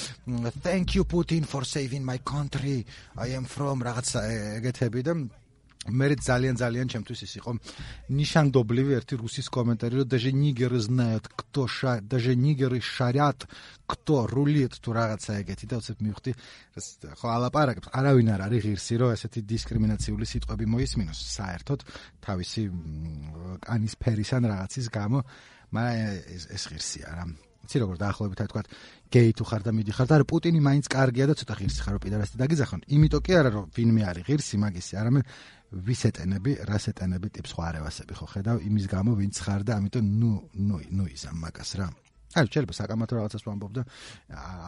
Thank 0.63 0.95
you 0.95 1.05
Putin 1.05 1.45
for 1.45 1.65
saving 1.65 2.05
my 2.05 2.19
country. 2.19 2.85
I 3.17 3.35
am 3.35 3.45
from 3.45 3.83
რაღაც 3.83 4.15
ეგეთები 4.61 5.03
და 5.03 5.15
მე 5.89 6.17
ძალიან 6.17 6.57
ძალიან 6.57 6.89
ჩემთვის 6.89 7.21
ის 7.29 7.33
იყო 7.45 7.51
ნიშანდობლივი 8.09 8.93
ერთი 8.99 9.15
რუსის 9.21 9.53
კომენტარი 9.53 9.95
რომ 10.01 10.09
даже 10.09 10.33
нигеры 10.33 10.81
знают 10.81 11.29
кто 11.29 11.69
ша 11.69 12.01
даже 12.01 12.33
нигеры 12.35 12.81
шарят 12.81 13.45
кто 13.85 14.25
рулит 14.27 14.81
თუ 14.81 14.91
რაღაცა 14.97 15.33
ეგეთი 15.45 15.67
და 15.69 15.77
უცებ 15.85 15.99
მივხვდი 16.01 16.33
ხო 17.21 17.27
ალაპარაკებს 17.37 17.93
არავინ 17.93 18.29
არ 18.33 18.41
არის 18.49 18.61
ღირსი 18.65 18.95
რომ 18.97 19.13
ესეთი 19.13 19.41
დისკრიმინაციული 19.45 20.25
სიტყვები 20.25 20.65
მოისმინოს 20.73 21.21
საერთოდ 21.37 21.81
თავისი 22.25 22.63
კანის 23.69 23.95
ფერისან 24.01 24.43
რაღაცის 24.49 24.87
გამო 24.89 25.21
მაგრამ 25.69 25.97
ეს 26.33 26.45
ეს 26.49 26.63
ღირსია 26.73 27.09
რა 27.13 27.25
იცი 27.65 27.81
როგორ 27.81 27.97
დაახლოებით 28.01 28.41
თქვა 28.45 28.63
გეი 29.15 29.33
თუ 29.37 29.45
ხარ 29.49 29.63
და 29.65 29.73
მიდიხარ 29.73 30.07
და 30.09 30.15
არა 30.21 30.27
პუტინი 30.29 30.61
მაინც 30.61 30.87
კარგია 30.93 31.27
და 31.31 31.35
ცოტა 31.39 31.55
ღირსი 31.61 31.81
ხარო 31.85 31.99
პიდარასტი 32.05 32.37
დაგიზახონ 32.41 32.81
იმიტომ 32.93 33.23
კი 33.25 33.33
არა 33.41 33.51
რომ 33.57 33.65
ვინმე 33.73 34.03
არის 34.11 34.27
ღირსი 34.29 34.57
მაგისი 34.65 34.93
არამედ 35.01 35.25
ვის 35.70 36.02
ეტენები, 36.10 36.52
რას 36.66 36.90
ეტენები 36.90 37.30
ტიპს 37.38 37.54
ხო 37.54 37.62
არევასები 37.70 38.14
ხო 38.18 38.28
ხედავ? 38.34 38.58
იმის 38.66 38.86
გამო 38.90 39.12
ვინც 39.20 39.36
ხარ 39.46 39.62
და 39.68 39.78
ამიტომ 39.78 40.06
ნუ 40.22 40.32
ნუ 40.66 40.78
ნუ 40.98 41.06
იზამ 41.14 41.38
მაგას 41.46 41.72
რა. 41.78 41.88
აი 42.38 42.46
შეიძლება 42.50 42.74
საკამათო 42.74 43.14
რაღაცას 43.20 43.44
ვამბობ 43.46 43.72
და 43.78 43.84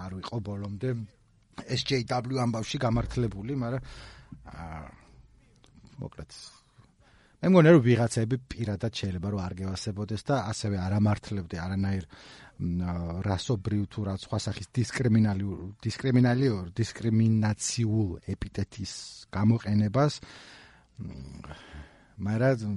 არ 0.06 0.12
ვიყო 0.22 0.38
ბოლომდე. 0.46 0.90
SJW 1.62 2.38
ამბავში 2.42 2.78
გამართლებული, 2.82 3.54
მაგრამ 3.58 3.82
მოკლედ. 6.02 6.32
მე 7.42 7.50
მგონი 7.50 7.70
რომ 7.74 7.82
ვიღაცები 7.82 8.38
პირადად 8.54 8.94
შეიძლება 8.94 9.28
რომ 9.34 9.42
არ 9.42 9.54
გევასებოდეს 9.58 10.22
და 10.30 10.36
ასევე 10.54 10.78
არ 10.78 10.94
ამართლებდი 11.02 11.58
არანაირ 11.58 12.06
რასობრივ 13.26 13.84
თუ 13.90 14.02
რა 14.06 14.14
სხვა 14.22 14.38
სახის 14.46 14.68
დისკრიმინალიურ 14.78 15.58
დისკრიმინალიურ 15.82 16.70
დისკრიმინაციულ 16.78 18.10
ეპიტეტის 18.30 18.94
გამოყენებას 19.34 20.14
მაგრამ 22.22 22.76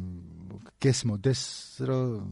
გესმოდეს 0.80 1.42
რომ 1.88 2.24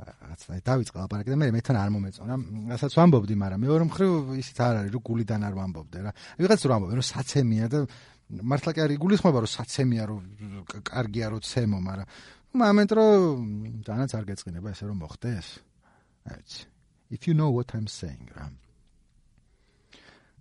რაც 0.00 0.40
დავიწყე 0.64 0.96
ლაპარაკი 0.96 1.32
და 1.32 1.36
მე 1.36 1.48
მეთან 1.52 1.76
არ 1.76 1.90
მომეწონა. 1.92 2.34
რასაც 2.72 2.92
ვამბობდი, 2.96 3.34
მაგრამ 3.36 3.60
მეორე 3.60 3.84
მხრივ 3.90 4.12
ისიც 4.40 4.58
არ 4.64 4.74
არის, 4.80 4.92
რომ 4.96 5.02
გულიდან 5.04 5.40
არ 5.44 5.54
ვამბობდე 5.60 5.98
რა. 6.00 6.12
ვიღაც 6.40 6.60
რომ 6.64 6.72
ამბობენ, 6.76 6.96
რომ 7.00 7.06
საცემია 7.10 7.64
და 7.68 7.78
მართლა 8.30 8.70
კი 8.72 8.80
არის 8.80 8.96
გულისხმობა, 9.02 9.38
რომ 9.44 9.50
საცემია, 9.60 10.02
რომ 10.08 10.20
კარგია 10.88 11.26
რომ 11.34 11.40
ცემო, 11.44 11.78
მაგრამ 11.84 12.06
მომენტ 12.50 12.90
რომ 12.96 13.36
დანაც 13.86 14.10
არ 14.16 14.24
გეწყინება 14.30 14.68
ესე 14.72 14.84
რომ 14.88 14.98
მოხდეს. 15.04 15.48
აი 16.30 16.40
if 17.10 17.26
you 17.26 17.34
know 17.34 17.50
what 17.50 17.74
i'm 17.74 17.86
saying 17.86 18.26
რა. 18.34 18.46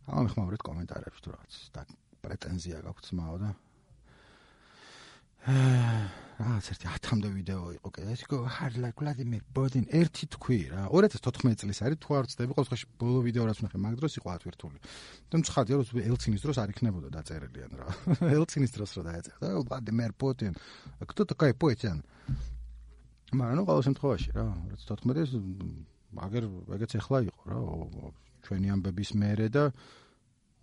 ამ 0.10 0.26
ხმაურეთ 0.34 0.62
კომენტარებში 0.66 1.22
თუ 1.26 1.30
რაღაც 1.34 1.56
და 1.74 1.82
პრეტენზია 2.25 2.83
გაქვს 2.87 3.15
მაო 3.19 3.37
და 3.43 3.51
აა 5.45 6.59
ცერტი 6.65 6.89
10-მდე 6.89 7.29
ვიდეო 7.31 7.65
იყო 7.77 7.91
კიდე 7.95 8.13
ეს 8.17 8.23
იყო 8.25 8.37
hard 8.49 8.79
like 8.81 8.97
Vladimir 8.99 9.43
Putin 9.55 9.85
ერთი 9.93 10.27
თქვი 10.35 10.57
რა 10.73 10.85
2014 10.89 11.61
წლის 11.63 11.81
არის 11.85 11.99
თუ 12.01 12.17
არ 12.19 12.25
ვწდები 12.27 12.57
ყოველ 12.57 12.67
შემთხვევაში 12.71 12.89
ბოლო 12.99 13.21
ვიდეო 13.29 13.45
რაც 13.45 13.59
ნახე 13.63 13.79
მაგ 13.85 13.95
დროს 14.01 14.17
იყო 14.19 14.29
ათვირთული 14.35 14.79
და 15.31 15.35
მცხადია 15.45 15.75
რომ 15.79 16.01
ელცინის 16.11 16.43
დროს 16.43 16.57
არ 16.65 16.73
იქნებოდა 16.75 17.09
დაწერილიან 17.15 17.71
რა 17.79 17.87
ელცინის 18.41 18.73
დროს 18.75 18.91
რო 18.97 19.03
დაეწერა 19.05 19.53
Vladimir 19.69 20.11
Putin 20.17 20.53
кто 21.07 21.23
такой 21.29 21.53
Putin 21.55 22.03
მაგრამ 23.37 23.55
ნუ 23.61 23.63
ყოველ 23.69 23.83
შემთხვევაში 23.87 24.29
რა 24.35 24.45
2014-ის 24.81 25.31
აგერ 26.25 26.45
ეგეც 26.79 26.93
ახლა 26.99 27.19
იყო 27.29 27.41
რა 27.53 27.59
ჩვენი 28.49 28.69
ამბების 28.75 29.11
მეერე 29.21 29.49
და 29.55 29.65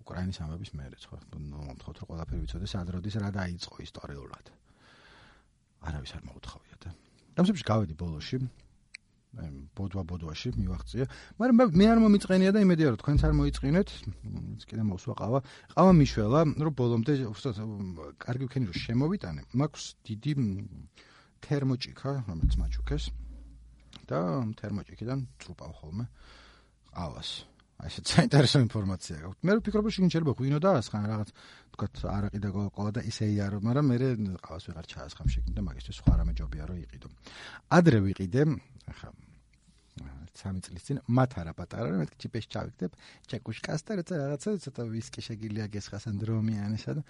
უკრაინის 0.07 0.39
ამბების 0.39 0.71
მეერე 0.79 0.99
ხო? 1.03 1.19
ნუ 1.35 1.59
მოთხოვთ 1.67 1.97
რომ 1.99 2.09
ყველაფერი 2.11 2.39
ვიცოდეს 2.47 2.73
ადროდის 2.79 3.17
რა 3.19 3.31
დაიწყო 3.35 3.79
ისტორიულად. 3.83 4.47
არავის 5.83 6.13
არ 6.15 6.23
მოუთხოვია 6.31 6.77
და. 6.79 6.91
დამსებში 7.35 7.65
გავედი 7.67 7.95
ბოლოში 7.99 8.39
აი 9.37 9.51
ბოდვა 9.77 10.03
ბოდვაში 10.09 10.49
მივახციე 10.57 11.05
მაგრამ 11.43 11.57
მე 11.77 11.87
არ 11.93 11.99
მომიწყენია 12.07 12.51
და 12.57 12.63
იმედია 12.65 12.87
რომ 12.95 12.99
თქვენც 13.03 13.21
არ 13.27 13.35
მოიწყინეთ. 13.37 13.89
კიდე 14.71 14.83
მოსვა 14.87 15.15
ყავა 15.75 15.93
მიშველა 16.01 16.41
რომ 16.65 16.75
ბოლომდე 16.79 17.13
უბრალოდ 17.27 17.59
კარგი 18.23 18.45
ვქენი 18.49 18.65
რომ 18.71 18.77
შემოვიტანე. 18.87 19.43
მაქვს 19.61 19.85
დიდი 20.07 20.33
თერმოჭიქა 21.45 22.11
რომელიც 22.31 22.55
მაჩუქეს 22.63 23.05
და 24.09 24.19
თერმოჭიქიდან 24.57 25.19
წრუპავ 25.43 25.73
ხოლმე 25.83 26.05
ყავას 26.95 27.31
აი 27.77 27.89
ეს 27.93 27.97
საინტერესო 28.09 28.59
ინფორმაცია 28.65 29.17
გაქვთ. 29.21 29.39
მე 29.45 29.53
ვფიქრობ, 29.61 29.85
რომ 29.85 29.95
შეგინ 29.97 30.11
შეიძლება 30.15 30.33
ღვინო 30.41 30.59
და 30.65 30.71
ასხან 30.81 31.05
რაღაც 31.13 31.29
თქვა 31.77 31.87
არაყი 32.17 32.39
და 32.41 32.49
კოკა 32.57 32.91
და 32.97 33.01
ისე 33.05 33.27
იარო, 33.37 33.59
მაგრამ 33.61 33.85
მე 33.93 33.97
ყავს 34.41 34.65
ვეღარ 34.73 34.87
ჩაასხამ 34.93 35.29
შეგინ 35.29 35.53
და 35.57 35.63
მაგისთვის 35.69 35.97
სხვა 36.01 36.13
რამე 36.17 36.33
ჯობია 36.41 36.65
რომ 36.73 36.79
იყიდო. 36.87 37.09
ადრე 37.77 37.99
ვიყიდე, 38.07 38.43
ახლა 38.91 39.11
სამი 40.37 40.61
წლის 40.65 40.85
წინ 40.87 40.99
მათ 41.17 41.31
არა 41.41 41.53
პატარა, 41.57 41.89
მე 42.01 42.07
ჩიპეს 42.21 42.47
ჩავიგდებ, 42.53 42.91
ჩეკუშკას 43.29 43.81
და 43.89 43.93
რაცა 44.01 44.15
რაღაცა 44.21 44.51
ცოტა 44.65 44.83
ვისკი 44.93 45.21
შეგილია 45.29 45.67
გესხასან 45.73 46.15
დრომიანისა 46.21 46.93
და 46.97 47.03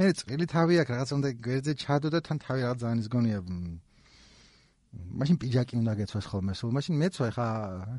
მე 0.00 0.06
წილი 0.20 0.46
თავი 0.48 0.80
აქვს 0.80 0.92
რაღაც 0.96 1.10
უნდა 1.20 1.28
გვერდზე 1.44 1.72
ჩადო 1.84 2.08
და 2.14 2.18
თან 2.24 2.36
თავი 2.40 2.60
რაღაც 2.64 2.78
ძალიან 2.80 2.98
ისგონია 3.04 3.38
მაშინ 4.90 5.36
პიჯაკი 5.38 5.74
უნდა 5.78 5.92
გეცვას 6.00 6.26
ხოლმე 6.30 6.54
სულ 6.58 6.70
მაშინ 6.74 6.94
მეცვა 6.98 7.26
ხა 7.36 7.46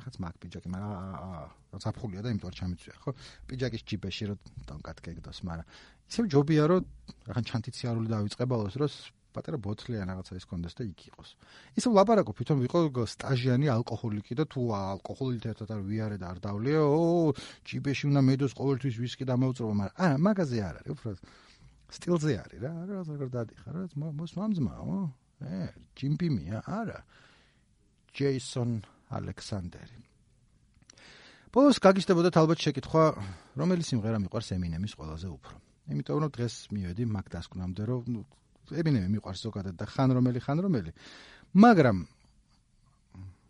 ხაც 0.03 0.15
მაგ 0.23 0.35
პიჯაკი 0.43 0.69
მაგრამ 0.73 0.91
აა 1.23 1.79
ზაფხულია 1.83 2.21
და 2.25 2.33
იმიტომ 2.35 2.51
ჩამიწვია 2.59 2.95
ხო 3.03 3.11
პიჯაკის 3.47 3.83
ჯიბეში 3.87 4.25
რომ 4.31 4.39
დონკატ 4.67 4.99
გეგდოს 5.05 5.39
მაგრამ 5.47 5.67
ისევ 6.11 6.23
ჯობია 6.35 6.63
რომ 6.67 6.81
ხან 7.31 7.45
ჩანტიციარული 7.47 8.11
დავიწყებალოს 8.11 8.75
რომ 8.81 8.91
პატარა 9.31 9.57
ბოთლიან 9.63 10.11
რაღაცა 10.11 10.35
ის 10.35 10.45
კონდეს 10.51 10.75
და 10.75 10.83
იქ 10.91 10.99
იყოს 11.11 11.29
ისე 11.79 11.93
ლაპარაკო 11.95 12.35
თვითონ 12.35 12.57
ვიყო 12.67 13.05
სტაჟიანი 13.13 13.71
ალკოჰოლიკი 13.75 14.35
და 14.39 14.45
თუ 14.51 14.61
ალკოჰოლით 14.75 15.47
ერთად 15.51 15.71
არ 15.71 15.81
ვიარე 15.87 16.17
და 16.19 16.27
არ 16.35 16.43
დავლეო 16.43 16.83
ო 16.91 17.31
ჯიბეში 17.71 18.11
უნდა 18.11 18.21
მედოს 18.27 18.57
ყოველთვის 18.59 18.99
ვისკი 18.99 19.23
დამოვწრობო 19.31 19.73
მაგრამ 19.79 20.03
არა 20.03 20.19
მაგაზე 20.27 20.59
არ 20.67 20.75
არის 20.83 20.91
უფრო 20.97 21.15
სტილზე 21.95 22.31
არის 22.43 22.59
რა 22.67 22.71
რა 22.91 22.99
როგორ 23.07 23.27
დადიხარ 23.31 23.73
რა 23.79 24.11
მოს 24.19 24.35
მამზმაო 24.35 24.99
ე 25.41 25.73
ჯიმპიმია 25.97 26.61
არა. 26.67 26.99
ჯეისონ 28.15 28.71
ალექსანდერი. 29.11 29.99
ბოლოს 31.51 31.77
გაგიშდებოდა 31.83 32.29
ალბათ 32.31 32.59
შეკითხვა 32.63 33.03
რომელი 33.59 33.83
სიმღერა 33.83 34.19
მიყვარს 34.23 34.49
ემინემის 34.55 34.93
ყველაზე 34.95 35.27
უფრო. 35.27 35.55
იმიტომ 35.91 36.17
რომ 36.23 36.31
დღეს 36.31 36.55
მივედი 36.71 37.03
მაგ 37.11 37.25
დასკვნამდე 37.35 37.83
რომ 37.91 38.03
ემინემი 38.71 39.09
მიყვარს 39.15 39.41
ზოგადად 39.45 39.75
და 39.75 39.85
ხან 39.85 40.09
რომელი 40.15 40.39
ხან 40.39 40.57
რომელი. 40.63 40.91
მაგრამ 41.51 41.97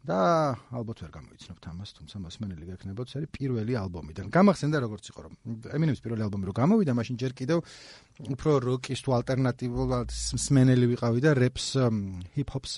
და 0.01 0.17
ალბათ 0.73 0.97
ვერ 1.05 1.11
გამოიცნობთ 1.13 1.63
ამას, 1.71 1.89
თუმცა 1.93 2.15
მოსმენელი 2.25 2.65
გექნებოდ, 2.73 3.05
ეს 3.05 3.15
არის 3.21 3.29
პირველი 3.37 3.73
ალბომიდან. 3.77 4.33
გამახსენდა 4.33 4.77
როგორც 4.81 5.05
იყო, 5.13 5.19
რომ 5.25 5.33
ემინემის 5.77 6.01
პირველი 6.01 6.25
ალბომი 6.25 6.43
რო 6.49 6.53
გამოვიდა, 6.57 6.91
მაშინ 6.97 7.15
ჯერ 7.21 7.33
კიდევ 7.37 7.59
უფრო 8.33 8.51
როკის 8.65 8.99
თუ 9.05 9.09
ალტერნატიულად 9.21 10.09
მსმენელი 10.09 10.85
ვიყავი 10.89 11.19
და 11.21 11.31
რეპს 11.37 11.65
ჰიპ-ჰოპს 12.33 12.73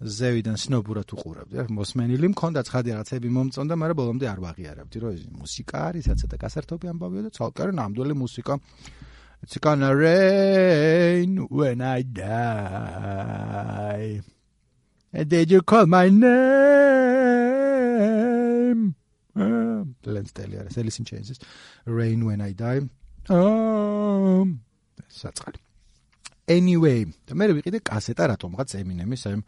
ზევიდან 0.00 0.56
სნობურად 0.56 1.12
უყურებდი. 1.12 1.56
ახ 1.60 1.68
მოსმენელი 1.76 2.32
მქონდა 2.32 2.60
ცხადი 2.64 2.88
რაღაცები 2.96 3.28
მომწონდა, 3.36 3.74
მაგრამ 3.76 3.98
ბოლომდე 4.00 4.26
არ 4.32 4.40
ვაღიარებდი, 4.40 4.96
რომ 5.00 5.10
ეს 5.16 5.24
მუსიკა 5.28 5.76
არის, 5.92 6.04
რაც 6.08 6.20
და 6.24 6.36
გასართობი 6.40 6.86
ამბავია 6.92 7.22
და 7.28 7.30
ცალკე 7.36 7.72
ნამდვილი 7.76 8.14
მუსიკა 8.16 8.54
It's 9.42 9.56
gonna 9.56 9.96
rain 9.96 11.48
when 11.48 11.80
I 11.80 12.02
die. 12.02 14.20
Did 15.12 15.50
you 15.50 15.62
call 15.62 15.86
my 15.86 16.08
name? 16.08 16.30
Lens 20.06 20.32
Taylor, 20.32 20.68
Alice 20.76 20.98
in 21.00 21.04
Chains. 21.04 21.38
Rain 21.84 22.24
when 22.24 22.40
I 22.40 22.52
die. 22.52 22.88
Um, 23.28 24.60
საწყალი. 25.10 25.58
Anyway, 26.48 27.10
და 27.26 27.34
მე 27.34 27.50
ვიყიდე 27.58 27.78
კასეტა 27.82 28.24
რატომღაც 28.32 28.74
Eminem-ის 28.80 29.26
ამ 29.30 29.42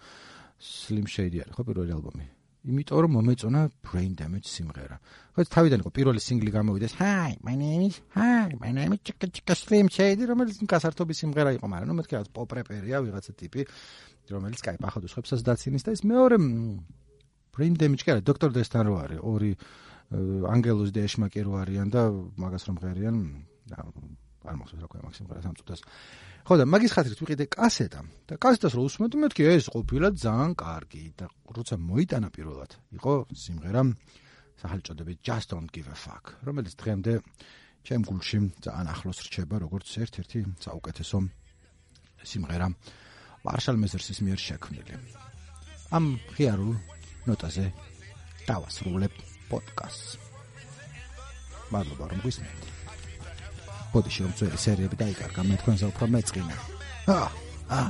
Slim 0.58 1.06
Shady 1.06 1.42
არის 1.42 1.54
ხო 1.54 1.62
პირველი 1.66 1.94
ალბომი. 1.94 2.26
იმიტომ 2.62 2.98
რომ 3.02 3.10
მომეწონა 3.16 3.60
Brain 3.86 4.12
Damage 4.18 4.46
სიმღერა. 4.50 4.96
ხო 5.34 5.40
თავიდან 5.50 5.78
იყო 5.82 5.90
პირველი 5.98 6.20
სინგლი 6.22 6.50
გამოვიდეს. 6.58 6.92
Hi, 7.02 7.38
my 7.42 7.54
name 7.58 7.82
is 7.90 8.02
Hi, 8.14 8.54
my 8.60 8.70
name 8.70 8.92
is 8.94 9.00
Chicka 9.02 9.26
Chicka 9.30 9.54
Slim 9.58 9.86
Shady, 9.88 10.26
რომელიც 10.26 10.62
კასართობის 10.62 11.16
სიმღერა 11.22 11.50
იყო, 11.58 11.66
მაგრამ 11.70 11.86
ნუ 11.90 11.94
მეთქე 11.98 12.14
რაღაც 12.18 12.30
პოპ 12.30 12.50
რეპერია, 12.58 13.02
ვიღაცა 13.02 13.32
ტიპი. 13.34 13.66
რომელიც 14.32 14.60
კაი 14.64 14.80
პახადუსხებს 14.82 15.34
30-ის 15.36 15.86
და 15.86 15.94
ის 15.96 16.02
მეორე 16.08 16.36
brain 17.52 17.76
damage 17.76 18.04
კი 18.06 18.16
არა, 18.16 18.24
დოქტორ 18.24 18.50
დესთან 18.56 18.82
რო 18.88 18.94
არის, 19.04 19.20
ორი 19.28 19.50
ანგელოზი 20.12 20.92
და 20.96 21.04
ეშმა 21.04 21.28
კი 21.32 21.44
რო 21.44 21.52
არიან 21.62 21.88
და 21.92 22.02
მაგას 22.40 22.64
რომ 22.68 22.76
ღერიან 22.80 23.16
არ 24.42 24.56
მახსოვს 24.58 24.82
რა 24.82 24.88
ქვია 24.90 25.02
მაქსიმ 25.06 25.26
ყარა 25.30 25.42
სამწუთას. 25.46 25.80
ხო 26.42 26.54
და 26.58 26.64
მაგის 26.66 26.92
ხატრით 26.96 27.20
ვიყიდე 27.22 27.44
კასეტა 27.52 28.00
და 28.26 28.34
კასეტას 28.42 28.72
რო 28.74 28.82
უსმენდი 28.88 29.16
მეთქი 29.22 29.42
ეს 29.52 29.66
ყოფილა 29.70 30.08
ძალიან 30.18 30.52
კარგი 30.58 31.04
და 31.14 31.26
როცა 31.30 31.78
მოიტანა 31.78 32.28
პირველად 32.34 32.72
იყო 32.98 33.12
სიმღერა 33.30 33.82
სახელწოდებით 34.58 35.18
Just 35.22 35.46
Don't 35.54 35.70
Give 35.70 35.86
a 35.86 35.96
Fuck 35.96 36.34
რომელიც 36.42 36.74
დღემდე 36.74 37.12
ჩემ 37.86 38.02
გულში 38.10 38.38
ძალიან 38.58 38.88
ახლოს 38.90 39.18
რჩება 39.22 39.56
როგორც 39.62 39.86
ერთ-ერთი 40.02 40.38
საუკეთესო 40.66 41.18
სიმღერა 42.26 42.66
მარშალ 43.46 43.76
მეზერსის 43.82 44.18
მიერ 44.22 44.38
შექმნილი. 44.38 44.94
ამ 45.92 46.04
ღიარულ 46.36 46.74
ნოტაზე 47.26 47.66
დავასრულებ 48.48 49.14
პოდკასტს. 49.50 50.16
მადლობა 51.72 52.04
რომ 52.12 52.18
გვისმენთ. 52.22 52.62
ბოდიში 53.92 54.20
რომ 54.24 54.32
ძველი 54.38 54.58
სერიები 54.66 54.96
დაიკარგა 55.02 55.42
მე 55.42 55.56
თქვენზე 55.60 55.84
უფრო 55.92 56.04
მეწყინა. 56.14 56.56
აა 57.12 57.28
აა 57.76 57.88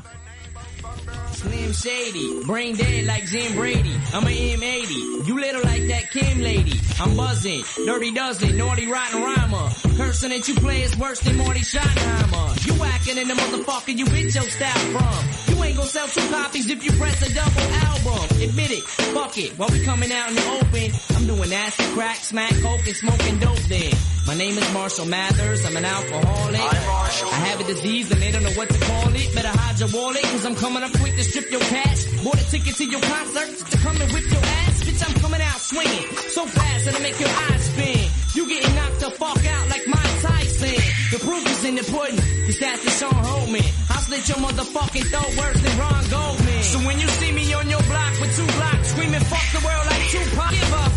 Slim 1.32 1.72
Shady, 1.72 2.44
brain 2.44 2.76
dead 2.76 3.06
like 3.06 3.24
Jim 3.26 3.54
Brady. 3.54 3.94
I'm 4.12 4.24
an 4.24 4.32
M80, 4.32 5.26
you 5.26 5.40
little 5.40 5.62
like 5.62 5.86
that 5.88 6.10
Kim 6.10 6.40
lady. 6.40 6.78
I'm 7.00 7.16
buzzing, 7.16 7.62
dirty 7.84 8.12
dozen, 8.12 8.56
naughty 8.56 8.86
rotten 8.86 9.22
rhymer. 9.22 9.70
Cursing 9.96 10.30
that 10.30 10.46
you 10.48 10.54
play 10.54 10.82
is 10.82 10.96
worse 10.96 11.20
than 11.20 11.36
Marty 11.36 11.60
Schottenheimer. 11.60 12.66
You 12.66 12.74
whacking 12.74 13.18
in 13.18 13.28
the 13.28 13.34
motherfucker 13.34 13.96
you 13.96 14.04
bitch 14.06 14.34
your 14.34 14.44
style 14.44 14.78
from. 14.92 15.51
You 15.62 15.68
ain't 15.68 15.76
gonna 15.76 15.88
sell 15.90 16.08
two 16.08 16.28
copies 16.28 16.68
if 16.68 16.82
you 16.82 16.90
press 16.98 17.22
a 17.22 17.32
double 17.32 17.62
album. 17.86 18.42
Admit 18.42 18.70
it, 18.72 18.82
fuck 19.14 19.38
it. 19.38 19.56
While 19.56 19.68
we 19.68 19.84
coming 19.84 20.10
out 20.10 20.30
in 20.30 20.34
the 20.34 20.58
open, 20.58 20.90
I'm 21.14 21.24
doing 21.24 21.52
acid, 21.52 21.86
crack, 21.94 22.16
smack, 22.16 22.50
coke, 22.60 22.84
and 22.84 22.96
smoking 22.96 23.38
dope 23.38 23.62
then. 23.70 23.94
My 24.26 24.34
name 24.34 24.58
is 24.58 24.74
Marshall 24.74 25.06
Mathers, 25.06 25.64
I'm 25.64 25.76
an 25.76 25.84
alcoholic. 25.84 26.60
I'm 26.60 26.86
Marshall. 26.86 27.28
I 27.28 27.38
have 27.46 27.60
a 27.60 27.64
disease 27.64 28.10
and 28.10 28.20
they 28.20 28.32
don't 28.32 28.42
know 28.42 28.58
what 28.58 28.70
to 28.70 28.78
call 28.80 29.14
it. 29.14 29.34
Better 29.36 29.54
hide 29.54 29.78
your 29.78 29.88
wallet, 29.94 30.24
cause 30.34 30.44
I'm 30.44 30.56
coming 30.56 30.82
up 30.82 30.90
quick 30.98 31.14
to 31.14 31.22
strip 31.22 31.48
your 31.52 31.60
cash. 31.60 32.06
Bought 32.24 32.42
a 32.42 32.50
ticket 32.50 32.74
to 32.74 32.84
your 32.84 33.00
concert 33.00 33.70
to 33.70 33.78
come 33.78 34.00
and 34.02 34.12
whip 34.12 34.26
your 34.32 34.42
ass. 34.42 34.82
Bitch, 34.82 35.08
I'm 35.08 35.14
coming 35.20 35.40
out 35.40 35.60
swinging 35.60 36.06
so 36.34 36.44
fast 36.44 36.86
that 36.86 36.96
I 36.96 36.98
make 36.98 37.20
your 37.20 37.30
eyes 37.30 37.62
spin. 37.70 38.01
You 38.34 38.48
getting 38.48 38.74
knocked 38.74 39.00
the 39.00 39.10
fuck 39.10 39.44
out 39.44 39.68
like 39.68 39.86
Mike 39.86 40.16
Tyson. 40.22 40.80
The 41.12 41.18
proof 41.20 41.44
is 41.52 41.64
in 41.64 41.74
the 41.74 41.84
pudding. 41.84 42.18
Is 42.48 42.56
Sean 42.98 43.12
Holman. 43.12 43.62
I 43.90 43.96
slit 44.08 44.26
your 44.28 44.38
motherfucking 44.38 45.04
throat 45.12 45.36
worse 45.36 45.60
than 45.60 45.78
Ron 45.78 46.04
Goldman. 46.08 46.62
So 46.62 46.78
when 46.80 46.98
you 46.98 47.08
see 47.20 47.32
me 47.32 47.52
on 47.52 47.68
your 47.68 47.82
block 47.82 48.12
with 48.20 48.34
two 48.34 48.46
blocks 48.56 48.88
screaming 48.88 49.20
fuck 49.20 49.46
the 49.52 49.60
world 49.66 49.84
like 49.84 50.02
Tupac, 50.08 50.50
give 50.50 50.72
a 50.72 50.91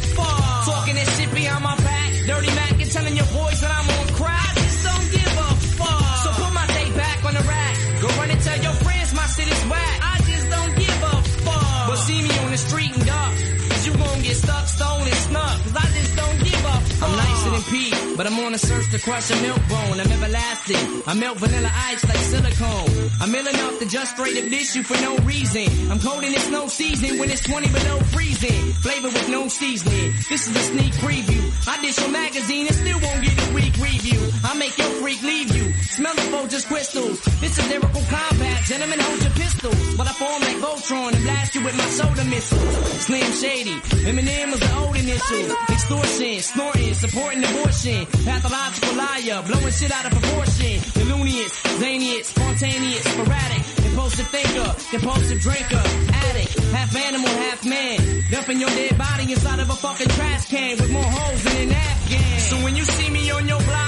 but 18.16 18.26
I'm 18.28 18.40
on 18.40 18.54
a 18.54 18.58
search 18.58 18.90
to 18.92 19.00
crush 19.00 19.32
a 19.32 19.42
milk 19.42 19.62
bone. 19.68 20.00
I'm 20.00 20.12
everlasting. 20.12 21.04
I 21.08 21.14
melt 21.14 21.38
vanilla 21.38 21.72
ice 21.74 22.04
like 22.08 22.18
silicone. 22.18 23.12
I'm 23.22 23.34
ill 23.36 23.48
enough 23.48 23.80
to 23.80 23.86
just 23.86 24.16
straight 24.16 24.38
up 24.38 24.50
dish 24.50 24.76
you 24.76 24.84
for 24.84 25.00
no 25.02 25.18
reason. 25.26 25.68
I'm 25.92 26.00
cold 26.00 26.24
and 26.24 26.34
it's 26.34 26.50
no 26.50 26.68
season 26.68 27.20
when 27.20 27.30
it's 27.30 27.44
20 27.44 27.68
below 27.68 28.00
freezing. 28.16 28.74
Flavor 28.84 29.10
with 29.10 29.30
no 29.30 29.48
seasoning. 29.48 30.14
This 30.30 30.48
is 30.48 30.56
a 30.56 30.64
sneak 30.72 30.94
preview. 31.04 31.44
I 31.68 31.82
dish 31.82 31.98
your 32.00 32.10
magazine 32.10 32.68
and 32.68 32.76
still 32.76 33.00
won't 33.00 33.22
get 33.24 33.36
a 33.50 33.54
week 33.54 33.76
review. 33.78 34.20
I 34.44 34.54
make 34.58 34.78
your 34.78 34.90
freak 35.02 35.22
leave 35.22 35.56
you. 35.56 35.74
Smell 35.96 36.16
the 36.16 36.22
Folgers 36.32 36.66
crystals. 36.68 37.20
This 37.42 37.58
is 37.58 37.68
lyrical 37.70 38.02
combat. 38.10 38.64
Gentlemen, 38.66 39.00
hold 39.00 39.22
your 39.22 39.32
pistols. 39.32 39.96
But 39.98 40.08
I 40.08 40.14
form 40.14 40.42
like 40.42 40.58
Voltron 40.58 41.14
and 41.14 41.24
blast 41.24 41.56
you 41.56 41.64
with 41.64 41.78
my 41.78 41.86
soda 41.86 42.24
missiles. 42.26 43.02
Slim 43.06 43.32
Shady. 43.34 43.76
Eminem 44.08 44.52
was 44.52 44.60
the 44.60 44.72
old 44.78 44.96
initial. 44.96 45.52
Extortion, 45.70 46.40
snorting, 46.42 46.94
supporting 46.94 47.44
abortion. 47.44 48.05
Pathological 48.24 48.96
liar, 48.96 49.44
blowing 49.48 49.74
shit 49.74 49.92
out 49.92 50.06
of 50.06 50.12
proportion. 50.12 50.82
Illumious, 51.02 51.52
zanious, 51.80 52.26
spontaneous, 52.26 53.04
sporadic. 53.04 53.64
Impulsive 53.86 54.28
thinker, 54.28 54.70
compulsive 54.92 55.40
drinker, 55.40 55.84
addict. 56.26 56.60
Half 56.76 56.96
animal, 56.96 57.30
half 57.30 57.66
man. 57.66 58.24
Dumping 58.32 58.60
your 58.60 58.70
dead 58.70 58.98
body 58.98 59.32
inside 59.32 59.60
of 59.60 59.70
a 59.70 59.76
fucking 59.76 60.10
trash 60.10 60.46
can 60.46 60.78
with 60.78 60.92
more 60.92 61.04
holes 61.04 61.44
than 61.44 61.70
an 61.70 61.72
Afghan. 61.72 62.40
So 62.40 62.56
when 62.64 62.76
you 62.76 62.84
see 62.84 63.10
me 63.10 63.30
on 63.32 63.48
your 63.48 63.60
block 63.60 63.85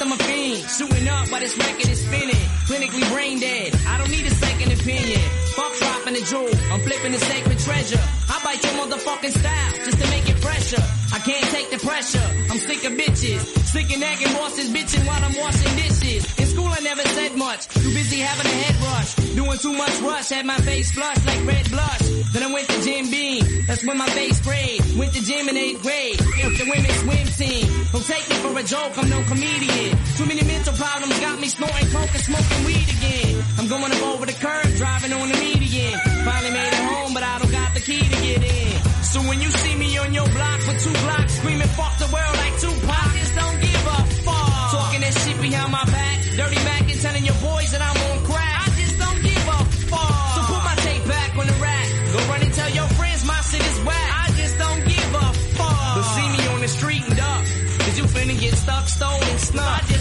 I'm 0.00 0.12
I'm 0.12 0.20
a 0.20 0.22
fiend. 0.22 0.70
Shooting 0.70 1.08
up 1.08 1.28
while 1.30 1.40
this 1.40 1.56
record 1.58 1.88
is 1.88 2.04
spinning. 2.04 2.46
Clinically 2.66 3.12
brain 3.12 3.40
dead. 3.40 3.74
I 3.86 3.98
don't 3.98 4.10
need 4.10 4.26
a 4.26 4.30
second 4.30 4.72
opinion. 4.72 5.20
Fuck 5.56 5.76
dropping 5.76 6.14
the 6.14 6.22
jewel. 6.22 6.72
I'm 6.72 6.80
flipping 6.80 7.12
the 7.12 7.18
sacred 7.18 7.58
treasure. 7.58 8.02
I 8.28 8.40
bite 8.44 8.62
your 8.62 8.74
motherfucking 8.74 9.36
style 9.38 9.72
just 9.84 9.98
to 9.98 10.10
make 10.10 10.28
it 10.28 10.38
fresher. 10.38 10.97
Can't 11.28 11.50
take 11.52 11.68
the 11.68 11.76
pressure. 11.84 12.24
I'm 12.48 12.56
sick 12.56 12.88
of 12.88 12.92
bitches. 12.96 13.44
Sick 13.68 13.92
of 13.92 14.00
nagging 14.00 14.32
bosses 14.32 14.70
bitching 14.72 15.04
while 15.06 15.22
I'm 15.22 15.36
washing 15.36 15.76
dishes. 15.76 16.24
In 16.40 16.46
school 16.46 16.72
I 16.72 16.80
never 16.80 17.02
said 17.02 17.36
much. 17.36 17.68
Too 17.68 17.92
busy 17.92 18.16
having 18.16 18.48
a 18.48 18.56
head 18.64 18.76
rush. 18.80 19.14
Doing 19.36 19.58
too 19.58 19.74
much 19.76 20.00
rush. 20.00 20.30
Had 20.30 20.46
my 20.46 20.56
face 20.64 20.90
flushed 20.90 21.26
like 21.26 21.44
red 21.44 21.68
blush. 21.68 22.04
Then 22.32 22.42
I 22.44 22.50
went 22.50 22.66
to 22.68 22.80
Jim 22.80 23.10
Beam. 23.10 23.44
That's 23.66 23.84
when 23.84 23.98
my 23.98 24.08
face 24.16 24.38
sprayed. 24.38 24.80
Went 24.96 25.12
to 25.12 25.22
gym 25.22 25.50
in 25.50 25.56
eighth 25.58 25.82
grade. 25.82 26.16
If 26.16 26.52
the 26.56 26.64
women's 26.64 26.98
swim 27.04 27.26
team. 27.36 27.68
Don't 27.92 28.06
take 28.08 28.24
me 28.30 28.36
for 28.40 28.58
a 28.58 28.64
joke. 28.64 28.96
I'm 28.96 29.10
no 29.10 29.20
comedian. 29.28 29.98
Too 30.16 30.24
many 30.24 30.44
mental 30.48 30.72
problems 30.80 31.20
got 31.20 31.38
me 31.38 31.48
snorting 31.48 31.88
coke 31.92 32.08
and 32.08 32.24
smoking 32.24 32.64
weed 32.64 32.88
again. 32.88 33.44
I'm 33.58 33.68
going 33.68 33.92
up 33.92 34.02
over 34.16 34.24
the 34.24 34.32
curb, 34.32 34.64
driving 34.80 35.12
on 35.12 35.28
the 35.28 35.36
median. 35.36 35.92
Finally 36.24 36.52
made 36.56 36.72
it 36.72 36.84
home, 36.88 37.12
but 37.12 37.22
I 37.22 37.38
don't 37.38 37.52
got 37.52 37.74
the 37.74 37.80
key 37.80 38.00
to 38.00 38.16
get 38.24 38.40
in. 38.48 38.87
So 39.08 39.20
when 39.22 39.40
you 39.40 39.50
see 39.50 39.74
me 39.74 39.96
on 39.96 40.12
your 40.12 40.28
block 40.28 40.60
for 40.60 40.76
two 40.76 40.92
blocks 40.92 41.32
screaming 41.40 41.66
fuck 41.68 41.96
the 41.96 42.08
world 42.12 42.36
like 42.36 42.54
Tupac, 42.60 43.08
just 43.16 43.34
don't 43.34 43.58
give 43.58 43.84
a 43.88 43.98
fuck. 44.20 44.70
Talking 44.70 45.00
that 45.00 45.14
shit 45.24 45.40
behind 45.40 45.72
my 45.72 45.84
back, 45.84 46.16
dirty 46.36 46.60
Mac 46.68 46.84
and 46.92 47.00
telling 47.00 47.24
your 47.24 47.38
boys 47.40 47.72
that 47.72 47.80
I'm 47.80 47.96
on 47.96 48.18
crack. 48.28 48.52
I 48.60 48.68
just 48.76 48.98
don't 49.00 49.20
give 49.24 49.44
a 49.48 49.58
fuck. 49.88 50.12
So 50.36 50.40
put 50.52 50.60
my 50.60 50.76
tape 50.84 51.04
back 51.08 51.30
on 51.40 51.46
the 51.48 51.56
rack. 51.56 51.86
Go 52.12 52.18
run 52.28 52.42
and 52.42 52.52
tell 52.52 52.68
your 52.68 52.88
friends 53.00 53.24
my 53.24 53.40
shit 53.48 53.64
is 53.64 53.80
whack. 53.88 54.08
I 54.12 54.28
just 54.36 54.58
don't 54.60 54.84
give 54.84 55.10
a 55.16 55.26
fuck. 55.56 55.88
But 55.96 56.04
see 56.12 56.28
me 56.28 56.42
on 56.52 56.60
the 56.60 56.68
street 56.68 57.02
and 57.08 57.16
duck. 57.16 57.42
Cause 57.80 57.96
you 57.96 58.04
finna 58.12 58.36
get 58.38 58.52
stuck, 58.60 58.86
stolen, 58.88 59.38
snuck. 59.38 59.97